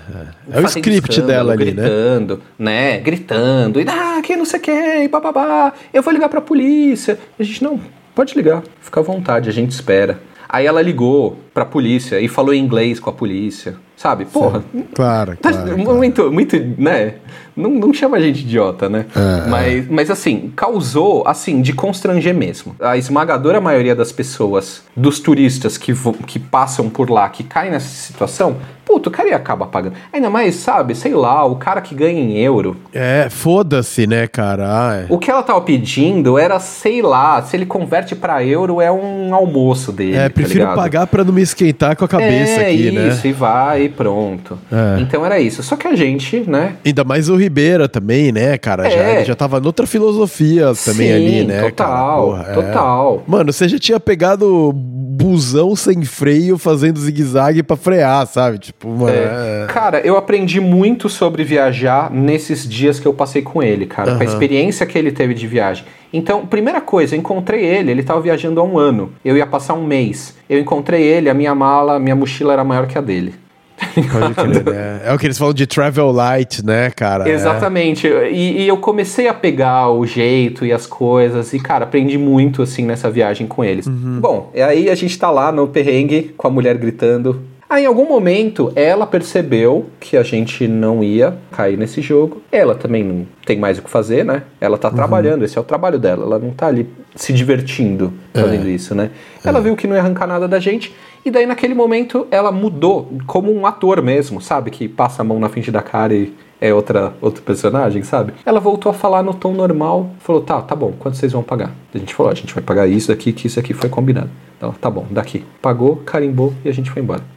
[0.53, 0.59] é.
[0.59, 1.81] É o script dela ali, né?
[1.81, 2.99] gritando, né?
[2.99, 7.17] Gritando, e ah, que não sei quem, e bababá, eu vou ligar pra polícia.
[7.39, 7.81] A gente, não,
[8.13, 10.19] pode ligar, fica à vontade, a gente espera.
[10.49, 14.25] Aí ela ligou pra polícia e falou em inglês com a polícia, sabe?
[14.25, 14.63] Porra,
[14.93, 15.75] Claro, Tá claro.
[15.75, 15.95] claro.
[15.97, 17.15] muito, muito, né?
[17.55, 19.05] Não, não chama a gente idiota, né?
[19.15, 22.75] É, mas, mas assim, causou, assim, de constranger mesmo.
[22.79, 25.91] A esmagadora maioria das pessoas, dos turistas que,
[26.27, 28.57] que passam por lá, que caem nessa situação,
[28.87, 29.95] puto, o cara ia acaba pagando.
[30.13, 32.77] Ainda mais, sabe, sei lá, o cara que ganha em euro.
[32.93, 35.05] É, foda-se, né, cara?
[35.09, 39.35] O que ela tava pedindo era, sei lá, se ele converte pra euro, é um
[39.35, 40.15] almoço dele.
[40.15, 40.75] É, tá prefiro ligado?
[40.75, 43.09] pagar pra não me esquentar com a cabeça é, aqui, né?
[43.09, 44.57] isso, e vai e pronto.
[44.71, 45.01] É.
[45.01, 45.61] Então era isso.
[45.61, 48.89] Só que a gente, né, Ainda mais o Ribeira também, né, cara?
[48.89, 49.15] Já, É.
[49.17, 51.61] ele já tava noutra filosofia também Sim, ali, né?
[51.63, 52.25] total?
[52.25, 52.53] Porra, é.
[52.53, 53.23] total.
[53.27, 54.73] Mano, você já tinha pegado
[55.17, 58.59] busão sem freio fazendo zigue-zague pra frear, sabe?
[58.59, 59.15] Tipo, mano.
[59.15, 59.65] É.
[59.67, 64.15] Cara, eu aprendi muito sobre viajar nesses dias que eu passei com ele, cara.
[64.15, 65.85] Com a experiência que ele teve de viagem.
[66.13, 69.11] Então, primeira coisa, eu encontrei ele, ele tava viajando há um ano.
[69.25, 70.35] Eu ia passar um mês.
[70.47, 73.33] Eu encontrei ele, a minha mala, minha mochila era maior que a dele.
[73.77, 75.01] Pode crer, né?
[75.05, 77.29] É o que eles falam de travel light, né, cara?
[77.29, 78.07] Exatamente.
[78.07, 81.53] E, e eu comecei a pegar o jeito e as coisas.
[81.53, 83.87] E, cara, aprendi muito, assim, nessa viagem com eles.
[83.87, 87.41] Bom, e aí a gente tá lá no perrengue com a mulher gritando.
[87.69, 92.41] Aí, em algum momento, ela percebeu que a gente não ia cair nesse jogo.
[92.49, 94.43] Ela também não tem mais o que fazer, né?
[94.61, 96.23] Ela tá trabalhando, esse é o trabalho dela.
[96.23, 99.11] Ela não tá ali se divertindo fazendo isso, né?
[99.43, 100.95] Ela viu que não ia arrancar nada da gente.
[101.25, 104.71] E daí, naquele momento, ela mudou como um ator mesmo, sabe?
[104.71, 108.31] Que passa a mão na frente da cara e é outra, outro personagem, sabe?
[108.45, 111.71] Ela voltou a falar no tom normal, falou, tá, tá bom, quanto vocês vão pagar?
[111.93, 114.29] A gente falou, a gente vai pagar isso aqui, que isso aqui foi combinado.
[114.57, 115.43] Então, tá bom, daqui.
[115.61, 117.36] Pagou, carimbou e a gente foi embora.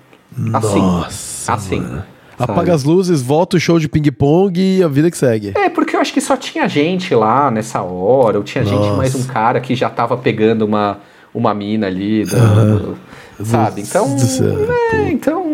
[0.53, 0.79] Assim.
[0.81, 1.81] Nossa, assim.
[1.81, 2.03] mano.
[2.39, 2.53] sabe?
[2.53, 5.53] Apaga as luzes, volta o show de ping-pong e a vida que segue.
[5.55, 8.97] É, porque eu acho que só tinha gente lá nessa hora, ou tinha gente Nossa.
[8.97, 10.99] mais um cara que já tava pegando uma,
[11.35, 12.79] uma mina ali, do-
[13.41, 13.83] do- sabe?
[13.83, 14.57] Então, Deus do céu,
[14.93, 15.45] é, então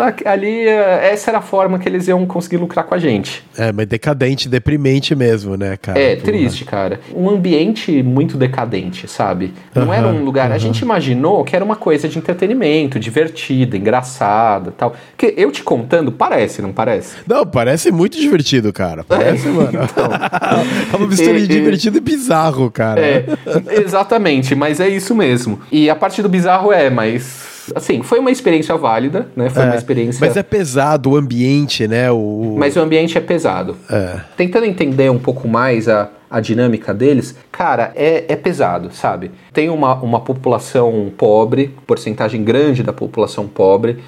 [0.00, 3.44] ali é, essa era a forma que eles iam conseguir lucrar com a gente.
[3.56, 5.98] É, mas decadente, deprimente mesmo, né, cara?
[5.98, 7.00] É, triste, cara.
[7.14, 9.52] Um ambiente muito decadente, sabe?
[9.74, 10.52] Não era um lugar.
[10.52, 14.94] A gente imaginou que era uma coisa de entretenimento, divertida, engraçada tal.
[15.10, 17.16] Porque eu te contando, parece, não parece?
[17.26, 19.04] Não, parece muito divertido, cara.
[19.04, 19.78] Parece, mano.
[20.92, 23.00] é uma mistura de divertido e bizarro, cara.
[23.00, 23.24] É,
[23.70, 25.60] exatamente, mas é isso mesmo.
[25.70, 27.53] E a parte do bizarro é, mas.
[27.74, 29.48] Assim, foi uma experiência válida, né?
[29.50, 30.26] Foi uma É, experiência.
[30.26, 32.10] Mas é pesado o ambiente, né?
[32.10, 33.76] O, Mas o ambiente é pesado.
[33.90, 34.20] É.
[34.36, 39.30] Tentando entender um pouco mais a, a dinâmica deles, cara, é, é pesado, sabe?
[39.52, 43.98] Tem uma, uma população pobre, porcentagem grande da população pobre,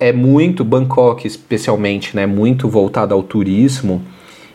[0.00, 2.26] é muito, Bangkok especialmente, né?
[2.26, 4.02] Muito voltada ao turismo.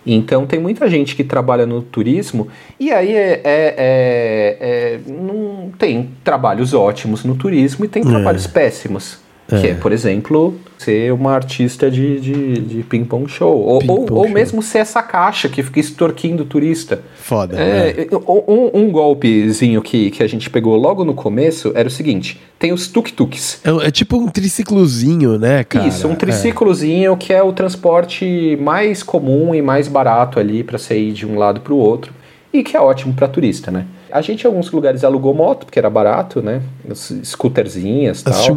[0.05, 2.47] Então tem muita gente que trabalha no turismo
[2.79, 8.45] e aí é, é- é- é- não tem trabalhos ótimos no turismo e tem trabalhos
[8.47, 9.17] péssimos.
[9.61, 13.55] Que é, por exemplo, ser uma artista de, de, de ping-pong show.
[13.57, 14.29] Ou, ou, ou show.
[14.29, 17.01] mesmo ser essa caixa que fica extorquindo o turista.
[17.15, 17.55] Foda.
[17.55, 17.89] né?
[17.91, 22.39] É, um, um golpezinho que, que a gente pegou logo no começo era o seguinte:
[22.59, 23.61] tem os tuk-tuks.
[23.63, 25.87] É, é tipo um triciclozinho, né, cara?
[25.87, 26.15] Isso, um É.
[26.15, 31.25] triciclozinho que é o transporte mais comum e mais barato ali para você ir de
[31.25, 32.13] um lado para o outro
[32.51, 33.85] e que é ótimo para turista, né?
[34.13, 36.61] A gente em alguns lugares alugou moto porque era barato, né?
[36.93, 38.33] Scooterzinhas e tal.
[38.33, 38.55] Assistiu?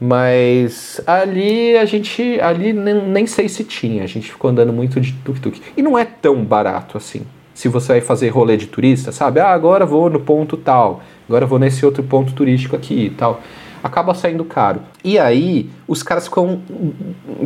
[0.00, 2.40] Mas ali a gente.
[2.40, 4.04] Ali nem, nem sei se tinha.
[4.04, 5.60] A gente ficou andando muito de tuk-tuk.
[5.76, 7.22] E não é tão barato assim.
[7.52, 9.40] Se você vai fazer rolê de turista, sabe?
[9.40, 11.02] Ah, agora vou no ponto tal.
[11.28, 13.40] Agora vou nesse outro ponto turístico aqui e tal.
[13.82, 14.80] Acaba saindo caro.
[15.02, 16.60] E aí, os caras ficam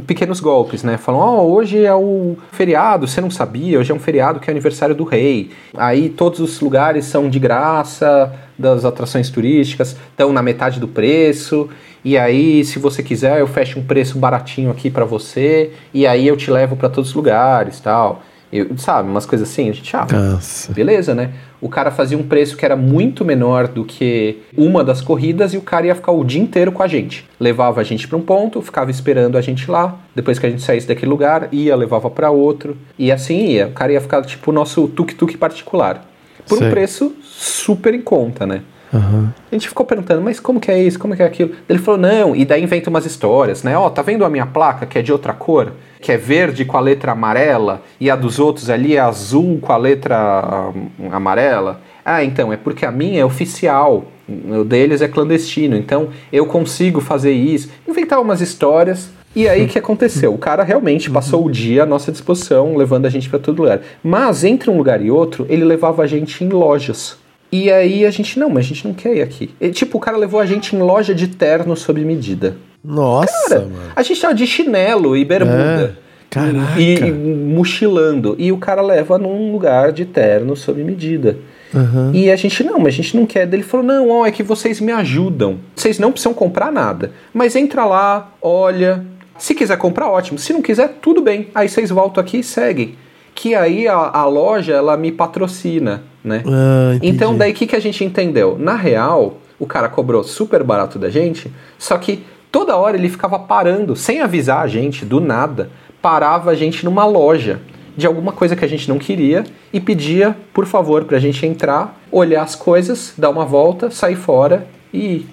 [0.07, 0.97] pequenos golpes, né?
[0.99, 4.53] Falam, ó, hoje é o feriado, você não sabia, hoje é um feriado que é
[4.53, 5.51] aniversário do rei.
[5.77, 11.69] Aí todos os lugares são de graça, das atrações turísticas, estão na metade do preço.
[12.05, 15.73] E aí, se você quiser, eu fecho um preço baratinho aqui pra você.
[15.93, 18.23] E aí eu te levo pra todos os lugares, tal.
[18.53, 20.73] Eu, sabe, umas coisas assim, a gente, ah, Nossa.
[20.73, 21.33] beleza, né?
[21.61, 25.57] O cara fazia um preço que era muito menor do que uma das corridas e
[25.57, 27.27] o cara ia ficar o dia inteiro com a gente.
[27.41, 29.99] Levava a gente pra um ponto, ficava esperando a gente lá.
[30.15, 32.77] Depois que a gente saísse daquele lugar, ia, levava pra outro.
[32.99, 33.67] E assim ia.
[33.67, 36.05] O cara ia ficar tipo o nosso tuk-tuk particular.
[36.47, 36.69] Por Sei.
[36.69, 38.63] um preço super em conta, né?
[38.95, 39.33] Aham.
[39.51, 40.99] A gente ficou perguntando, mas como que é isso?
[40.99, 41.53] Como que é aquilo?
[41.69, 43.77] Ele falou, não, e daí inventa umas histórias, né?
[43.77, 45.73] Ó, tá vendo a minha placa que é de outra cor?
[46.01, 49.73] Que é verde com a letra amarela e a dos outros ali é azul com
[49.73, 51.81] a letra hum, amarela?
[52.05, 57.01] Ah, então, é porque a minha é oficial, o deles é clandestino, então eu consigo
[57.01, 57.69] fazer isso.
[57.89, 59.11] Inventar umas histórias.
[59.35, 60.33] E aí o que aconteceu?
[60.33, 63.81] O cara realmente passou o dia à nossa disposição, levando a gente para todo lugar.
[64.03, 67.19] Mas entre um lugar e outro, ele levava a gente em lojas.
[67.57, 69.51] E aí a gente, não, mas a gente não quer ir aqui.
[69.59, 72.57] E, tipo, o cara levou a gente em loja de terno sob medida.
[72.85, 73.93] Nossa, Cara, mano.
[73.97, 75.97] a gente tava de chinelo e bermuda.
[75.99, 76.79] É, caraca.
[76.79, 78.37] E, e mochilando.
[78.39, 81.39] E o cara leva num lugar de terno sob medida.
[81.75, 82.13] Aham.
[82.15, 83.51] E a gente, não, mas a gente não quer.
[83.53, 85.59] Ele falou, não, ó, é que vocês me ajudam.
[85.75, 87.11] Vocês não precisam comprar nada.
[87.33, 89.05] Mas entra lá, olha.
[89.39, 90.39] Se quiser comprar, ótimo.
[90.39, 91.49] Se não quiser, tudo bem.
[91.55, 92.95] Aí vocês voltam aqui e seguem.
[93.37, 96.43] Que aí a, a loja, ela me patrocina, né?
[96.45, 96.99] Ah.
[97.03, 98.57] Então, daí o que, que a gente entendeu?
[98.59, 103.39] Na real, o cara cobrou super barato da gente, só que toda hora ele ficava
[103.39, 107.61] parando, sem avisar a gente, do nada, parava a gente numa loja
[107.97, 112.01] de alguma coisa que a gente não queria e pedia, por favor, pra gente entrar,
[112.11, 115.27] olhar as coisas, dar uma volta, sair fora e ir.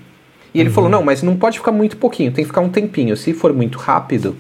[0.54, 3.18] E ele falou: não, mas não pode ficar muito pouquinho, tem que ficar um tempinho.
[3.18, 4.36] Se for muito rápido,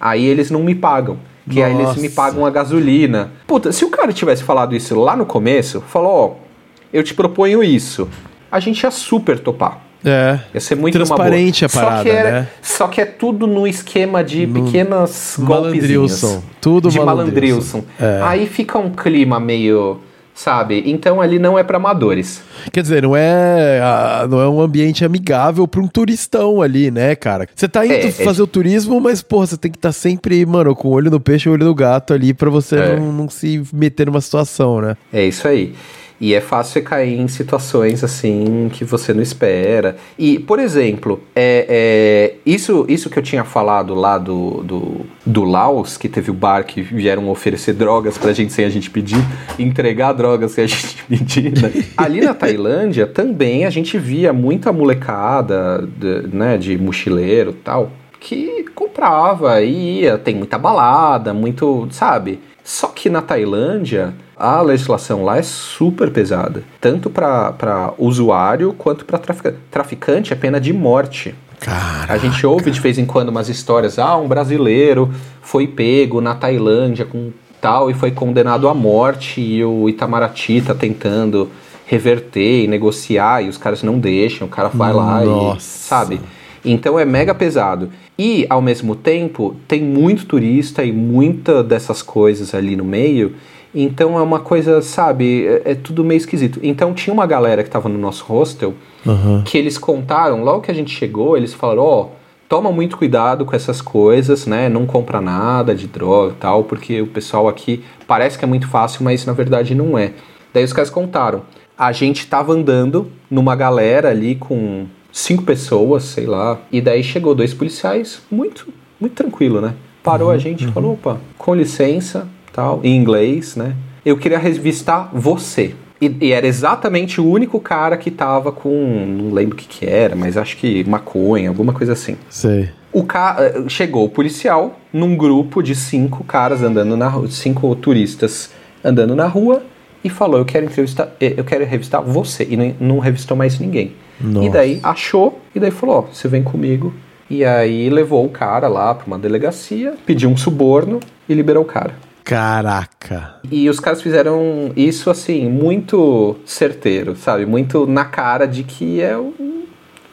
[0.00, 1.18] aí eles não me pagam.
[1.50, 2.00] Que aí eles Nossa.
[2.00, 3.32] me pagam a gasolina.
[3.46, 6.46] Puta, se o cara tivesse falado isso lá no começo, falou: ó,
[6.92, 8.08] eu te proponho isso,
[8.50, 9.80] a gente ia super topar.
[10.02, 10.38] É.
[10.54, 11.82] Ia ser muito Transparente boa.
[11.82, 12.48] a parada, só que era- né?
[12.62, 16.22] Só que é tudo no esquema de pequenas golpezinhos.
[16.22, 16.42] Malandrilson.
[16.58, 17.78] Tudo de malandrilson.
[17.98, 18.22] malandrilson.
[18.22, 18.22] É.
[18.22, 20.00] Aí fica um clima meio,
[20.34, 20.82] sabe?
[20.86, 22.42] Então ali não é pra amadores.
[22.72, 23.80] Quer dizer, não é,
[24.28, 27.46] não é um ambiente amigável pra um turistão ali, né, cara?
[27.54, 30.44] Você tá indo É, é fazer o turismo, mas, porra, você tem que estar sempre,
[30.46, 32.96] mano, com o olho no peixe e o olho no gato ali pra você É.
[32.96, 34.96] não, não se meter numa situação, né?
[35.12, 35.74] É isso aí.
[36.20, 39.96] E é fácil você cair em situações assim que você não espera.
[40.18, 45.44] E, por exemplo, é, é, isso, isso que eu tinha falado lá do, do, do
[45.44, 49.24] Laos, que teve o bar que vieram oferecer drogas pra gente sem a gente pedir,
[49.58, 51.52] entregar drogas sem a gente pedir.
[51.58, 51.84] Né?
[51.96, 58.66] Ali na Tailândia também a gente via muita molecada de, né, de mochileiro tal, que
[58.74, 62.40] comprava e ia, tem muita balada, muito, sabe?
[62.62, 66.62] Só que na Tailândia, a legislação lá é super pesada.
[66.80, 69.58] Tanto para usuário quanto para traficante.
[69.70, 71.34] Traficante é pena de morte.
[71.60, 72.14] Cara.
[72.14, 73.98] A gente ouve de vez em quando umas histórias.
[73.98, 75.12] Ah, um brasileiro
[75.42, 77.30] foi pego na Tailândia com
[77.60, 81.50] tal e foi condenado à morte e o Itamaraty tá tentando
[81.84, 84.46] reverter e negociar e os caras não deixam.
[84.46, 85.58] O cara vai lá Nossa.
[85.58, 86.20] e, sabe?
[86.64, 87.90] Então é mega pesado.
[88.18, 93.34] E, ao mesmo tempo, tem muito turista e muita dessas coisas ali no meio.
[93.74, 96.58] Então é uma coisa, sabe, é, é tudo meio esquisito.
[96.62, 98.74] Então tinha uma galera que tava no nosso hostel
[99.06, 99.42] Aham.
[99.44, 102.08] que eles contaram, logo que a gente chegou, eles falaram, ó,
[102.48, 104.68] toma muito cuidado com essas coisas, né?
[104.68, 108.66] Não compra nada de droga e tal, porque o pessoal aqui parece que é muito
[108.66, 110.12] fácil, mas na verdade não é.
[110.52, 111.42] Daí os caras contaram.
[111.78, 117.34] A gente tava andando numa galera ali com cinco pessoas, sei lá, e daí chegou
[117.34, 118.68] dois policiais, muito,
[119.00, 119.74] muito tranquilo, né?
[120.02, 123.74] Parou a gente e falou, opa, com licença, tal, em inglês, né?
[124.04, 125.74] Eu queria revistar você.
[126.00, 129.84] E, e era exatamente o único cara que tava com, não lembro o que que
[129.86, 132.16] era, mas acho que maconha, alguma coisa assim.
[132.30, 132.70] Sei.
[132.92, 133.36] O ca...
[133.38, 138.50] eh, Chegou o policial num grupo de cinco caras andando na rua, cinco turistas
[138.82, 139.62] andando na rua
[140.02, 142.46] e falou: Eu quero entrevistar, eh, eu quero revistar você.
[142.48, 143.92] E não, não revistou mais ninguém.
[144.18, 144.46] Nossa.
[144.46, 146.92] E daí achou, e daí falou: Ó, você vem comigo.
[147.28, 150.98] E aí levou o cara lá pra uma delegacia, pediu um suborno
[151.28, 151.94] e liberou o cara.
[152.24, 153.34] Caraca.
[153.50, 157.44] E os caras fizeram isso assim, muito certeiro, sabe?
[157.46, 159.64] Muito na cara de que é um,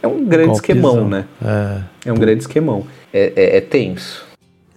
[0.02, 0.56] é um grande Golpezão.
[0.82, 1.26] esquemão, né?
[1.44, 2.10] É.
[2.10, 2.86] É um grande esquemão.
[3.14, 4.26] É, é- é tenso.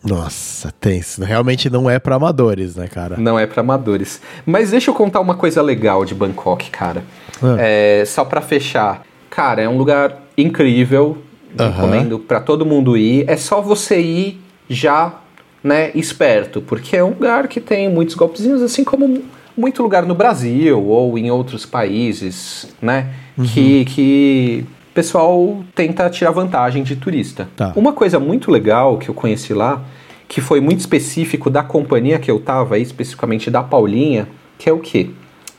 [0.02, 1.22] Nossa, tenso.
[1.22, 3.16] Realmente não é pra amadores, né, cara?
[3.18, 4.20] Não é pra amadores.
[4.46, 7.02] Mas deixa eu contar uma coisa legal de Bangkok, cara.
[7.42, 7.56] Ah.
[7.58, 9.02] É, só pra fechar.
[9.28, 11.18] Cara, é um lugar incrível.
[11.58, 11.70] Aham.
[11.70, 13.24] Recomendo pra todo mundo ir.
[13.28, 14.40] É só você ir
[14.70, 15.19] já,
[15.62, 16.60] né, esperto.
[16.60, 19.22] Porque é um lugar que tem muitos golpezinhos, assim como
[19.56, 23.08] muito lugar no Brasil ou em outros países, né?
[23.36, 23.44] Uhum.
[23.44, 27.48] Que, que o pessoal tenta tirar vantagem de turista.
[27.56, 27.72] Tá.
[27.76, 29.82] Uma coisa muito legal que eu conheci lá,
[30.28, 34.28] que foi muito específico da companhia que eu tava, especificamente da Paulinha,
[34.58, 35.10] que é o quê?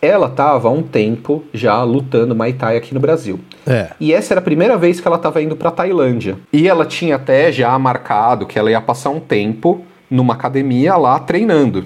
[0.01, 3.39] Ela tava há um tempo já lutando Muay Thai aqui no Brasil.
[3.67, 3.91] É.
[3.99, 6.37] E essa era a primeira vez que ela estava indo para Tailândia.
[6.51, 11.17] E ela tinha até já marcado que ela ia passar um tempo numa academia lá
[11.19, 11.85] treinando.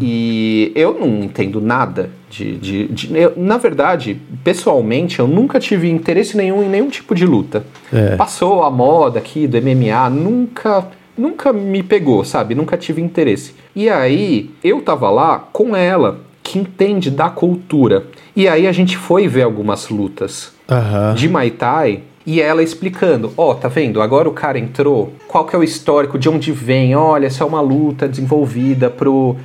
[0.00, 2.56] E eu não entendo nada de.
[2.56, 7.26] de, de- eu- na verdade, pessoalmente, eu nunca tive interesse nenhum em nenhum tipo de
[7.26, 7.64] luta.
[7.92, 8.16] É.
[8.16, 10.86] Passou a moda aqui do MMA, nunca.
[11.16, 12.54] Nunca me pegou, sabe?
[12.54, 13.54] Nunca tive interesse.
[13.76, 18.06] E aí, eu tava lá com ela, que entende da cultura.
[18.34, 21.12] E aí a gente foi ver algumas lutas Aham.
[21.14, 24.00] de Muay Thai e ela explicando, ó, tá vendo?
[24.00, 26.94] Agora o cara entrou, qual que é o histórico, de onde vem?
[26.94, 29.36] Olha, essa é uma luta desenvolvida pro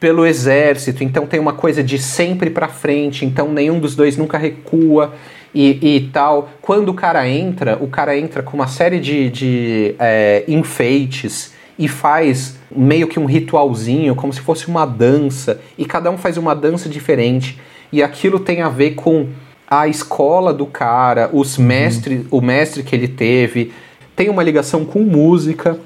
[0.00, 4.36] pelo exército, então tem uma coisa de sempre pra frente, então nenhum dos dois nunca
[4.36, 5.14] recua
[5.54, 6.50] e, e tal.
[6.60, 11.88] Quando o cara entra, o cara entra com uma série de, de é, enfeites e
[11.88, 16.54] faz meio que um ritualzinho, como se fosse uma dança, e cada um faz uma
[16.54, 17.58] dança diferente,
[17.90, 19.28] e aquilo tem a ver com
[19.68, 23.72] a escola do cara, os mestres, o mestre que ele teve,
[24.16, 25.76] tem uma ligação com música.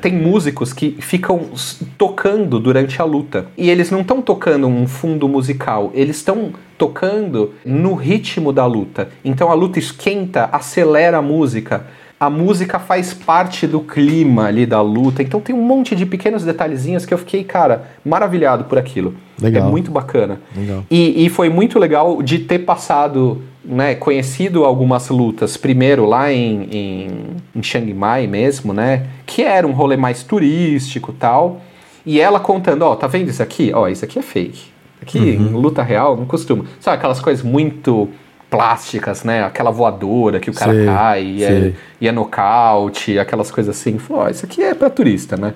[0.00, 1.50] Tem músicos que ficam
[1.98, 3.46] tocando durante a luta.
[3.56, 9.10] E eles não estão tocando um fundo musical, eles estão tocando no ritmo da luta.
[9.22, 11.86] Então a luta esquenta, acelera a música.
[12.18, 15.22] a música faz parte do clima ali da luta.
[15.22, 19.14] Então tem um monte de pequenos detalhezinhos que eu fiquei, cara, maravilhado por aquilo.
[19.40, 19.68] Legal.
[19.68, 20.40] É muito bacana.
[20.56, 20.84] Legal.
[20.90, 25.56] E, e foi muito legal de ter passado, né, conhecido algumas lutas.
[25.56, 27.08] Primeiro lá em, em,
[27.54, 29.06] em Chiang Mai mesmo, né?
[29.26, 31.60] Que era um rolê mais turístico tal.
[32.04, 33.72] E ela contando, ó, tá vendo isso aqui?
[33.74, 34.70] Ó, isso aqui é fake.
[35.02, 36.64] Aqui, em luta real, não costuma.
[36.78, 38.08] Sabe aquelas coisas muito
[38.50, 39.44] plásticas, né?
[39.44, 43.98] Aquela voadora que o cara Sei, cai e é, e é nocaute, aquelas coisas assim.
[43.98, 45.54] Falou, ó, isso aqui é pra turista, né?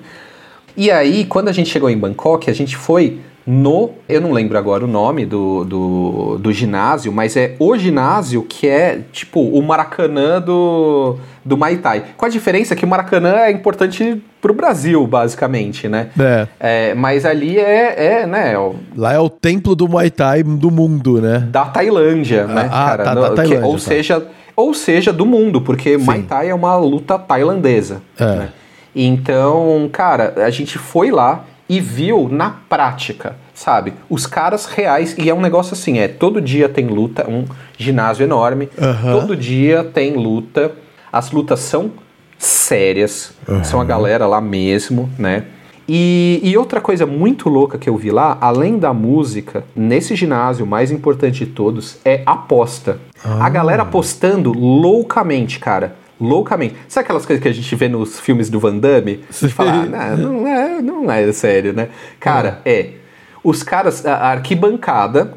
[0.75, 3.91] E aí, quando a gente chegou em Bangkok, a gente foi no.
[4.09, 8.67] Eu não lembro agora o nome do, do, do ginásio, mas é o ginásio que
[8.67, 12.03] é tipo o Maracanã do, do Muay Thai.
[12.17, 16.09] Com a diferença que o Maracanã é importante pro Brasil, basicamente, né?
[16.19, 16.47] É.
[16.59, 20.69] É, mas ali é, é né, o- Lá é o templo do Muay Thai do
[20.71, 21.47] mundo, né?
[21.51, 23.03] da Tailândia, né, ah, cara?
[23.03, 23.79] tá, No- da que- Tailândia, ou tá.
[23.79, 24.23] seja,
[24.55, 28.01] ou seja, do mundo, porque Muay Thai é uma luta tailandesa.
[28.19, 28.25] É.
[28.25, 28.49] né?
[28.95, 33.93] Então, cara, a gente foi lá e viu na prática, sabe?
[34.09, 37.45] Os caras reais, e é um negócio assim, é todo dia tem luta, um
[37.77, 39.11] ginásio enorme, Aham.
[39.11, 40.71] todo dia tem luta.
[41.11, 41.91] As lutas são
[42.37, 43.33] sérias,
[43.63, 45.45] são a galera lá mesmo, né?
[45.87, 50.65] E, e outra coisa muito louca que eu vi lá, além da música, nesse ginásio,
[50.65, 52.99] o mais importante de todos, é aposta.
[53.23, 55.95] A galera apostando loucamente, cara.
[56.19, 56.75] Loucamente.
[56.87, 59.19] Sabe aquelas coisas que a gente vê nos filmes do Van Damme?
[59.41, 61.89] De falar, "Ah, não, é, não é sério, né?
[62.19, 62.89] Cara, é.
[63.43, 65.33] Os caras, a arquibancada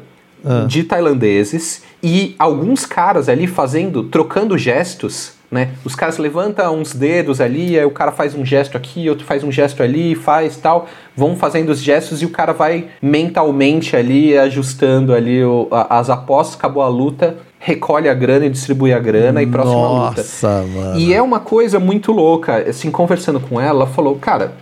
[0.67, 5.71] de tailandeses e alguns caras ali fazendo, trocando gestos, né?
[5.83, 9.43] Os caras levantam uns dedos ali, aí o cara faz um gesto aqui, outro faz
[9.43, 14.37] um gesto ali, faz tal, vão fazendo os gestos e o cara vai mentalmente ali
[14.37, 19.43] ajustando ali o- as apostas, acabou a luta, recolhe a grana e distribui a grana
[19.43, 20.21] e próxima luta.
[20.21, 20.99] Nossa, mano.
[20.99, 24.53] E é uma coisa muito louca, assim, conversando com ela, ela falou, cara,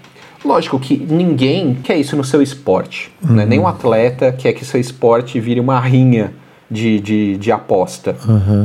[0.43, 3.45] lógico que ninguém quer isso no seu esporte, né?
[3.45, 6.33] Nenhum atleta quer que seu esporte vire uma rinha
[6.69, 8.15] de, de, de aposta.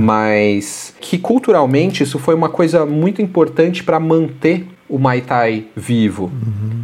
[0.00, 6.30] Mas que culturalmente isso foi uma coisa muito importante para manter o Muay Thai vivo,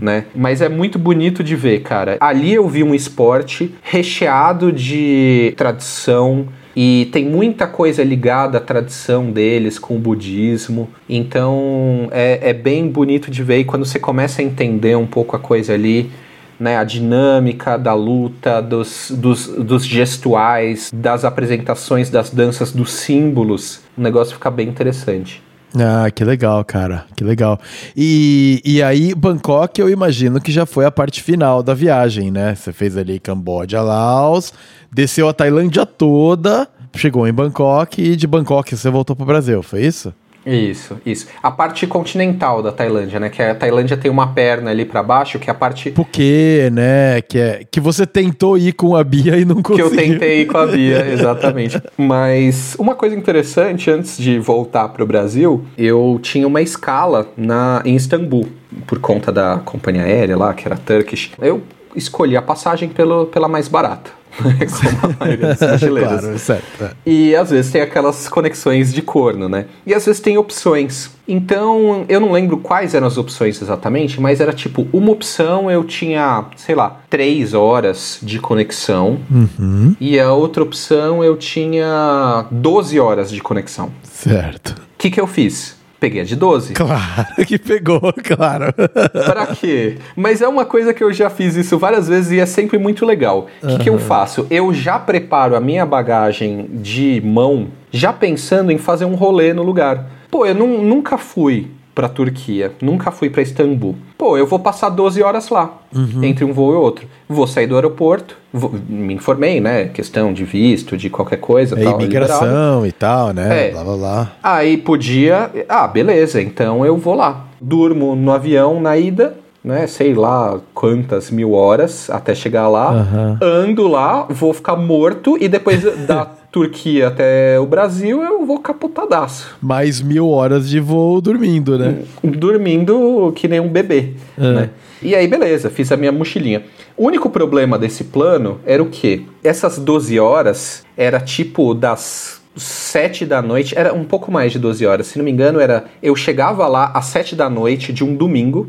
[0.00, 0.24] né?
[0.34, 2.16] Mas é muito bonito de ver, cara.
[2.20, 6.46] Ali eu vi um esporte recheado de tradição,
[6.80, 10.88] e tem muita coisa ligada à tradição deles com o budismo.
[11.08, 13.58] Então é, é bem bonito de ver.
[13.58, 16.08] E quando você começa a entender um pouco a coisa ali,
[16.56, 23.80] né, a dinâmica da luta, dos, dos, dos gestuais, das apresentações, das danças, dos símbolos,
[23.96, 25.42] o negócio fica bem interessante.
[25.74, 27.04] Ah, que legal, cara.
[27.14, 27.60] Que legal.
[27.96, 32.54] E, e aí, Bangkok, eu imagino que já foi a parte final da viagem, né?
[32.54, 34.52] Você fez ali Camboja, Laos,
[34.90, 36.66] desceu a Tailândia toda,
[36.96, 40.12] chegou em Bangkok e de Bangkok você voltou pro Brasil, foi isso?
[40.48, 41.26] Isso, isso.
[41.42, 43.28] A parte continental da Tailândia, né?
[43.28, 47.20] Que a Tailândia tem uma perna ali pra baixo, que é a parte Porque, né?
[47.20, 49.86] Que, é, que você tentou ir com a Bia e não que conseguiu.
[49.86, 51.80] eu tentei ir com a Bia, exatamente.
[51.96, 57.82] Mas uma coisa interessante, antes de voltar para o Brasil, eu tinha uma escala na,
[57.84, 58.48] em Istambul,
[58.86, 61.32] por conta da companhia aérea lá, que era Turkish.
[61.40, 61.62] Eu
[61.94, 66.20] escolhi a passagem pelo, pela mais barata, como a maioria dos mochileiros.
[66.20, 66.84] claro, certo.
[66.84, 66.90] é.
[67.06, 69.66] E às vezes tem aquelas conexões de corno, né?
[69.86, 71.10] E às vezes tem opções.
[71.26, 75.84] Então, eu não lembro quais eram as opções exatamente, mas era tipo, uma opção eu
[75.84, 79.18] tinha, sei lá, três horas de conexão.
[79.30, 83.86] Uhum, E a outra opção eu tinha 12 horas de conexão.
[83.86, 84.74] O certo.
[84.96, 85.77] que, que eu fiz?
[86.00, 86.74] Peguei a de 12.
[86.74, 88.72] Claro que pegou, claro.
[88.72, 89.98] Pra quê?
[90.14, 93.04] Mas é uma coisa que eu já fiz isso várias vezes e é sempre muito
[93.04, 93.48] legal.
[93.62, 94.46] O que, que eu faço?
[94.50, 99.62] Eu já preparo a minha bagagem de mão, já pensando em fazer um rolê no
[99.62, 100.06] lugar.
[100.30, 101.66] Pô, eu nun- nunca fui
[101.98, 103.96] pra Turquia, nunca fui pra Istambul.
[104.16, 105.78] Pô, eu vou passar 12 horas lá,
[106.22, 107.08] entre um voo e outro.
[107.28, 109.86] Vou sair do aeroporto, vou- me informei, né?
[109.86, 111.74] Questão de visto, de qualquer coisa.
[111.74, 112.04] É tal, liberado.
[112.36, 113.66] imigração e tal, né?
[113.66, 113.70] É.
[113.72, 114.32] Blá blá blá.
[114.40, 115.50] Aí podia.
[115.68, 117.46] Ah, beleza, então eu vou lá.
[117.60, 119.36] Durmo no avião na ida,
[119.68, 119.86] né?
[119.86, 122.88] Sei lá quantas mil horas até chegar lá.
[122.90, 123.38] Aham.
[123.42, 129.58] Ando lá, vou ficar morto e depois da Turquia até o Brasil eu vou capotadaço.
[129.60, 131.98] Mais mil horas de voo dormindo, né?
[132.24, 134.70] Dormindo que nem um bebê, né?
[135.02, 136.62] E aí, beleza, fiz a minha mochilinha.
[136.96, 139.22] O único problema desse plano era o quê?
[139.44, 144.84] Essas 12 horas era tipo das 7 da noite, era um pouco mais de 12
[144.86, 145.84] horas, se não me engano, era.
[146.02, 148.68] Eu chegava lá às 7 da noite de um domingo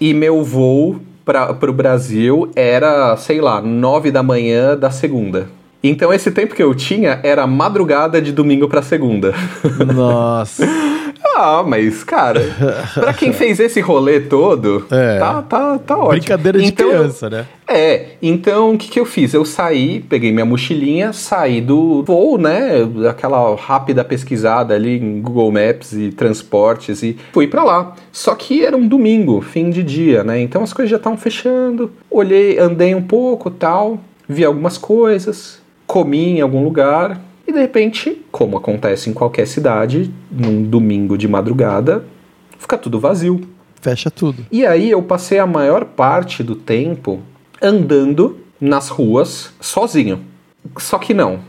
[0.00, 5.48] e meu voo para o Brasil era, sei lá, 9 da manhã da segunda.
[5.82, 9.34] Então esse tempo que eu tinha era madrugada de domingo para segunda.
[9.94, 10.66] Nossa.
[11.24, 12.40] Ah, mas, cara,
[12.94, 15.18] pra quem fez esse rolê todo, É.
[15.18, 16.10] tá, tá, tá ótimo.
[16.10, 17.46] Brincadeira de Então, criança, né?
[17.66, 19.34] É, então o que, que eu fiz?
[19.34, 22.70] Eu saí, peguei minha mochilinha, saí do voo, né?
[23.08, 27.94] Aquela rápida pesquisada ali em Google Maps e transportes e fui pra lá.
[28.10, 30.40] Só que era um domingo, fim de dia, né?
[30.40, 31.92] Então as coisas já estavam fechando.
[32.10, 38.22] Olhei, andei um pouco tal, vi algumas coisas, comi em algum lugar e de repente,
[38.30, 42.04] como acontece em qualquer cidade, num domingo de madrugada,
[42.58, 43.40] fica tudo vazio.
[43.80, 44.44] Fecha tudo.
[44.52, 47.20] E aí eu passei a maior parte do tempo
[47.62, 50.20] andando nas ruas sozinho.
[50.76, 51.40] Só que não.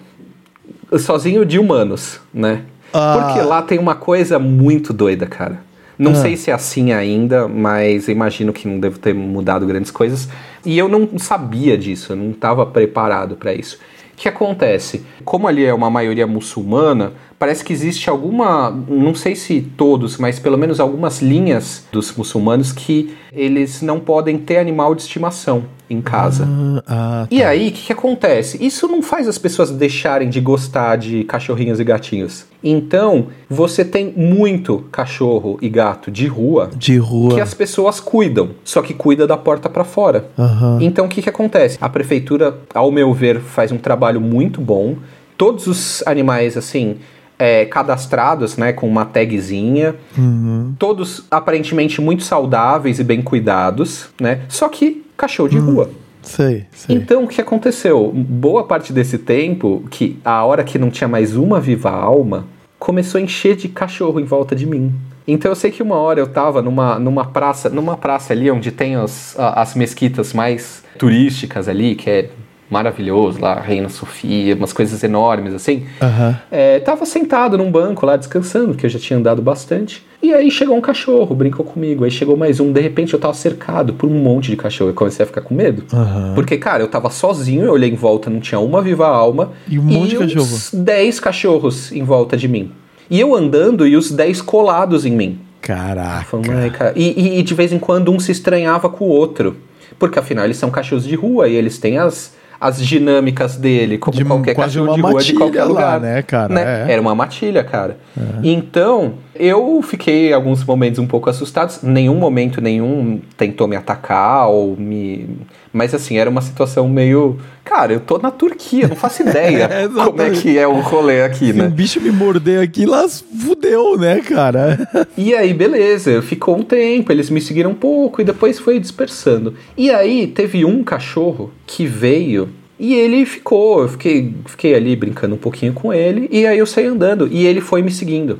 [0.97, 2.63] Sozinho de humanos, né?
[2.93, 3.19] Ah.
[3.33, 5.59] Porque lá tem uma coisa muito doida, cara.
[5.97, 6.15] Não Ah.
[6.15, 10.29] sei se é assim ainda, mas imagino que não deve ter mudado grandes coisas.
[10.65, 13.77] E eu não sabia disso, eu não estava preparado para isso.
[14.19, 15.05] Que acontece?
[15.23, 20.37] Como ali é uma maioria muçulmana, parece que existe alguma, não sei se todos, mas
[20.37, 26.01] pelo menos algumas linhas dos muçulmanos que eles não podem ter animal de estimação em
[26.01, 26.45] casa.
[26.47, 28.63] Ah, ah, E aí, o que, que acontece?
[28.63, 32.45] Isso não faz as pessoas deixarem de gostar de cachorrinhos e gatinhos.
[32.63, 37.33] Então, você tem muito cachorro e gato de rua de rua.
[37.35, 40.29] que as pessoas cuidam, só que cuida da porta para fora.
[40.37, 40.77] Aham.
[40.81, 41.77] Então, o que, que acontece?
[41.79, 44.95] A prefeitura, ao meu ver, faz um trabalho muito bom.
[45.37, 46.97] Todos os animais, assim,
[47.39, 49.95] é, cadastrados, né, com uma tagzinha.
[50.17, 50.73] Uhum.
[50.77, 54.41] Todos aparentemente muito saudáveis e bem cuidados, né?
[54.49, 55.89] Só que cachorro de rua.
[56.21, 56.95] Sei, sei.
[56.97, 58.11] Então, o que aconteceu?
[58.13, 62.45] Boa parte desse tempo, que a hora que não tinha mais uma viva alma,
[62.77, 64.93] começou a encher de cachorro em volta de mim.
[65.27, 68.71] Então eu sei que uma hora eu tava numa, numa praça, numa praça ali onde
[68.71, 72.29] tem os, a- as mesquitas mais turísticas ali, que é
[72.69, 75.85] maravilhoso lá, Reina Sofia, umas coisas enormes assim.
[76.01, 76.39] Aham.
[76.51, 80.05] É, tava sentado num banco lá descansando, que eu já tinha andado bastante.
[80.21, 82.03] E aí chegou um cachorro, brincou comigo.
[82.03, 82.71] Aí chegou mais um.
[82.73, 84.89] De repente eu tava cercado por um monte de cachorro.
[84.89, 85.83] Eu comecei a ficar com medo.
[85.93, 86.33] Aham.
[86.35, 89.53] Porque, cara, eu tava sozinho, eu olhei em volta, não tinha uma viva alma.
[89.67, 90.41] E um monte de cachorro.
[90.43, 92.71] uns 10 cachorros em volta de mim.
[93.09, 95.39] E eu andando e os 10 colados em mim.
[95.61, 96.25] Caraca.
[96.25, 99.09] Falando, "Ai, cara." E, e- e de vez em quando um se estranhava com o
[99.09, 99.55] outro.
[99.97, 104.17] Porque afinal eles são cachorros de rua e eles têm as, as dinâmicas dele, como
[104.17, 105.99] De- qualquer cachorro de rua de qualquer lá, lugar.
[106.01, 106.59] né, cara?
[106.59, 106.91] É.
[106.91, 107.97] Era uma matilha, cara.
[108.43, 111.81] Então, eu fiquei alguns momentos um pouco assustados.
[111.83, 115.37] Nenhum momento nenhum tentou me atacar ou me.
[115.71, 117.37] Mas assim, era uma situação meio.
[117.63, 121.21] Cara, eu tô na Turquia, não faço ideia É, como é que é o rolê
[121.21, 121.67] aqui, Se um né?
[121.69, 125.07] bicho me morder aqui, lá fudeu, né, cara?
[125.15, 129.53] E aí, beleza, ficou um tempo, eles me seguiram um pouco e depois foi dispersando.
[129.77, 133.81] E aí, teve um cachorro que veio e ele ficou.
[133.81, 137.45] Eu fiquei, fiquei ali brincando um pouquinho com ele e aí eu saí andando e
[137.45, 138.39] ele foi me seguindo.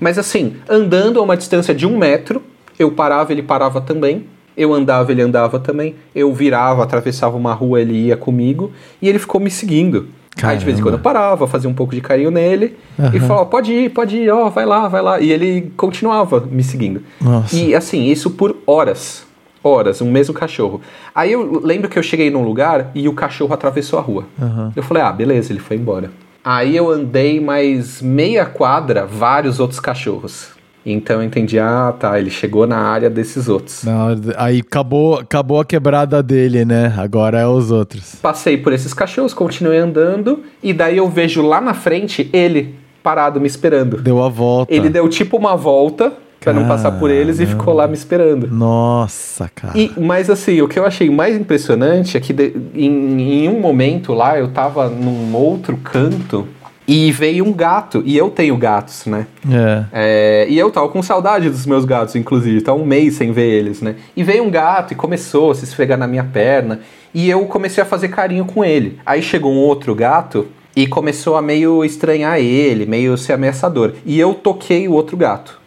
[0.00, 2.42] Mas assim, andando a uma distância de um metro,
[2.78, 4.24] eu parava, ele parava também.
[4.56, 5.94] Eu andava, ele andava também.
[6.14, 10.08] Eu virava, atravessava uma rua, ele ia comigo e ele ficou me seguindo.
[10.42, 12.76] Aí de vez em quando eu parava, fazia um pouco de carinho nele
[13.14, 15.18] e falava, pode ir, pode ir, ó, vai lá, vai lá.
[15.18, 17.02] E ele continuava me seguindo.
[17.20, 17.56] Nossa.
[17.56, 19.24] E assim, isso por horas.
[19.62, 20.80] Horas, um mesmo cachorro.
[21.14, 24.24] Aí eu lembro que eu cheguei num lugar e o cachorro atravessou a rua.
[24.40, 24.72] Aham.
[24.76, 26.10] Eu falei, ah, beleza, ele foi embora.
[26.44, 30.50] Aí eu andei mais meia quadra, vários outros cachorros.
[30.88, 33.82] Então eu entendi, ah, tá, ele chegou na área desses outros.
[33.82, 34.06] Não,
[34.36, 36.94] aí acabou, acabou a quebrada dele, né?
[36.96, 38.14] Agora é os outros.
[38.22, 43.40] Passei por esses cachorros, continuei andando, e daí eu vejo lá na frente ele parado
[43.40, 43.96] me esperando.
[44.00, 44.72] Deu a volta.
[44.72, 48.46] Ele deu tipo uma volta pra não passar por eles e ficou lá me esperando.
[48.48, 49.76] Nossa, cara.
[49.76, 53.58] E, mas assim, o que eu achei mais impressionante é que de- em, em um
[53.60, 56.46] momento lá eu tava num outro canto
[56.88, 58.02] e veio um gato.
[58.06, 59.26] E eu tenho gatos, né?
[59.50, 59.84] É.
[59.92, 62.60] É, e eu tava com saudade dos meus gatos, inclusive.
[62.60, 63.96] Tá um mês sem ver eles, né?
[64.16, 66.80] E veio um gato e começou a se esfregar na minha perna.
[67.14, 68.98] E eu comecei a fazer carinho com ele.
[69.04, 70.46] Aí chegou um outro gato
[70.76, 73.94] e começou a meio estranhar ele, meio ser ameaçador.
[74.04, 75.58] E eu toquei o outro gato.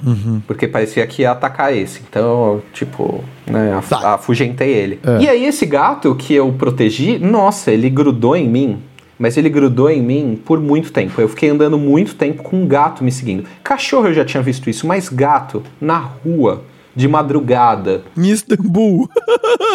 [0.46, 2.02] Porque parecia que ia atacar esse.
[2.08, 4.14] Então, tipo, né, af- Tá.
[4.14, 5.00] afugentei ele.
[5.04, 5.24] É.
[5.24, 8.78] E aí esse gato que eu protegi, nossa, ele grudou em mim.
[9.20, 11.20] Mas ele grudou em mim por muito tempo.
[11.20, 13.44] Eu fiquei andando muito tempo com um gato me seguindo.
[13.62, 16.64] Cachorro eu já tinha visto isso, mas gato na rua,
[16.96, 19.10] de madrugada, Em Istambul.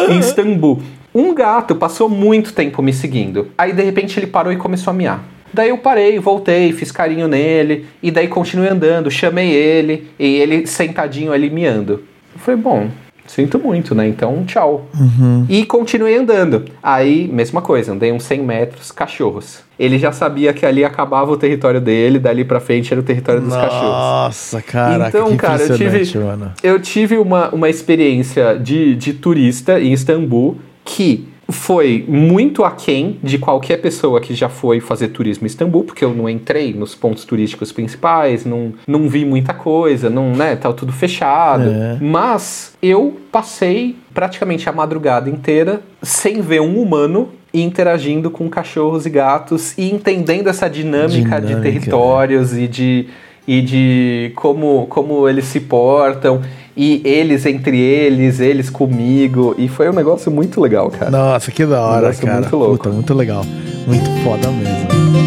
[0.09, 0.81] em Istambul.
[1.13, 3.47] Um gato passou muito tempo me seguindo.
[3.57, 5.23] Aí de repente ele parou e começou a miar.
[5.53, 10.67] Daí eu parei, voltei, fiz carinho nele, e daí continuei andando, chamei ele, e ele
[10.67, 12.03] sentadinho ali miando.
[12.33, 12.89] Eu falei, bom,
[13.27, 14.07] sinto muito, né?
[14.07, 14.87] Então, tchau.
[14.97, 15.45] Uhum.
[15.49, 16.65] E continuei andando.
[16.81, 19.59] Aí, mesma coisa, andei uns 100 metros, cachorros.
[19.77, 23.41] Ele já sabia que ali acabava o território dele, dali pra frente era o território
[23.41, 23.89] dos Nossa, cachorros.
[23.89, 26.53] Nossa, cara, então, que cara, eu tive, mano.
[26.63, 33.37] eu tive uma, uma experiência de, de turista em Istambul que foi muito aquém de
[33.37, 37.23] qualquer pessoa que já foi fazer turismo em Istambul, porque eu não entrei nos pontos
[37.23, 41.69] turísticos principais, não, não vi muita coisa, não, né, tá tudo fechado.
[41.69, 41.97] É.
[42.01, 49.09] Mas eu passei praticamente a madrugada inteira sem ver um humano interagindo com cachorros e
[49.09, 52.61] gatos e entendendo essa dinâmica, dinâmica de territórios é.
[52.61, 53.07] e de
[53.47, 56.41] e de como, como eles se portam
[56.75, 59.55] e eles entre eles, eles comigo.
[59.57, 61.09] E foi um negócio muito legal, cara.
[61.11, 62.41] Nossa, que da hora, um cara.
[62.41, 62.77] Muito louco.
[62.77, 63.43] Puta, muito legal.
[63.87, 65.24] Muito foda mesmo.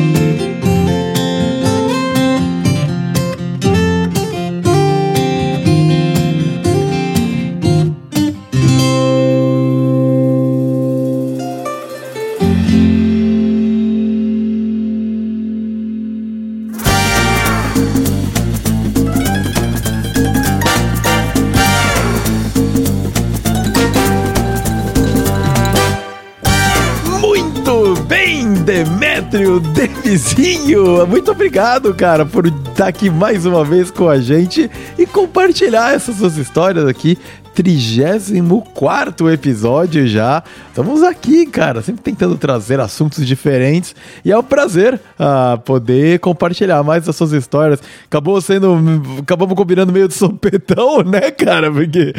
[31.07, 36.17] Muito obrigado, cara, por estar aqui mais uma vez com a gente e compartilhar essas
[36.17, 37.19] suas histórias aqui
[37.59, 40.45] 34 episódio já.
[40.69, 46.85] Estamos aqui, cara, sempre tentando trazer assuntos diferentes e é um prazer uh, poder compartilhar
[46.85, 47.83] mais das suas histórias.
[48.05, 48.79] Acabou sendo.
[49.21, 51.69] Acabamos combinando meio de sopetão, né, cara?
[51.69, 52.15] Porque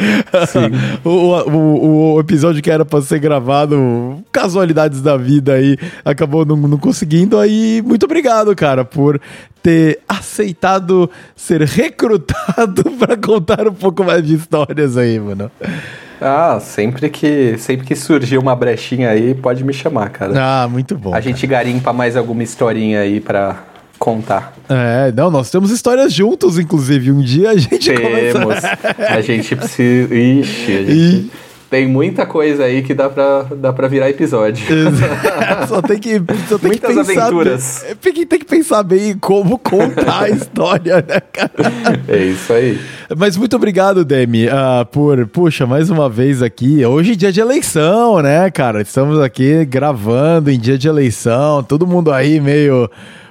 [1.05, 6.57] o, o, o, episódio que era para ser gravado, casualidades da vida aí, acabou não,
[6.57, 7.39] não conseguindo.
[7.39, 9.21] Aí, muito obrigado, cara, por
[9.61, 15.51] ter aceitado ser recrutado para contar um pouco mais de histórias aí, mano.
[16.21, 20.33] Ah, sempre que sempre que surgir uma brechinha aí, pode me chamar, cara.
[20.35, 21.09] Ah, muito bom.
[21.09, 21.23] A cara.
[21.23, 23.63] gente garimpa mais alguma historinha aí para
[23.97, 24.53] contar.
[24.67, 27.11] É, não, nós temos histórias juntos, inclusive.
[27.11, 28.39] Um dia a gente Temos.
[28.41, 28.77] Começa...
[28.97, 30.15] a gente precisa.
[30.15, 31.31] Ixi, a gente.
[31.69, 34.65] Tem muita coisa aí que dá pra, dá pra virar episódio.
[35.69, 36.15] só tem que,
[36.47, 37.85] só tem Muitas que pensar aventuras.
[38.03, 41.51] Bem, tem que pensar bem como contar a história, né, cara?
[42.07, 42.79] É isso aí.
[43.15, 46.83] Mas muito obrigado, Demi, uh, por, puxa, mais uma vez aqui.
[46.83, 48.81] Hoje é dia de eleição, né, cara?
[48.81, 52.89] Estamos aqui gravando em dia de eleição, todo mundo aí meio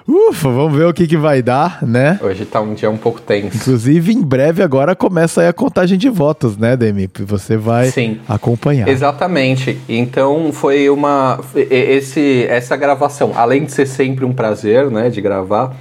[0.09, 2.19] Ufa, vamos ver o que, que vai dar, né?
[2.23, 3.55] Hoje tá um dia um pouco tenso.
[3.59, 7.11] Inclusive, em breve agora começa a contagem de votos, né, Demi?
[7.27, 8.89] Você vai Sim, acompanhar.
[8.89, 9.79] Exatamente.
[9.87, 11.39] Então foi uma.
[11.55, 15.77] Esse, essa gravação, além de ser sempre um prazer, né, de gravar,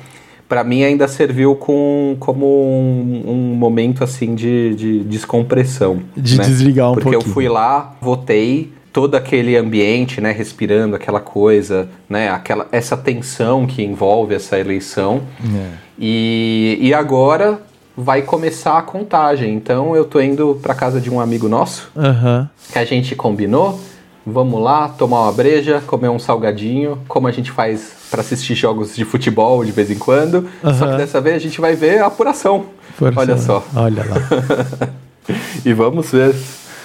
[0.49, 6.01] para mim ainda serviu com, como um, um momento assim de, de descompressão.
[6.17, 6.43] De né?
[6.43, 7.21] desligar um Porque pouquinho.
[7.21, 12.97] Porque eu fui lá, votei todo aquele ambiente, né, respirando aquela coisa, né, aquela, essa
[12.97, 15.21] tensão que envolve essa eleição.
[15.39, 15.69] É.
[15.99, 17.61] E, e agora
[17.95, 19.53] vai começar a contagem.
[19.53, 22.47] Então eu tô indo para casa de um amigo nosso, uhum.
[22.73, 23.79] que a gente combinou.
[24.25, 28.95] Vamos lá tomar uma breja, comer um salgadinho, como a gente faz para assistir jogos
[28.95, 30.49] de futebol de vez em quando.
[30.63, 30.73] Uhum.
[30.73, 32.65] Só que dessa vez a gente vai ver a apuração.
[32.95, 33.21] apuração.
[33.21, 33.63] Olha só.
[33.75, 34.89] Olha lá.
[35.63, 36.33] e vamos ver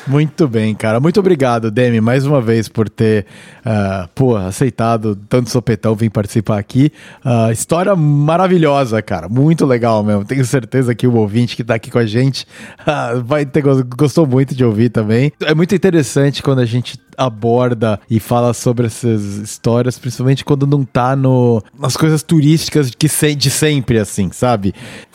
[0.06, 0.98] muito bem, cara.
[1.00, 3.26] Muito obrigado, Demi, mais uma vez por ter
[3.60, 6.92] uh, pô, aceitado tanto sopetão vir participar aqui.
[7.24, 9.28] Uh, história maravilhosa, cara.
[9.28, 10.24] Muito legal mesmo.
[10.24, 12.46] Tenho certeza que o ouvinte que tá aqui com a gente
[12.80, 13.62] uh, vai ter
[13.96, 15.32] gostou muito de ouvir também.
[15.42, 20.84] É muito interessante quando a gente aborda e fala sobre essas histórias, principalmente quando não
[20.84, 24.74] tá no, nas coisas turísticas que se, de sempre, assim, sabe?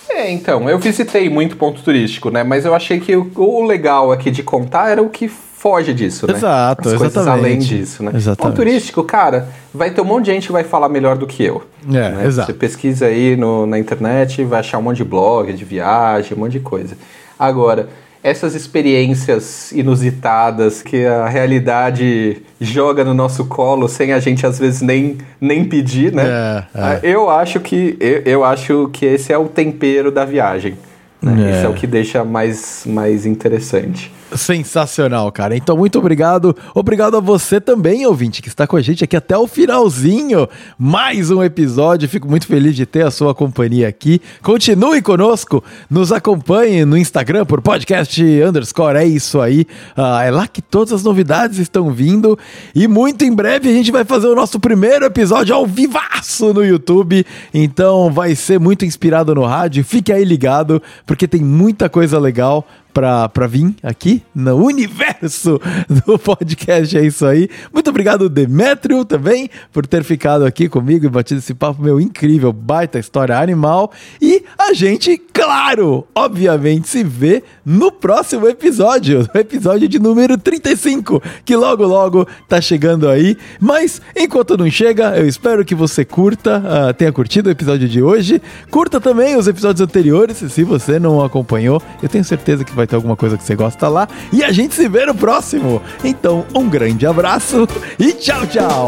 [0.10, 2.44] É, então, eu visitei muito ponto turístico, né?
[2.44, 6.28] Mas eu achei que o, o legal aqui de contar era o que foge disso,
[6.28, 6.34] né?
[6.34, 7.46] Exato, As coisas exatamente.
[7.46, 8.12] além disso, né?
[8.14, 8.38] Exatamente.
[8.38, 11.44] Ponto turístico, cara, vai ter um monte de gente que vai falar melhor do que
[11.44, 11.64] eu.
[11.90, 12.26] É, né?
[12.26, 12.52] exato.
[12.52, 16.42] Você pesquisa aí no, na internet, vai achar um monte de blog, de viagem, um
[16.42, 16.96] monte de coisa.
[17.38, 17.90] Agora,
[18.28, 24.82] essas experiências inusitadas que a realidade joga no nosso colo sem a gente às vezes
[24.82, 26.24] nem, nem pedir, né?
[26.26, 26.66] É, é.
[26.76, 30.76] Ah, eu acho que eu, eu, acho que esse é o tempero da viagem.
[31.22, 31.52] Né?
[31.52, 31.56] É.
[31.56, 34.12] Isso é o que deixa mais, mais interessante.
[34.36, 35.56] Sensacional, cara.
[35.56, 36.56] Então, muito obrigado.
[36.76, 40.48] Obrigado a você também, ouvinte, que está com a gente aqui até o finalzinho.
[40.78, 42.10] Mais um episódio.
[42.10, 44.22] Fico muito feliz de ter a sua companhia aqui.
[44.42, 45.64] Continue conosco.
[45.90, 48.98] Nos acompanhe no Instagram por podcast underscore.
[48.98, 49.66] É isso aí.
[49.96, 52.38] Ah, é lá que todas as novidades estão vindo.
[52.76, 56.66] E muito em breve a gente vai fazer o nosso primeiro episódio ao vivaço no
[56.66, 57.26] YouTube.
[57.54, 59.86] Então, vai ser muito inspirado no rádio.
[59.86, 62.68] Fique aí ligado, porque tem muita coisa legal
[62.98, 66.98] pra vir aqui no universo do podcast.
[66.98, 67.48] É isso aí.
[67.72, 72.52] Muito obrigado, Demétrio, também, por ter ficado aqui comigo e batido esse papo meu incrível,
[72.52, 73.92] baita história animal.
[74.20, 81.22] E a gente, claro, obviamente, se vê no próximo episódio, no episódio de número 35,
[81.46, 83.38] que logo, logo tá chegando aí.
[83.60, 88.02] Mas enquanto não chega, eu espero que você curta, uh, tenha curtido o episódio de
[88.02, 88.42] hoje.
[88.72, 91.82] Curta também os episódios anteriores, se você não acompanhou.
[92.02, 94.08] Eu tenho certeza que vai ter alguma coisa que você gosta lá.
[94.32, 95.82] E a gente se vê no próximo.
[96.04, 97.68] Então, um grande abraço
[98.00, 98.88] e tchau, tchau.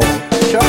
[0.49, 0.59] Tchau.